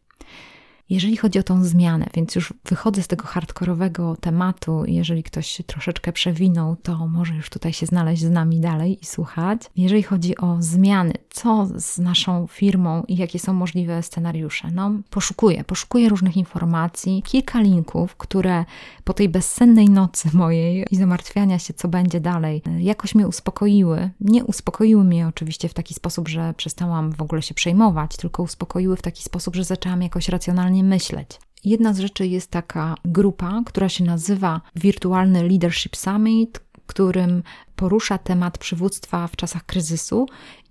Jeżeli 0.93 1.17
chodzi 1.17 1.39
o 1.39 1.43
tą 1.43 1.63
zmianę, 1.63 2.07
więc 2.13 2.35
już 2.35 2.53
wychodzę 2.65 3.03
z 3.03 3.07
tego 3.07 3.27
hardkorowego 3.27 4.17
tematu, 4.21 4.83
jeżeli 4.87 5.23
ktoś 5.23 5.47
się 5.47 5.63
troszeczkę 5.63 6.11
przewinął, 6.11 6.75
to 6.75 7.07
może 7.07 7.35
już 7.35 7.49
tutaj 7.49 7.73
się 7.73 7.85
znaleźć 7.85 8.21
z 8.21 8.29
nami 8.29 8.59
dalej 8.59 8.97
i 9.01 9.05
słuchać. 9.05 9.61
Jeżeli 9.75 10.03
chodzi 10.03 10.37
o 10.37 10.57
zmiany, 10.59 11.13
co 11.29 11.67
z 11.75 11.97
naszą 11.97 12.47
firmą 12.47 13.03
i 13.07 13.17
jakie 13.17 13.39
są 13.39 13.53
możliwe 13.53 14.03
scenariusze, 14.03 14.71
no 14.71 14.91
poszukuję, 15.09 15.63
poszukuję 15.63 16.09
różnych 16.09 16.37
informacji, 16.37 17.23
kilka 17.25 17.61
linków, 17.61 18.15
które 18.15 18.65
po 19.03 19.13
tej 19.13 19.29
bezsennej 19.29 19.89
nocy 19.89 20.29
mojej 20.33 20.85
i 20.91 20.95
zamartwiania 20.95 21.59
się, 21.59 21.73
co 21.73 21.87
będzie 21.87 22.19
dalej, 22.19 22.61
jakoś 22.79 23.15
mnie 23.15 23.27
uspokoiły. 23.27 24.09
Nie 24.21 24.43
uspokoiły 24.43 25.03
mnie 25.03 25.27
oczywiście 25.27 25.69
w 25.69 25.73
taki 25.73 25.93
sposób, 25.93 26.27
że 26.27 26.53
przestałam 26.57 27.11
w 27.11 27.21
ogóle 27.21 27.41
się 27.41 27.53
przejmować, 27.53 28.17
tylko 28.17 28.43
uspokoiły 28.43 28.97
w 28.97 29.01
taki 29.01 29.23
sposób, 29.23 29.55
że 29.55 29.63
zaczęłam 29.63 30.01
jakoś 30.01 30.29
racjonalnie 30.29 30.82
myśleć. 30.87 31.39
Jedna 31.65 31.93
z 31.93 31.99
rzeczy 31.99 32.27
jest 32.27 32.51
taka 32.51 32.95
grupa, 33.05 33.61
która 33.65 33.89
się 33.89 34.03
nazywa 34.03 34.61
Wirtualny 34.75 35.43
Leadership 35.43 35.95
Summit, 35.95 36.59
którym 36.85 37.43
porusza 37.75 38.17
temat 38.17 38.57
przywództwa 38.57 39.27
w 39.27 39.35
czasach 39.35 39.65
kryzysu 39.65 40.25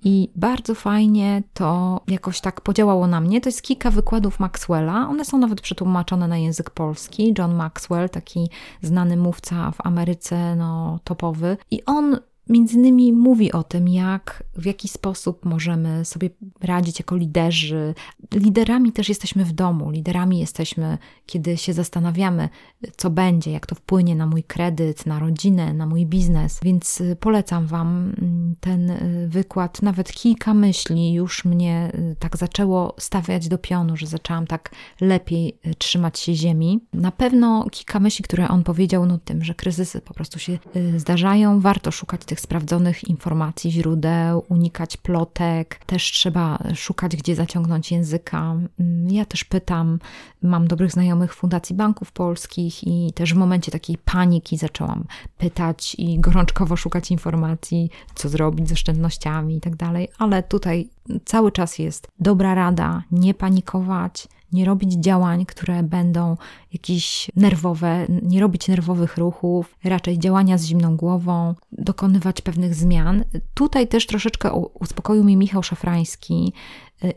i 0.04 0.30
bardzo 0.36 0.74
fajnie 0.74 1.42
to 1.54 2.00
jakoś 2.08 2.40
tak 2.40 2.60
podziałało 2.60 3.06
na 3.06 3.20
mnie. 3.20 3.40
To 3.40 3.48
jest 3.48 3.62
kilka 3.62 3.90
wykładów 3.90 4.40
Maxwella, 4.40 5.08
one 5.08 5.24
są 5.24 5.38
nawet 5.38 5.60
przetłumaczone 5.60 6.28
na 6.28 6.38
język 6.38 6.70
polski. 6.70 7.34
John 7.38 7.54
Maxwell, 7.54 8.10
taki 8.10 8.50
znany 8.82 9.16
mówca 9.16 9.70
w 9.70 9.86
Ameryce, 9.86 10.56
no 10.56 10.98
topowy 11.04 11.56
i 11.70 11.84
on 11.84 12.18
między 12.48 12.74
innymi 12.74 13.12
mówi 13.12 13.52
o 13.52 13.62
tym, 13.62 13.88
jak, 13.88 14.44
w 14.54 14.66
jaki 14.66 14.88
sposób 14.88 15.44
możemy 15.44 16.04
sobie 16.04 16.30
radzić 16.60 16.98
jako 16.98 17.16
liderzy. 17.16 17.94
Liderami 18.34 18.92
też 18.92 19.08
jesteśmy 19.08 19.44
w 19.44 19.52
domu, 19.52 19.90
liderami 19.90 20.38
jesteśmy, 20.38 20.98
kiedy 21.26 21.56
się 21.56 21.72
zastanawiamy, 21.72 22.48
co 22.96 23.10
będzie, 23.10 23.52
jak 23.52 23.66
to 23.66 23.74
wpłynie 23.74 24.16
na 24.16 24.26
mój 24.26 24.44
kredyt, 24.44 25.06
na 25.06 25.18
rodzinę, 25.18 25.74
na 25.74 25.86
mój 25.86 26.06
biznes. 26.06 26.60
Więc 26.62 27.00
y, 27.00 27.16
polecam 27.20 27.66
Wam 27.66 28.14
mm, 28.18 28.54
ten 28.60 28.90
y, 28.90 29.28
wykład. 29.28 29.82
Nawet 29.82 30.12
kilka 30.12 30.54
myśli 30.54 31.12
już 31.12 31.44
mnie 31.44 31.92
y, 31.94 32.16
tak 32.18 32.36
zaczęło 32.36 32.94
stawiać 32.98 33.48
do 33.48 33.58
pionu, 33.58 33.96
że 33.96 34.06
zaczęłam 34.06 34.46
tak 34.46 34.70
lepiej 35.00 35.58
trzymać 35.78 36.18
się 36.18 36.34
ziemi. 36.34 36.80
Na 36.92 37.10
pewno 37.10 37.66
kilka 37.70 38.00
myśli, 38.00 38.24
które 38.24 38.48
on 38.48 38.64
powiedział, 38.64 39.06
no 39.06 39.18
tym, 39.18 39.44
że 39.44 39.54
kryzysy 39.54 40.00
po 40.00 40.14
prostu 40.14 40.38
się 40.38 40.58
zdarzają, 40.96 41.60
warto 41.60 41.90
szukać 41.90 42.24
tych 42.32 42.40
sprawdzonych 42.40 43.04
informacji, 43.04 43.72
źródeł, 43.72 44.44
unikać 44.48 44.96
plotek. 44.96 45.80
Też 45.86 46.02
trzeba 46.02 46.58
szukać, 46.74 47.16
gdzie 47.16 47.34
zaciągnąć 47.34 47.92
języka. 47.92 48.56
Mm, 48.80 49.10
ja 49.10 49.24
też 49.24 49.44
pytam, 49.44 49.98
mam 50.42 50.68
dobrych 50.68 50.92
znajomych 50.92 51.34
Fundacji 51.34 51.76
Banków 51.76 52.12
Polskich 52.12 52.84
i 52.84 53.12
też 53.14 53.34
w 53.34 53.36
momencie 53.36 53.72
takiej 53.72 53.98
paniki 53.98 54.56
zaczęłam 54.56 55.04
pytać 55.38 55.94
i 55.98 56.20
gorączkowo 56.20 56.76
szukać 56.76 57.10
informacji, 57.10 57.90
co 58.14 58.28
zrobić 58.28 58.68
z 58.68 58.72
oszczędnościami 58.72 59.56
i 59.56 59.60
tak 59.60 59.76
dalej, 59.76 60.08
ale 60.18 60.42
tutaj 60.42 60.88
cały 61.24 61.52
czas 61.52 61.78
jest 61.78 62.08
dobra 62.20 62.54
rada, 62.54 63.02
nie 63.10 63.34
panikować, 63.34 64.28
nie 64.52 64.64
robić 64.64 64.92
działań, 64.92 65.46
które 65.46 65.82
będą 65.82 66.36
jakieś 66.72 67.30
nerwowe, 67.36 68.06
nie 68.22 68.40
robić 68.40 68.68
nerwowych 68.68 69.16
ruchów, 69.16 69.76
raczej 69.84 70.18
działania 70.18 70.58
z 70.58 70.64
zimną 70.64 70.96
głową, 70.96 71.54
dokonywać 71.72 72.40
pewnych 72.40 72.74
zmian. 72.74 73.24
Tutaj 73.54 73.88
też 73.88 74.06
troszeczkę 74.06 74.52
uspokoił 74.80 75.24
mi 75.24 75.36
Michał 75.36 75.62
Szafrański, 75.62 76.52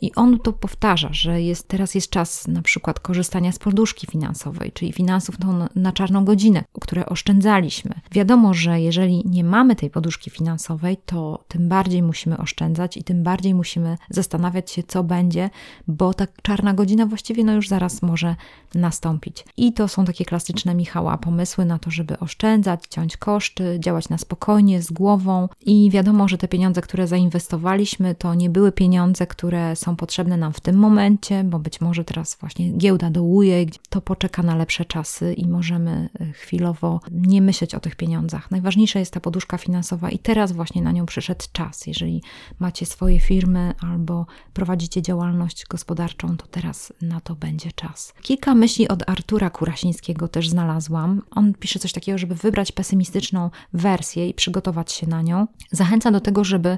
i 0.01 0.15
on 0.15 0.39
to 0.39 0.53
powtarza, 0.53 1.09
że 1.11 1.41
jest, 1.41 1.67
teraz 1.67 1.95
jest 1.95 2.09
czas 2.09 2.47
na 2.47 2.61
przykład 2.61 2.99
korzystania 2.99 3.51
z 3.51 3.59
poduszki 3.59 4.07
finansowej, 4.07 4.71
czyli 4.71 4.93
finansów 4.93 5.39
na, 5.39 5.69
na 5.75 5.91
czarną 5.91 6.25
godzinę, 6.25 6.63
które 6.81 7.05
oszczędzaliśmy. 7.05 7.91
Wiadomo, 8.11 8.53
że 8.53 8.81
jeżeli 8.81 9.23
nie 9.25 9.43
mamy 9.43 9.75
tej 9.75 9.89
poduszki 9.89 10.29
finansowej, 10.29 10.97
to 11.05 11.43
tym 11.47 11.69
bardziej 11.69 12.03
musimy 12.03 12.38
oszczędzać 12.38 12.97
i 12.97 13.03
tym 13.03 13.23
bardziej 13.23 13.53
musimy 13.53 13.97
zastanawiać 14.09 14.71
się, 14.71 14.83
co 14.83 15.03
będzie, 15.03 15.49
bo 15.88 16.13
ta 16.13 16.27
czarna 16.41 16.73
godzina 16.73 17.05
właściwie 17.05 17.43
no 17.43 17.53
już 17.53 17.67
zaraz 17.67 18.01
może 18.01 18.36
nastąpić. 18.75 19.45
I 19.57 19.73
to 19.73 19.88
są 19.88 20.05
takie 20.05 20.25
klasyczne 20.25 20.75
Michała 20.75 21.17
pomysły 21.17 21.65
na 21.65 21.79
to, 21.79 21.91
żeby 21.91 22.19
oszczędzać, 22.19 22.81
ciąć 22.89 23.17
koszty, 23.17 23.77
działać 23.79 24.09
na 24.09 24.17
spokojnie, 24.17 24.81
z 24.81 24.91
głową. 24.91 25.49
I 25.65 25.89
wiadomo, 25.91 26.27
że 26.27 26.38
te 26.38 26.47
pieniądze, 26.47 26.81
które 26.81 27.07
zainwestowaliśmy, 27.07 28.15
to 28.15 28.33
nie 28.33 28.49
były 28.49 28.71
pieniądze, 28.71 29.27
które 29.27 29.74
są 29.76 29.95
potrzebne 29.95 30.38
nam 30.38 30.53
w 30.53 30.59
tym 30.59 30.76
momencie, 30.76 31.43
bo 31.43 31.59
być 31.59 31.82
może 31.82 32.03
teraz 32.03 32.38
właśnie 32.39 32.71
giełda 32.71 33.09
dołuje, 33.09 33.65
to 33.89 34.01
poczeka 34.01 34.43
na 34.43 34.55
lepsze 34.55 34.86
czasy 34.86 35.34
i 35.34 35.47
możemy 35.47 36.09
e, 36.19 36.32
chwilowo 36.32 36.99
nie 37.11 37.41
myśleć 37.41 37.76
o 37.76 37.80
tych 37.80 37.95
pieniądzach. 37.95 38.51
Najważniejsza 38.51 38.99
jest 38.99 39.13
ta 39.13 39.19
poduszka 39.19 39.57
finansowa 39.57 40.09
i 40.09 40.19
teraz 40.19 40.51
właśnie 40.51 40.82
na 40.82 40.91
nią 40.91 41.05
przyszedł 41.05 41.45
czas. 41.51 41.88
Jeżeli 41.88 42.23
macie 42.59 42.86
swoje 42.86 43.19
firmy 43.19 43.73
albo 43.82 44.26
prowadzicie 44.53 45.01
działalność 45.01 45.65
gospodarczą, 45.65 46.38
to 46.38 46.47
teraz 46.47 46.93
na 47.01 47.21
to 47.21 47.36
będzie 47.36 47.71
czas. 47.71 48.13
Kilka 48.21 48.55
myśli 48.55 48.88
od 48.88 49.09
Artura 49.09 49.49
Kurasińskiego 49.49 50.28
też 50.28 50.49
znalazłam. 50.49 51.21
On 51.32 51.53
pisze 51.53 51.80
coś 51.80 51.91
takiego, 51.91 52.17
żeby 52.17 52.36
wybrać 52.36 52.71
pesymistyczną 52.71 53.49
wersję 53.73 54.30
i 54.30 54.34
przygotować 54.34 54.91
się 54.91 55.07
na 55.07 55.21
nią. 55.21 55.47
Zachęca 55.71 56.11
do 56.11 56.21
tego, 56.21 56.43
żeby 56.43 56.78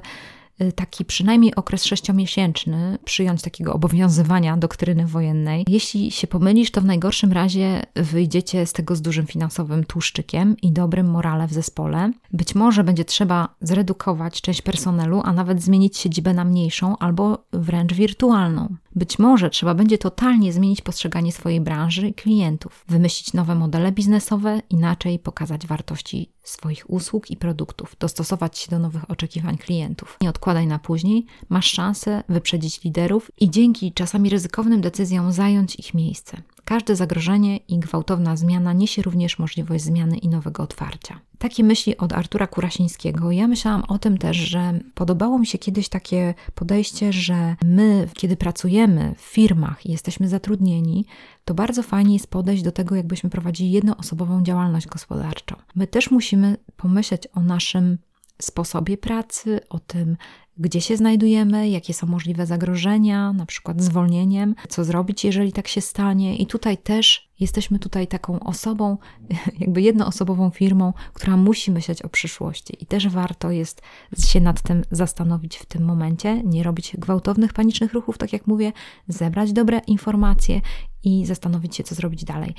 taki 0.74 1.04
przynajmniej 1.04 1.54
okres 1.54 1.84
sześciomiesięczny 1.84 2.98
przyjąć 3.04 3.42
takiego 3.42 3.72
obowiązywania 3.72 4.56
doktryny 4.56 5.06
wojennej. 5.06 5.64
Jeśli 5.68 6.10
się 6.10 6.26
pomylisz, 6.26 6.70
to 6.70 6.80
w 6.80 6.84
najgorszym 6.84 7.32
razie 7.32 7.82
wyjdziecie 7.94 8.66
z 8.66 8.72
tego 8.72 8.96
z 8.96 9.02
dużym 9.02 9.26
finansowym 9.26 9.84
tłuszczykiem 9.84 10.56
i 10.62 10.72
dobrym 10.72 11.10
morale 11.10 11.46
w 11.48 11.52
zespole. 11.52 12.12
Być 12.32 12.54
może 12.54 12.84
będzie 12.84 13.04
trzeba 13.04 13.48
zredukować 13.60 14.40
część 14.40 14.62
personelu, 14.62 15.22
a 15.24 15.32
nawet 15.32 15.62
zmienić 15.62 15.96
siedzibę 15.98 16.34
na 16.34 16.44
mniejszą 16.44 16.98
albo 16.98 17.44
wręcz 17.52 17.94
wirtualną. 17.94 18.76
Być 18.98 19.18
może 19.18 19.50
trzeba 19.50 19.74
będzie 19.74 19.98
totalnie 19.98 20.52
zmienić 20.52 20.80
postrzeganie 20.80 21.32
swojej 21.32 21.60
branży 21.60 22.08
i 22.08 22.14
klientów, 22.14 22.84
wymyślić 22.88 23.32
nowe 23.32 23.54
modele 23.54 23.92
biznesowe, 23.92 24.62
inaczej 24.70 25.18
pokazać 25.18 25.66
wartości 25.66 26.32
swoich 26.42 26.90
usług 26.90 27.30
i 27.30 27.36
produktów, 27.36 27.96
dostosować 27.98 28.58
się 28.58 28.70
do 28.70 28.78
nowych 28.78 29.10
oczekiwań 29.10 29.58
klientów. 29.58 30.18
Nie 30.20 30.28
odkładaj 30.28 30.66
na 30.66 30.78
później, 30.78 31.26
masz 31.48 31.70
szansę 31.70 32.24
wyprzedzić 32.28 32.84
liderów 32.84 33.30
i 33.40 33.50
dzięki 33.50 33.92
czasami 33.92 34.30
ryzykownym 34.30 34.80
decyzjom 34.80 35.32
zająć 35.32 35.76
ich 35.76 35.94
miejsce. 35.94 36.42
Każde 36.68 36.96
zagrożenie 36.96 37.56
i 37.56 37.78
gwałtowna 37.78 38.36
zmiana 38.36 38.72
niesie 38.72 39.02
również 39.02 39.38
możliwość 39.38 39.84
zmiany 39.84 40.18
i 40.18 40.28
nowego 40.28 40.62
otwarcia. 40.62 41.20
Takie 41.38 41.64
myśli 41.64 41.96
od 41.96 42.12
Artura 42.12 42.46
Kurasińskiego. 42.46 43.32
Ja 43.32 43.48
myślałam 43.48 43.84
o 43.88 43.98
tym 43.98 44.18
też, 44.18 44.36
że 44.36 44.80
podobało 44.94 45.38
mi 45.38 45.46
się 45.46 45.58
kiedyś 45.58 45.88
takie 45.88 46.34
podejście, 46.54 47.12
że 47.12 47.56
my, 47.64 48.08
kiedy 48.14 48.36
pracujemy 48.36 49.14
w 49.18 49.20
firmach 49.20 49.86
i 49.86 49.92
jesteśmy 49.92 50.28
zatrudnieni, 50.28 51.04
to 51.44 51.54
bardzo 51.54 51.82
fajnie 51.82 52.12
jest 52.12 52.30
podejść 52.30 52.62
do 52.62 52.72
tego, 52.72 52.94
jakbyśmy 52.94 53.30
prowadzili 53.30 53.70
jednoosobową 53.70 54.42
działalność 54.42 54.86
gospodarczą. 54.86 55.56
My 55.74 55.86
też 55.86 56.10
musimy 56.10 56.56
pomyśleć 56.76 57.28
o 57.34 57.40
naszym 57.40 57.98
sposobie 58.42 58.96
pracy, 58.96 59.60
o 59.68 59.78
tym, 59.78 60.16
gdzie 60.58 60.80
się 60.80 60.96
znajdujemy, 60.96 61.68
jakie 61.68 61.94
są 61.94 62.06
możliwe 62.06 62.46
zagrożenia, 62.46 63.32
na 63.32 63.46
przykład 63.46 63.82
zwolnieniem, 63.82 64.54
co 64.68 64.84
zrobić, 64.84 65.24
jeżeli 65.24 65.52
tak 65.52 65.68
się 65.68 65.80
stanie. 65.80 66.36
I 66.36 66.46
tutaj 66.46 66.78
też 66.78 67.28
jesteśmy 67.40 67.78
tutaj 67.78 68.06
taką 68.06 68.40
osobą, 68.40 68.98
jakby 69.60 69.82
jednoosobową 69.82 70.50
firmą, 70.50 70.92
która 71.14 71.36
musi 71.36 71.70
myśleć 71.70 72.02
o 72.02 72.08
przyszłości. 72.08 72.76
I 72.80 72.86
też 72.86 73.08
warto 73.08 73.50
jest 73.50 73.82
się 74.26 74.40
nad 74.40 74.62
tym 74.62 74.82
zastanowić 74.90 75.56
w 75.56 75.66
tym 75.66 75.84
momencie, 75.84 76.42
nie 76.42 76.62
robić 76.62 76.96
gwałtownych, 76.98 77.52
panicznych 77.52 77.92
ruchów, 77.92 78.18
tak 78.18 78.32
jak 78.32 78.46
mówię, 78.46 78.72
zebrać 79.08 79.52
dobre 79.52 79.78
informacje 79.86 80.60
i 81.04 81.26
zastanowić 81.26 81.76
się, 81.76 81.84
co 81.84 81.94
zrobić 81.94 82.24
dalej. 82.24 82.54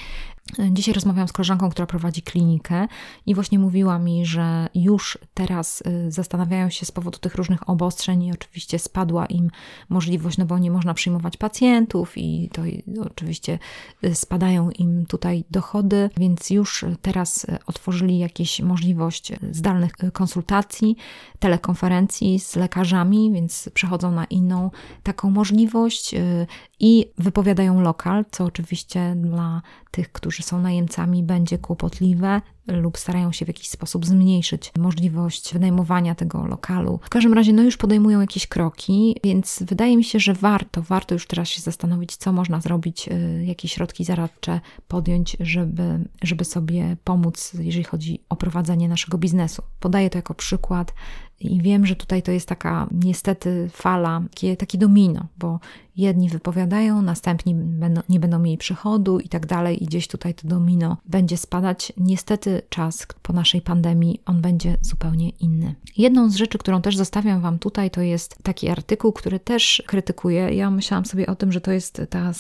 Dzisiaj 0.72 0.94
rozmawiałam 0.94 1.28
z 1.28 1.34
koleżanką, 1.34 1.70
która 1.70 1.86
prowadzi 1.86 2.22
klinikę 2.22 2.88
i 3.26 3.36
właśnie 3.36 3.60
mówiła 3.60 4.00
mi, 4.00 4.26
że 4.26 4.68
już 4.76 5.18
teraz 5.34 5.82
y, 5.82 6.12
zastanawiają 6.12 6.70
się 6.70 6.86
z 6.86 6.92
powodu 6.92 7.20
tych 7.20 7.36
różnych 7.36 7.70
obostrzeń 7.70 8.24
i 8.24 8.32
oczywiście 8.32 8.80
spadła 8.80 9.26
im 9.26 9.50
możliwość, 9.90 10.38
no 10.38 10.46
bo 10.46 10.58
nie 10.58 10.72
można 10.72 10.94
przyjmować 10.94 11.38
pacjentów 11.38 12.18
i 12.18 12.50
to 12.54 12.62
oczywiście 13.06 13.60
y, 14.04 14.16
spadają 14.16 14.50
dają 14.50 14.72
im 14.72 15.06
tutaj 15.06 15.44
dochody, 15.52 16.10
więc 16.18 16.50
już 16.50 16.86
teraz 17.02 17.46
otworzyli 17.66 18.20
jakieś 18.20 18.62
możliwość 18.62 19.34
zdalnych 19.52 19.92
konsultacji, 20.14 20.96
telekonferencji 21.40 22.40
z 22.40 22.56
lekarzami, 22.56 23.32
więc 23.34 23.70
przechodzą 23.74 24.12
na 24.12 24.26
inną 24.26 24.72
taką 25.04 25.30
możliwość 25.32 26.14
y, 26.14 26.48
i 26.80 27.12
wypowiadają 27.18 27.82
lokal, 27.82 28.26
co 28.32 28.46
oczywiście 28.46 29.16
dla 29.16 29.62
tych, 29.92 30.12
którzy 30.12 30.39
są 30.44 30.62
najemcami, 30.62 31.24
będzie 31.24 31.58
kłopotliwe 31.58 32.42
lub 32.68 32.98
starają 32.98 33.32
się 33.32 33.46
w 33.46 33.48
jakiś 33.48 33.70
sposób 33.70 34.06
zmniejszyć 34.06 34.72
możliwość 34.78 35.54
wynajmowania 35.54 36.16
tego 36.16 36.46
lokalu. 36.46 37.00
W 37.04 37.10
każdym 37.10 37.34
razie, 37.34 37.54
no 37.54 37.64
już 37.64 37.78
podejmują 37.78 38.22
jakieś 38.22 38.48
kroki, 38.48 39.16
więc 39.24 39.64
wydaje 39.68 39.98
mi 39.98 40.04
się, 40.04 40.20
że 40.20 40.34
warto, 40.34 40.82
warto 40.82 41.16
już 41.16 41.28
teraz 41.28 41.48
się 41.48 41.62
zastanowić, 41.62 42.16
co 42.16 42.34
można 42.34 42.62
zrobić, 42.62 43.08
y, 43.08 43.44
jakie 43.46 43.68
środki 43.68 44.04
zaradcze 44.04 44.62
podjąć, 44.88 45.38
żeby, 45.40 46.00
żeby 46.24 46.46
sobie 46.46 46.98
pomóc, 47.04 47.54
jeżeli 47.60 47.84
chodzi 47.84 48.20
o 48.30 48.36
prowadzenie 48.36 48.90
naszego 48.90 49.18
biznesu. 49.18 49.64
Podaję 49.80 50.10
to 50.10 50.18
jako 50.18 50.34
przykład 50.34 50.94
i 51.40 51.62
wiem, 51.62 51.86
że 51.86 51.96
tutaj 51.96 52.22
to 52.22 52.32
jest 52.32 52.48
taka 52.48 52.88
niestety 52.92 53.70
fala, 53.72 54.22
takie, 54.30 54.58
takie 54.58 54.78
domino, 54.78 55.28
bo 55.38 55.60
jedni 56.00 56.30
wypowiadają, 56.30 57.02
następni 57.02 57.56
będą, 57.56 58.02
nie 58.10 58.20
będą 58.20 58.40
mieli 58.40 58.58
przychodu 58.58 59.20
i 59.20 59.30
tak 59.30 59.46
dalej, 59.46 59.84
i 59.84 59.86
gdzieś 59.86 60.08
tutaj 60.08 60.34
to 60.34 60.48
domino 60.48 60.98
będzie 61.06 61.38
spadać. 61.38 61.94
Niestety 61.98 62.62
czas 62.70 63.08
po 63.22 63.34
naszej 63.34 63.62
pandemii 63.62 64.22
on 64.26 64.42
będzie 64.42 64.78
zupełnie 64.82 65.30
inny. 65.30 65.76
Jedną 65.98 66.30
z 66.30 66.36
rzeczy, 66.36 66.58
którą 66.58 66.82
też 66.82 66.98
zostawiam 66.98 67.42
Wam 67.42 67.60
tutaj, 67.60 67.92
to 67.92 68.02
jest 68.02 68.44
taki 68.44 68.70
artykuł, 68.70 69.14
który 69.14 69.40
też 69.40 69.84
krytykuję. 69.88 70.54
Ja 70.54 70.72
myślałam 70.72 71.06
sobie 71.06 71.28
o 71.28 71.36
tym, 71.36 71.52
że 71.52 71.62
to 71.62 71.72
jest 71.72 72.02
ta, 72.10 72.32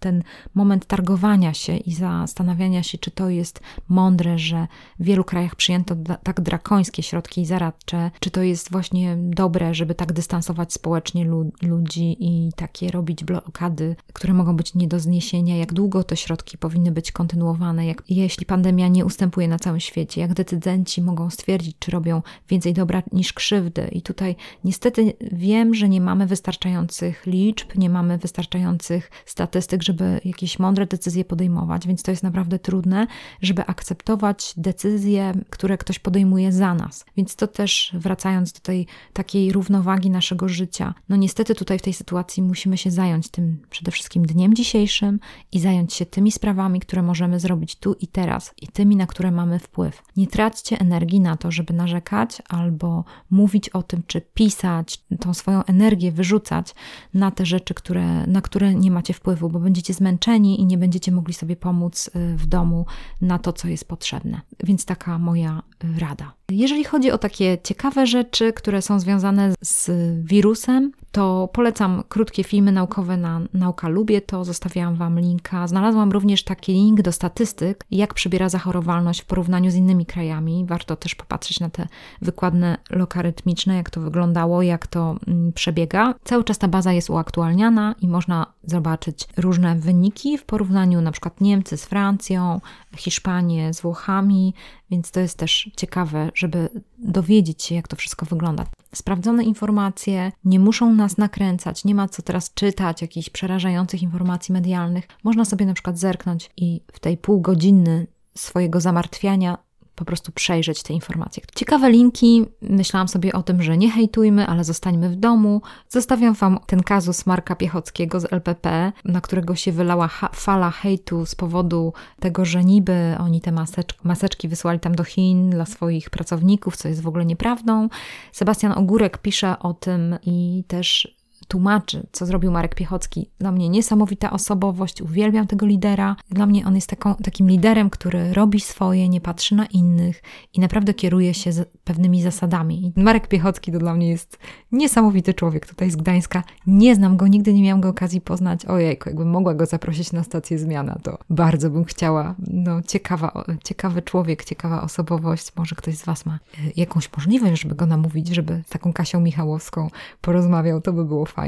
ten 0.00 0.22
moment 0.54 0.86
targowania 0.86 1.54
się 1.54 1.76
i 1.76 1.94
zastanawiania 1.94 2.82
się, 2.82 2.98
czy 2.98 3.10
to 3.10 3.28
jest 3.28 3.60
mądre, 3.88 4.38
że 4.38 4.66
w 5.00 5.04
wielu 5.04 5.24
krajach 5.24 5.56
przyjęto 5.56 5.96
tak 6.22 6.40
drakońskie 6.40 7.02
środki 7.02 7.46
zaradcze, 7.46 8.10
czy 8.20 8.30
to 8.30 8.42
jest 8.42 8.70
właśnie 8.70 9.16
dobre, 9.18 9.74
żeby 9.74 9.94
tak 9.94 10.12
dystansować 10.12 10.72
społecznie 10.72 11.24
ludzi 11.62 12.16
i 12.20 12.52
takie 12.56 12.90
robić 13.02 13.24
blokady, 13.24 13.96
które 14.12 14.34
mogą 14.34 14.56
być 14.56 14.74
nie 14.74 14.88
do 14.88 15.00
zniesienia, 15.00 15.56
jak 15.56 15.72
długo 15.72 16.04
te 16.04 16.16
środki 16.16 16.58
powinny 16.58 16.92
być 16.92 17.12
kontynuowane, 17.12 17.86
jak, 17.86 18.02
jeśli 18.08 18.46
pandemia 18.46 18.88
nie 18.88 19.04
ustępuje 19.04 19.48
na 19.48 19.58
całym 19.58 19.80
świecie, 19.80 20.20
jak 20.20 20.34
decydenci 20.34 21.02
mogą 21.02 21.30
stwierdzić, 21.30 21.76
czy 21.78 21.90
robią 21.90 22.22
więcej 22.48 22.74
dobra 22.74 23.02
niż 23.12 23.32
krzywdy. 23.32 23.88
I 23.92 24.02
tutaj 24.02 24.36
niestety 24.64 25.12
wiem, 25.32 25.74
że 25.74 25.88
nie 25.88 26.00
mamy 26.00 26.26
wystarczających 26.26 27.26
liczb, 27.26 27.68
nie 27.76 27.90
mamy 27.90 28.18
wystarczających 28.18 29.10
statystyk, 29.26 29.82
żeby 29.82 30.20
jakieś 30.24 30.58
mądre 30.58 30.86
decyzje 30.86 31.24
podejmować, 31.24 31.86
więc 31.86 32.02
to 32.02 32.10
jest 32.10 32.22
naprawdę 32.22 32.58
trudne, 32.58 33.06
żeby 33.40 33.66
akceptować 33.66 34.54
decyzje, 34.56 35.32
które 35.50 35.78
ktoś 35.78 35.98
podejmuje 35.98 36.52
za 36.52 36.74
nas. 36.74 37.04
Więc 37.16 37.36
to 37.36 37.46
też 37.46 37.92
wracając 37.94 38.52
do 38.52 38.60
tej 38.60 38.86
takiej 39.12 39.52
równowagi 39.52 40.10
naszego 40.10 40.48
życia. 40.48 40.94
No 41.08 41.16
niestety 41.16 41.54
tutaj 41.54 41.78
w 41.78 41.82
tej 41.82 41.92
sytuacji 41.92 42.42
musimy 42.42 42.78
się 42.78 42.91
zająć 42.92 43.28
tym 43.28 43.62
przede 43.70 43.90
wszystkim 43.90 44.26
dniem 44.26 44.54
dzisiejszym 44.54 45.20
i 45.52 45.60
zająć 45.60 45.94
się 45.94 46.06
tymi 46.06 46.32
sprawami, 46.32 46.80
które 46.80 47.02
możemy 47.02 47.40
zrobić 47.40 47.76
tu 47.76 47.94
i 48.00 48.06
teraz 48.06 48.54
i 48.62 48.68
tymi, 48.68 48.96
na 48.96 49.06
które 49.06 49.30
mamy 49.30 49.58
wpływ. 49.58 50.02
Nie 50.16 50.26
traćcie 50.26 50.80
energii 50.80 51.20
na 51.20 51.36
to, 51.36 51.50
żeby 51.50 51.74
narzekać 51.74 52.42
albo 52.48 53.04
mówić 53.30 53.68
o 53.68 53.82
tym, 53.82 54.02
czy 54.06 54.20
pisać, 54.20 55.04
tą 55.20 55.34
swoją 55.34 55.64
energię 55.64 56.12
wyrzucać 56.12 56.74
na 57.14 57.30
te 57.30 57.46
rzeczy, 57.46 57.74
które, 57.74 58.26
na 58.26 58.40
które 58.40 58.74
nie 58.74 58.90
macie 58.90 59.14
wpływu, 59.14 59.48
bo 59.48 59.60
będziecie 59.60 59.94
zmęczeni 59.94 60.60
i 60.60 60.66
nie 60.66 60.78
będziecie 60.78 61.12
mogli 61.12 61.34
sobie 61.34 61.56
pomóc 61.56 62.10
y, 62.16 62.36
w 62.36 62.46
domu 62.46 62.86
na 63.20 63.38
to, 63.38 63.52
co 63.52 63.68
jest 63.68 63.88
potrzebne. 63.88 64.40
Więc 64.64 64.84
taka 64.84 65.18
moja 65.18 65.62
y, 65.84 66.00
rada. 66.00 66.41
Jeżeli 66.52 66.84
chodzi 66.84 67.10
o 67.10 67.18
takie 67.18 67.58
ciekawe 67.62 68.06
rzeczy, 68.06 68.52
które 68.52 68.82
są 68.82 69.00
związane 69.00 69.52
z 69.60 69.90
wirusem, 70.26 70.92
to 71.12 71.48
polecam 71.52 72.02
krótkie 72.08 72.44
filmy 72.44 72.72
naukowe 72.72 73.16
na 73.16 73.40
Nauka 73.54 73.88
Lubię, 73.88 74.20
to 74.20 74.44
zostawiałam 74.44 74.94
Wam 74.94 75.20
linka. 75.20 75.68
Znalazłam 75.68 76.12
również 76.12 76.44
taki 76.44 76.72
link 76.72 77.02
do 77.02 77.12
statystyk, 77.12 77.84
jak 77.90 78.14
przybiera 78.14 78.48
zachorowalność 78.48 79.20
w 79.20 79.24
porównaniu 79.24 79.70
z 79.70 79.74
innymi 79.74 80.06
krajami. 80.06 80.64
Warto 80.68 80.96
też 80.96 81.14
popatrzeć 81.14 81.60
na 81.60 81.70
te 81.70 81.88
wykładne 82.22 82.78
logarytmiczne, 82.90 83.76
jak 83.76 83.90
to 83.90 84.00
wyglądało, 84.00 84.62
jak 84.62 84.86
to 84.86 85.16
mm, 85.26 85.52
przebiega. 85.52 86.14
Cały 86.24 86.44
czas 86.44 86.58
ta 86.58 86.68
baza 86.68 86.92
jest 86.92 87.10
uaktualniana 87.10 87.94
i 88.00 88.08
można 88.08 88.46
zobaczyć 88.64 89.28
różne 89.36 89.76
wyniki 89.76 90.38
w 90.38 90.44
porównaniu 90.44 91.00
na 91.00 91.12
przykład 91.12 91.40
Niemcy 91.40 91.76
z 91.76 91.84
Francją, 91.84 92.60
Hiszpanię 92.96 93.74
z 93.74 93.80
Włochami, 93.80 94.54
więc 94.90 95.10
to 95.10 95.20
jest 95.20 95.38
też 95.38 95.70
ciekawe, 95.76 96.30
żeby 96.42 96.68
dowiedzieć 96.98 97.62
się, 97.62 97.74
jak 97.74 97.88
to 97.88 97.96
wszystko 97.96 98.26
wygląda. 98.26 98.66
Sprawdzone 98.94 99.44
informacje 99.44 100.32
nie 100.44 100.60
muszą 100.60 100.94
nas 100.94 101.18
nakręcać, 101.18 101.84
nie 101.84 101.94
ma 101.94 102.08
co 102.08 102.22
teraz 102.22 102.54
czytać 102.54 103.02
jakichś 103.02 103.30
przerażających 103.30 104.02
informacji 104.02 104.52
medialnych. 104.52 105.08
Można 105.24 105.44
sobie 105.44 105.66
na 105.66 105.74
przykład 105.74 105.98
zerknąć 105.98 106.50
i 106.56 106.80
w 106.92 107.00
tej 107.00 107.16
pół 107.16 107.40
godziny 107.40 108.06
swojego 108.34 108.80
zamartwiania 108.80 109.58
po 109.94 110.04
prostu 110.04 110.32
przejrzeć 110.32 110.82
te 110.82 110.92
informacje. 110.92 111.42
Ciekawe 111.54 111.90
linki, 111.90 112.46
myślałam 112.62 113.08
sobie 113.08 113.32
o 113.32 113.42
tym, 113.42 113.62
że 113.62 113.76
nie 113.76 113.90
hejtujmy, 113.90 114.46
ale 114.46 114.64
zostańmy 114.64 115.08
w 115.08 115.16
domu. 115.16 115.62
Zostawiam 115.88 116.34
Wam 116.34 116.58
ten 116.66 116.82
kazus 116.82 117.26
Marka 117.26 117.56
Piechockiego 117.56 118.20
z 118.20 118.32
LPP, 118.32 118.92
na 119.04 119.20
którego 119.20 119.54
się 119.54 119.72
wylała 119.72 120.08
fala 120.34 120.70
hejtu 120.70 121.26
z 121.26 121.34
powodu 121.34 121.92
tego, 122.20 122.44
że 122.44 122.64
niby 122.64 123.16
oni 123.18 123.40
te 123.40 123.52
maseczki, 123.52 123.98
maseczki 124.04 124.48
wysłali 124.48 124.80
tam 124.80 124.94
do 124.94 125.04
Chin 125.04 125.50
dla 125.50 125.66
swoich 125.66 126.10
pracowników, 126.10 126.76
co 126.76 126.88
jest 126.88 127.02
w 127.02 127.08
ogóle 127.08 127.24
nieprawdą. 127.24 127.88
Sebastian 128.32 128.72
Ogórek 128.72 129.18
pisze 129.18 129.58
o 129.58 129.74
tym 129.74 130.16
i 130.22 130.64
też 130.68 131.21
tłumaczy, 131.52 132.06
co 132.12 132.26
zrobił 132.26 132.52
Marek 132.52 132.74
Piechocki. 132.74 133.30
Dla 133.38 133.52
mnie 133.52 133.68
niesamowita 133.68 134.30
osobowość, 134.30 135.02
uwielbiam 135.02 135.46
tego 135.46 135.66
lidera. 135.66 136.16
Dla 136.30 136.46
mnie 136.46 136.66
on 136.66 136.74
jest 136.74 136.88
taką, 136.88 137.14
takim 137.14 137.48
liderem, 137.48 137.90
który 137.90 138.32
robi 138.32 138.60
swoje, 138.60 139.08
nie 139.08 139.20
patrzy 139.20 139.54
na 139.54 139.66
innych 139.66 140.22
i 140.52 140.60
naprawdę 140.60 140.94
kieruje 140.94 141.34
się 141.34 141.50
pewnymi 141.84 142.22
zasadami. 142.22 142.92
Marek 142.96 143.28
Piechocki 143.28 143.72
to 143.72 143.78
dla 143.78 143.94
mnie 143.94 144.08
jest 144.08 144.38
niesamowity 144.72 145.34
człowiek 145.34 145.66
tutaj 145.66 145.90
z 145.90 145.96
Gdańska. 145.96 146.42
Nie 146.66 146.94
znam 146.94 147.16
go, 147.16 147.26
nigdy 147.26 147.54
nie 147.54 147.62
miałam 147.62 147.80
go 147.80 147.88
okazji 147.88 148.20
poznać. 148.20 148.66
Ojejku, 148.66 149.08
jakbym 149.08 149.30
mogła 149.30 149.54
go 149.54 149.66
zaprosić 149.66 150.12
na 150.12 150.24
stację 150.24 150.58
Zmiana, 150.58 150.98
to 151.02 151.18
bardzo 151.30 151.70
bym 151.70 151.84
chciała. 151.84 152.34
No, 152.38 152.82
ciekawa, 152.82 153.44
ciekawy 153.64 154.02
człowiek, 154.02 154.44
ciekawa 154.44 154.82
osobowość. 154.82 155.52
Może 155.56 155.76
ktoś 155.76 155.96
z 155.96 156.04
Was 156.04 156.26
ma 156.26 156.34
e, 156.34 156.38
jakąś 156.76 157.12
możliwość, 157.16 157.62
żeby 157.62 157.74
go 157.74 157.86
namówić, 157.86 158.28
żeby 158.28 158.62
z 158.66 158.70
taką 158.70 158.92
Kasią 158.92 159.20
Michałowską 159.20 159.90
porozmawiał, 160.20 160.80
to 160.80 160.92
by 160.92 161.04
było 161.04 161.26
fajne. 161.26 161.41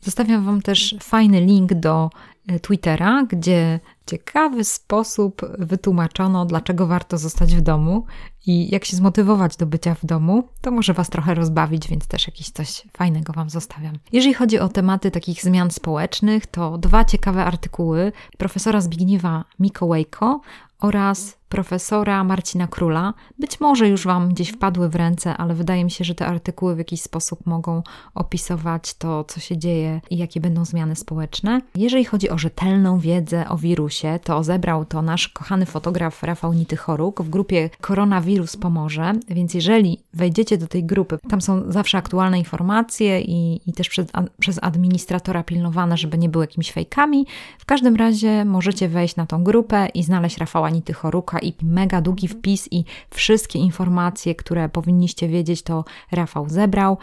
Zostawiam 0.00 0.44
Wam 0.44 0.62
też 0.62 0.94
fajny 1.00 1.40
link 1.40 1.74
do 1.74 2.10
e, 2.46 2.60
Twittera, 2.60 3.24
gdzie 3.28 3.80
w 4.06 4.10
ciekawy 4.10 4.64
sposób 4.64 5.42
wytłumaczono, 5.58 6.46
dlaczego 6.46 6.86
warto 6.86 7.18
zostać 7.18 7.56
w 7.56 7.60
domu 7.60 8.04
i 8.46 8.70
jak 8.70 8.84
się 8.84 8.96
zmotywować 8.96 9.56
do 9.56 9.66
bycia 9.66 9.94
w 9.94 10.06
domu. 10.06 10.48
To 10.60 10.70
może 10.70 10.94
Was 10.94 11.10
trochę 11.10 11.34
rozbawić, 11.34 11.88
więc 11.88 12.06
też 12.06 12.26
jakieś 12.26 12.50
coś 12.50 12.82
fajnego 12.92 13.32
Wam 13.32 13.50
zostawiam. 13.50 13.98
Jeżeli 14.12 14.34
chodzi 14.34 14.58
o 14.58 14.68
tematy 14.68 15.10
takich 15.10 15.42
zmian 15.42 15.70
społecznych, 15.70 16.46
to 16.46 16.78
dwa 16.78 17.04
ciekawe 17.04 17.44
artykuły 17.44 18.12
profesora 18.38 18.80
Zbigniewa 18.80 19.44
Mikołajko 19.58 20.40
oraz 20.80 21.39
profesora 21.50 22.24
Marcina 22.24 22.66
Króla. 22.66 23.14
Być 23.38 23.60
może 23.60 23.88
już 23.88 24.04
Wam 24.04 24.28
gdzieś 24.28 24.50
wpadły 24.50 24.88
w 24.88 24.94
ręce, 24.94 25.36
ale 25.36 25.54
wydaje 25.54 25.84
mi 25.84 25.90
się, 25.90 26.04
że 26.04 26.14
te 26.14 26.26
artykuły 26.26 26.74
w 26.74 26.78
jakiś 26.78 27.02
sposób 27.02 27.46
mogą 27.46 27.82
opisować 28.14 28.94
to, 28.94 29.24
co 29.24 29.40
się 29.40 29.58
dzieje 29.58 30.00
i 30.10 30.16
jakie 30.16 30.40
będą 30.40 30.64
zmiany 30.64 30.96
społeczne. 30.96 31.60
Jeżeli 31.74 32.04
chodzi 32.04 32.30
o 32.30 32.38
rzetelną 32.38 32.98
wiedzę 32.98 33.48
o 33.48 33.56
wirusie, 33.56 34.18
to 34.24 34.44
zebrał 34.44 34.84
to 34.84 35.02
nasz 35.02 35.28
kochany 35.28 35.66
fotograf 35.66 36.22
Rafał 36.22 36.52
Nitychoruk 36.52 37.22
w 37.22 37.30
grupie 37.30 37.70
Koronawirus 37.80 38.56
Pomoże, 38.56 39.12
więc 39.28 39.54
jeżeli 39.54 39.98
wejdziecie 40.14 40.58
do 40.58 40.66
tej 40.66 40.84
grupy, 40.84 41.18
tam 41.28 41.40
są 41.40 41.72
zawsze 41.72 41.98
aktualne 41.98 42.38
informacje 42.38 43.20
i, 43.20 43.60
i 43.66 43.72
też 43.72 43.88
przez, 43.88 44.06
a, 44.12 44.22
przez 44.40 44.58
administratora 44.62 45.42
pilnowane, 45.42 45.96
żeby 45.96 46.18
nie 46.18 46.28
były 46.28 46.44
jakimiś 46.44 46.72
fejkami. 46.72 47.26
W 47.58 47.64
każdym 47.64 47.96
razie 47.96 48.44
możecie 48.44 48.88
wejść 48.88 49.16
na 49.16 49.26
tą 49.26 49.44
grupę 49.44 49.88
i 49.94 50.02
znaleźć 50.02 50.38
Rafała 50.38 50.70
Nitychoruka 50.70 51.39
i 51.40 51.54
mega 51.62 52.00
długi 52.00 52.28
wpis 52.28 52.68
i 52.72 52.84
wszystkie 53.10 53.58
informacje, 53.58 54.34
które 54.34 54.68
powinniście 54.68 55.28
wiedzieć, 55.28 55.62
to 55.62 55.84
Rafał 56.12 56.48
zebrał. 56.48 56.98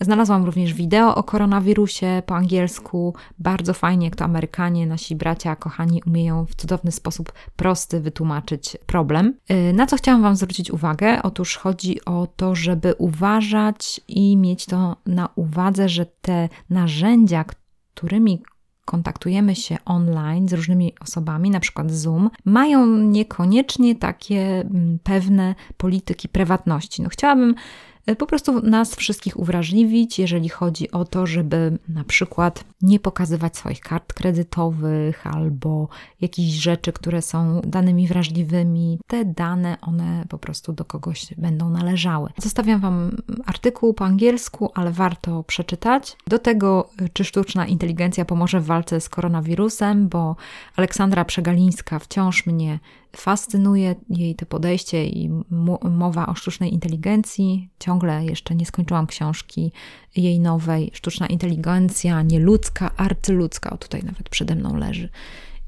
Znalazłam 0.00 0.44
również 0.44 0.74
wideo 0.74 1.14
o 1.14 1.22
koronawirusie 1.22 2.22
po 2.26 2.36
angielsku. 2.36 3.14
Bardzo 3.38 3.74
fajnie, 3.74 4.06
jak 4.06 4.16
to 4.16 4.24
Amerykanie, 4.24 4.86
nasi 4.86 5.16
bracia, 5.16 5.56
kochani, 5.56 6.02
umieją 6.06 6.46
w 6.46 6.54
cudowny 6.54 6.92
sposób 6.92 7.32
prosty 7.56 8.00
wytłumaczyć 8.00 8.76
problem. 8.86 9.34
Y, 9.50 9.72
na 9.72 9.86
co 9.86 9.96
chciałam 9.96 10.22
Wam 10.22 10.36
zwrócić 10.36 10.70
uwagę? 10.70 11.22
Otóż 11.22 11.56
chodzi 11.56 12.04
o 12.04 12.28
to, 12.36 12.54
żeby 12.54 12.94
uważać 12.94 14.00
i 14.08 14.36
mieć 14.36 14.66
to 14.66 14.96
na 15.06 15.28
uwadze, 15.34 15.88
że 15.88 16.06
te 16.06 16.48
narzędzia, 16.70 17.44
którymi 17.94 18.42
kontaktujemy 18.88 19.56
się 19.56 19.76
online 19.84 20.48
z 20.48 20.52
różnymi 20.52 20.92
osobami, 21.00 21.50
na 21.50 21.60
przykład 21.60 21.90
Zoom, 21.90 22.30
mają 22.44 22.86
niekoniecznie 22.86 23.94
takie 23.94 24.60
mm, 24.60 24.98
pewne 25.02 25.54
polityki 25.76 26.28
prywatności. 26.28 27.02
No 27.02 27.08
chciałabym 27.08 27.54
po 28.16 28.26
prostu 28.26 28.62
nas 28.62 28.94
wszystkich 28.94 29.36
uwrażliwić, 29.36 30.18
jeżeli 30.18 30.48
chodzi 30.48 30.90
o 30.90 31.04
to, 31.04 31.26
żeby 31.26 31.78
na 31.88 32.04
przykład 32.04 32.64
nie 32.82 33.00
pokazywać 33.00 33.56
swoich 33.56 33.80
kart 33.80 34.12
kredytowych 34.12 35.26
albo 35.26 35.88
jakichś 36.20 36.56
rzeczy, 36.56 36.92
które 36.92 37.22
są 37.22 37.60
danymi 37.60 38.08
wrażliwymi. 38.08 38.98
Te 39.06 39.24
dane, 39.24 39.76
one 39.80 40.24
po 40.28 40.38
prostu 40.38 40.72
do 40.72 40.84
kogoś 40.84 41.34
będą 41.38 41.70
należały. 41.70 42.30
Zostawiam 42.38 42.80
Wam 42.80 43.16
artykuł 43.46 43.94
po 43.94 44.04
angielsku, 44.04 44.70
ale 44.74 44.90
warto 44.90 45.42
przeczytać. 45.42 46.16
Do 46.26 46.38
tego, 46.38 46.90
e, 46.98 47.08
czy 47.08 47.24
sztuczna 47.24 47.66
inteligencja 47.66 48.24
pomoże 48.24 48.60
w 48.60 48.66
walce 48.66 49.00
z 49.00 49.08
koronawirusem, 49.08 50.08
bo 50.08 50.36
Aleksandra 50.76 51.24
Przegalińska 51.24 51.98
wciąż 51.98 52.46
mnie 52.46 52.78
fascynuje 53.16 53.94
jej 54.10 54.34
to 54.34 54.46
podejście 54.46 55.06
i 55.06 55.30
mowa 55.90 56.26
o 56.26 56.34
sztucznej 56.34 56.74
inteligencji. 56.74 57.68
Ciągle 57.78 58.24
jeszcze 58.24 58.54
nie 58.54 58.66
skończyłam 58.66 59.06
książki 59.06 59.72
jej 60.16 60.40
nowej. 60.40 60.90
Sztuczna 60.94 61.26
inteligencja, 61.26 62.22
nieludzka, 62.22 62.90
arcyludzka. 62.96 63.70
O, 63.70 63.78
tutaj 63.78 64.02
nawet 64.02 64.28
przede 64.28 64.54
mną 64.54 64.76
leży. 64.76 65.08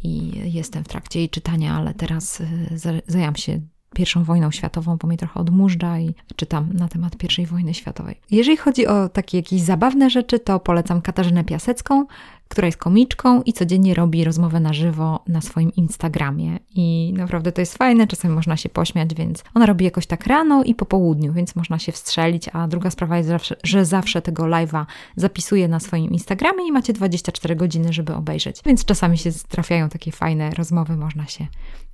I 0.02 0.32
jestem 0.52 0.84
w 0.84 0.88
trakcie 0.88 1.18
jej 1.18 1.28
czytania, 1.28 1.74
ale 1.74 1.94
teraz 1.94 2.40
y, 2.40 3.02
zajęłam 3.06 3.36
się 3.36 3.60
pierwszą 3.94 4.24
wojną 4.24 4.50
światową, 4.50 4.96
bo 4.96 5.08
mnie 5.08 5.16
trochę 5.16 5.40
odmurza 5.40 5.98
i 5.98 6.14
czytam 6.36 6.72
na 6.72 6.88
temat 6.88 7.16
pierwszej 7.16 7.46
wojny 7.46 7.74
światowej. 7.74 8.20
Jeżeli 8.30 8.56
chodzi 8.56 8.86
o 8.86 9.08
takie 9.08 9.38
jakieś 9.38 9.60
zabawne 9.60 10.10
rzeczy, 10.10 10.38
to 10.38 10.60
polecam 10.60 11.02
Katarzynę 11.02 11.44
Piasecką, 11.44 12.06
która 12.48 12.66
jest 12.66 12.78
komiczką 12.78 13.42
i 13.42 13.52
codziennie 13.52 13.94
robi 13.94 14.24
rozmowę 14.24 14.60
na 14.60 14.72
żywo 14.72 15.24
na 15.28 15.40
swoim 15.40 15.72
Instagramie. 15.74 16.58
I 16.74 17.14
naprawdę 17.16 17.52
to 17.52 17.60
jest 17.60 17.78
fajne, 17.78 18.06
czasem 18.06 18.34
można 18.34 18.56
się 18.56 18.68
pośmiać, 18.68 19.14
więc 19.14 19.44
ona 19.54 19.66
robi 19.66 19.84
jakoś 19.84 20.06
tak 20.06 20.26
rano 20.26 20.64
i 20.64 20.74
po 20.74 20.86
południu, 20.86 21.32
więc 21.32 21.56
można 21.56 21.78
się 21.78 21.92
wstrzelić. 21.92 22.48
A 22.52 22.68
druga 22.68 22.90
sprawa 22.90 23.16
jest, 23.16 23.28
zawsze, 23.28 23.56
że 23.64 23.84
zawsze 23.84 24.22
tego 24.22 24.42
live'a 24.42 24.86
zapisuje 25.16 25.68
na 25.68 25.80
swoim 25.80 26.10
Instagramie 26.10 26.68
i 26.68 26.72
macie 26.72 26.92
24 26.92 27.56
godziny, 27.56 27.92
żeby 27.92 28.14
obejrzeć. 28.14 28.60
Więc 28.66 28.84
czasami 28.84 29.18
się 29.18 29.30
trafiają 29.48 29.88
takie 29.88 30.12
fajne 30.12 30.50
rozmowy, 30.50 30.96
można 30.96 31.26
się 31.26 31.46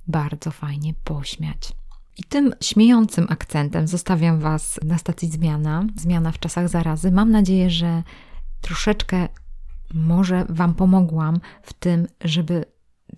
bardzo 0.07 0.51
fajnie 0.51 0.93
pośmiać. 1.03 1.73
I 2.17 2.23
tym 2.23 2.53
śmiejącym 2.61 3.27
akcentem 3.29 3.87
zostawiam 3.87 4.39
Was 4.39 4.79
na 4.85 4.97
stacji 4.97 5.29
Zmiana, 5.29 5.85
Zmiana 5.95 6.31
w 6.31 6.39
czasach 6.39 6.69
zarazy. 6.69 7.11
Mam 7.11 7.31
nadzieję, 7.31 7.69
że 7.69 8.03
troszeczkę 8.61 9.27
może 9.93 10.45
Wam 10.49 10.73
pomogłam 10.73 11.39
w 11.61 11.73
tym, 11.73 12.07
żeby 12.23 12.65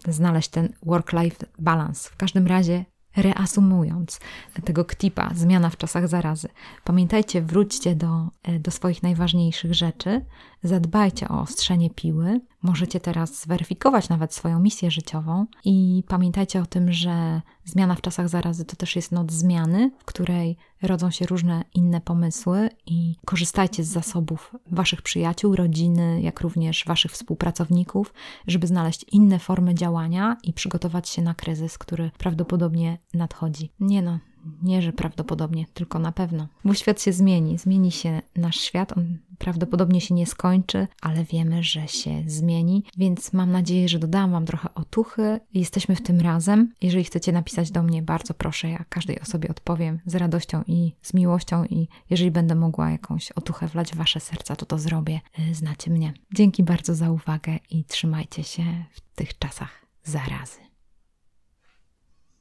znaleźć 0.07 0.49
ten 0.49 0.69
work-life 0.85 1.45
balance. 1.59 2.09
W 2.09 2.15
każdym 2.15 2.47
razie 2.47 2.85
Reasumując 3.17 4.19
tego 4.65 4.85
ktipa, 4.85 5.31
zmiana 5.35 5.69
w 5.69 5.77
czasach 5.77 6.07
zarazy, 6.07 6.47
pamiętajcie, 6.83 7.41
wróćcie 7.41 7.95
do, 7.95 8.27
e, 8.43 8.59
do 8.59 8.71
swoich 8.71 9.03
najważniejszych 9.03 9.73
rzeczy, 9.73 10.25
zadbajcie 10.63 11.27
o 11.27 11.41
ostrzenie 11.41 11.89
piły, 11.89 12.41
możecie 12.61 12.99
teraz 12.99 13.41
zweryfikować 13.41 14.09
nawet 14.09 14.33
swoją 14.33 14.59
misję 14.59 14.91
życiową 14.91 15.45
i 15.65 16.03
pamiętajcie 16.07 16.61
o 16.61 16.65
tym, 16.65 16.91
że 16.91 17.41
zmiana 17.69 17.95
w 17.95 18.01
czasach 18.01 18.29
zarazy 18.29 18.65
to 18.65 18.75
też 18.75 18.95
jest 18.95 19.11
noc 19.11 19.31
zmiany, 19.31 19.91
w 19.99 20.05
której 20.05 20.57
rodzą 20.81 21.11
się 21.11 21.25
różne 21.25 21.63
inne 21.73 22.01
pomysły 22.01 22.69
i 22.85 23.15
korzystajcie 23.25 23.83
z 23.83 23.87
zasobów 23.87 24.55
waszych 24.71 25.01
przyjaciół, 25.01 25.55
rodziny, 25.55 26.21
jak 26.21 26.41
również 26.41 26.85
waszych 26.85 27.11
współpracowników, 27.11 28.13
żeby 28.47 28.67
znaleźć 28.67 29.05
inne 29.11 29.39
formy 29.39 29.75
działania 29.75 30.37
i 30.43 30.53
przygotować 30.53 31.09
się 31.09 31.21
na 31.21 31.33
kryzys, 31.33 31.77
który 31.77 32.11
prawdopodobnie 32.17 32.97
nadchodzi. 33.13 33.71
Nie 33.79 34.01
no, 34.01 34.19
nie, 34.63 34.81
że 34.81 34.93
prawdopodobnie, 34.93 35.65
tylko 35.73 35.99
na 35.99 36.11
pewno. 36.11 36.47
Bo 36.65 36.73
świat 36.73 37.01
się 37.01 37.13
zmieni, 37.13 37.57
zmieni 37.57 37.91
się 37.91 38.21
nasz 38.35 38.59
świat, 38.59 38.97
on 38.97 39.17
prawdopodobnie 39.39 40.01
się 40.01 40.13
nie 40.13 40.25
skończy, 40.25 40.87
ale 41.01 41.23
wiemy, 41.23 41.63
że 41.63 41.87
się 41.87 42.23
zmieni, 42.27 42.83
więc 42.97 43.33
mam 43.33 43.51
nadzieję, 43.51 43.89
że 43.89 43.99
dodałam 43.99 44.31
Wam 44.31 44.45
trochę 44.45 44.73
otuchy. 44.75 45.39
Jesteśmy 45.53 45.95
w 45.95 46.01
tym 46.01 46.21
razem. 46.21 46.73
Jeżeli 46.81 47.03
chcecie 47.03 47.31
napisać 47.31 47.71
do 47.71 47.83
mnie, 47.83 48.01
bardzo 48.01 48.33
proszę, 48.33 48.69
ja 48.69 48.85
każdej 48.89 49.19
osobie 49.19 49.49
odpowiem 49.49 49.99
z 50.05 50.15
radością 50.15 50.63
i 50.67 50.93
z 51.01 51.13
miłością 51.13 51.65
i 51.65 51.87
jeżeli 52.09 52.31
będę 52.31 52.55
mogła 52.55 52.91
jakąś 52.91 53.31
otuchę 53.31 53.67
wlać 53.67 53.91
w 53.91 53.95
Wasze 53.95 54.19
serca, 54.19 54.55
to 54.55 54.65
to 54.65 54.79
zrobię. 54.79 55.21
Y, 55.51 55.55
znacie 55.55 55.91
mnie. 55.91 56.13
Dzięki 56.33 56.63
bardzo 56.63 56.95
za 56.95 57.11
uwagę 57.11 57.59
i 57.69 57.83
trzymajcie 57.83 58.43
się 58.43 58.63
w 58.91 59.01
tych 59.15 59.39
czasach 59.39 59.85
zarazy. 60.03 60.68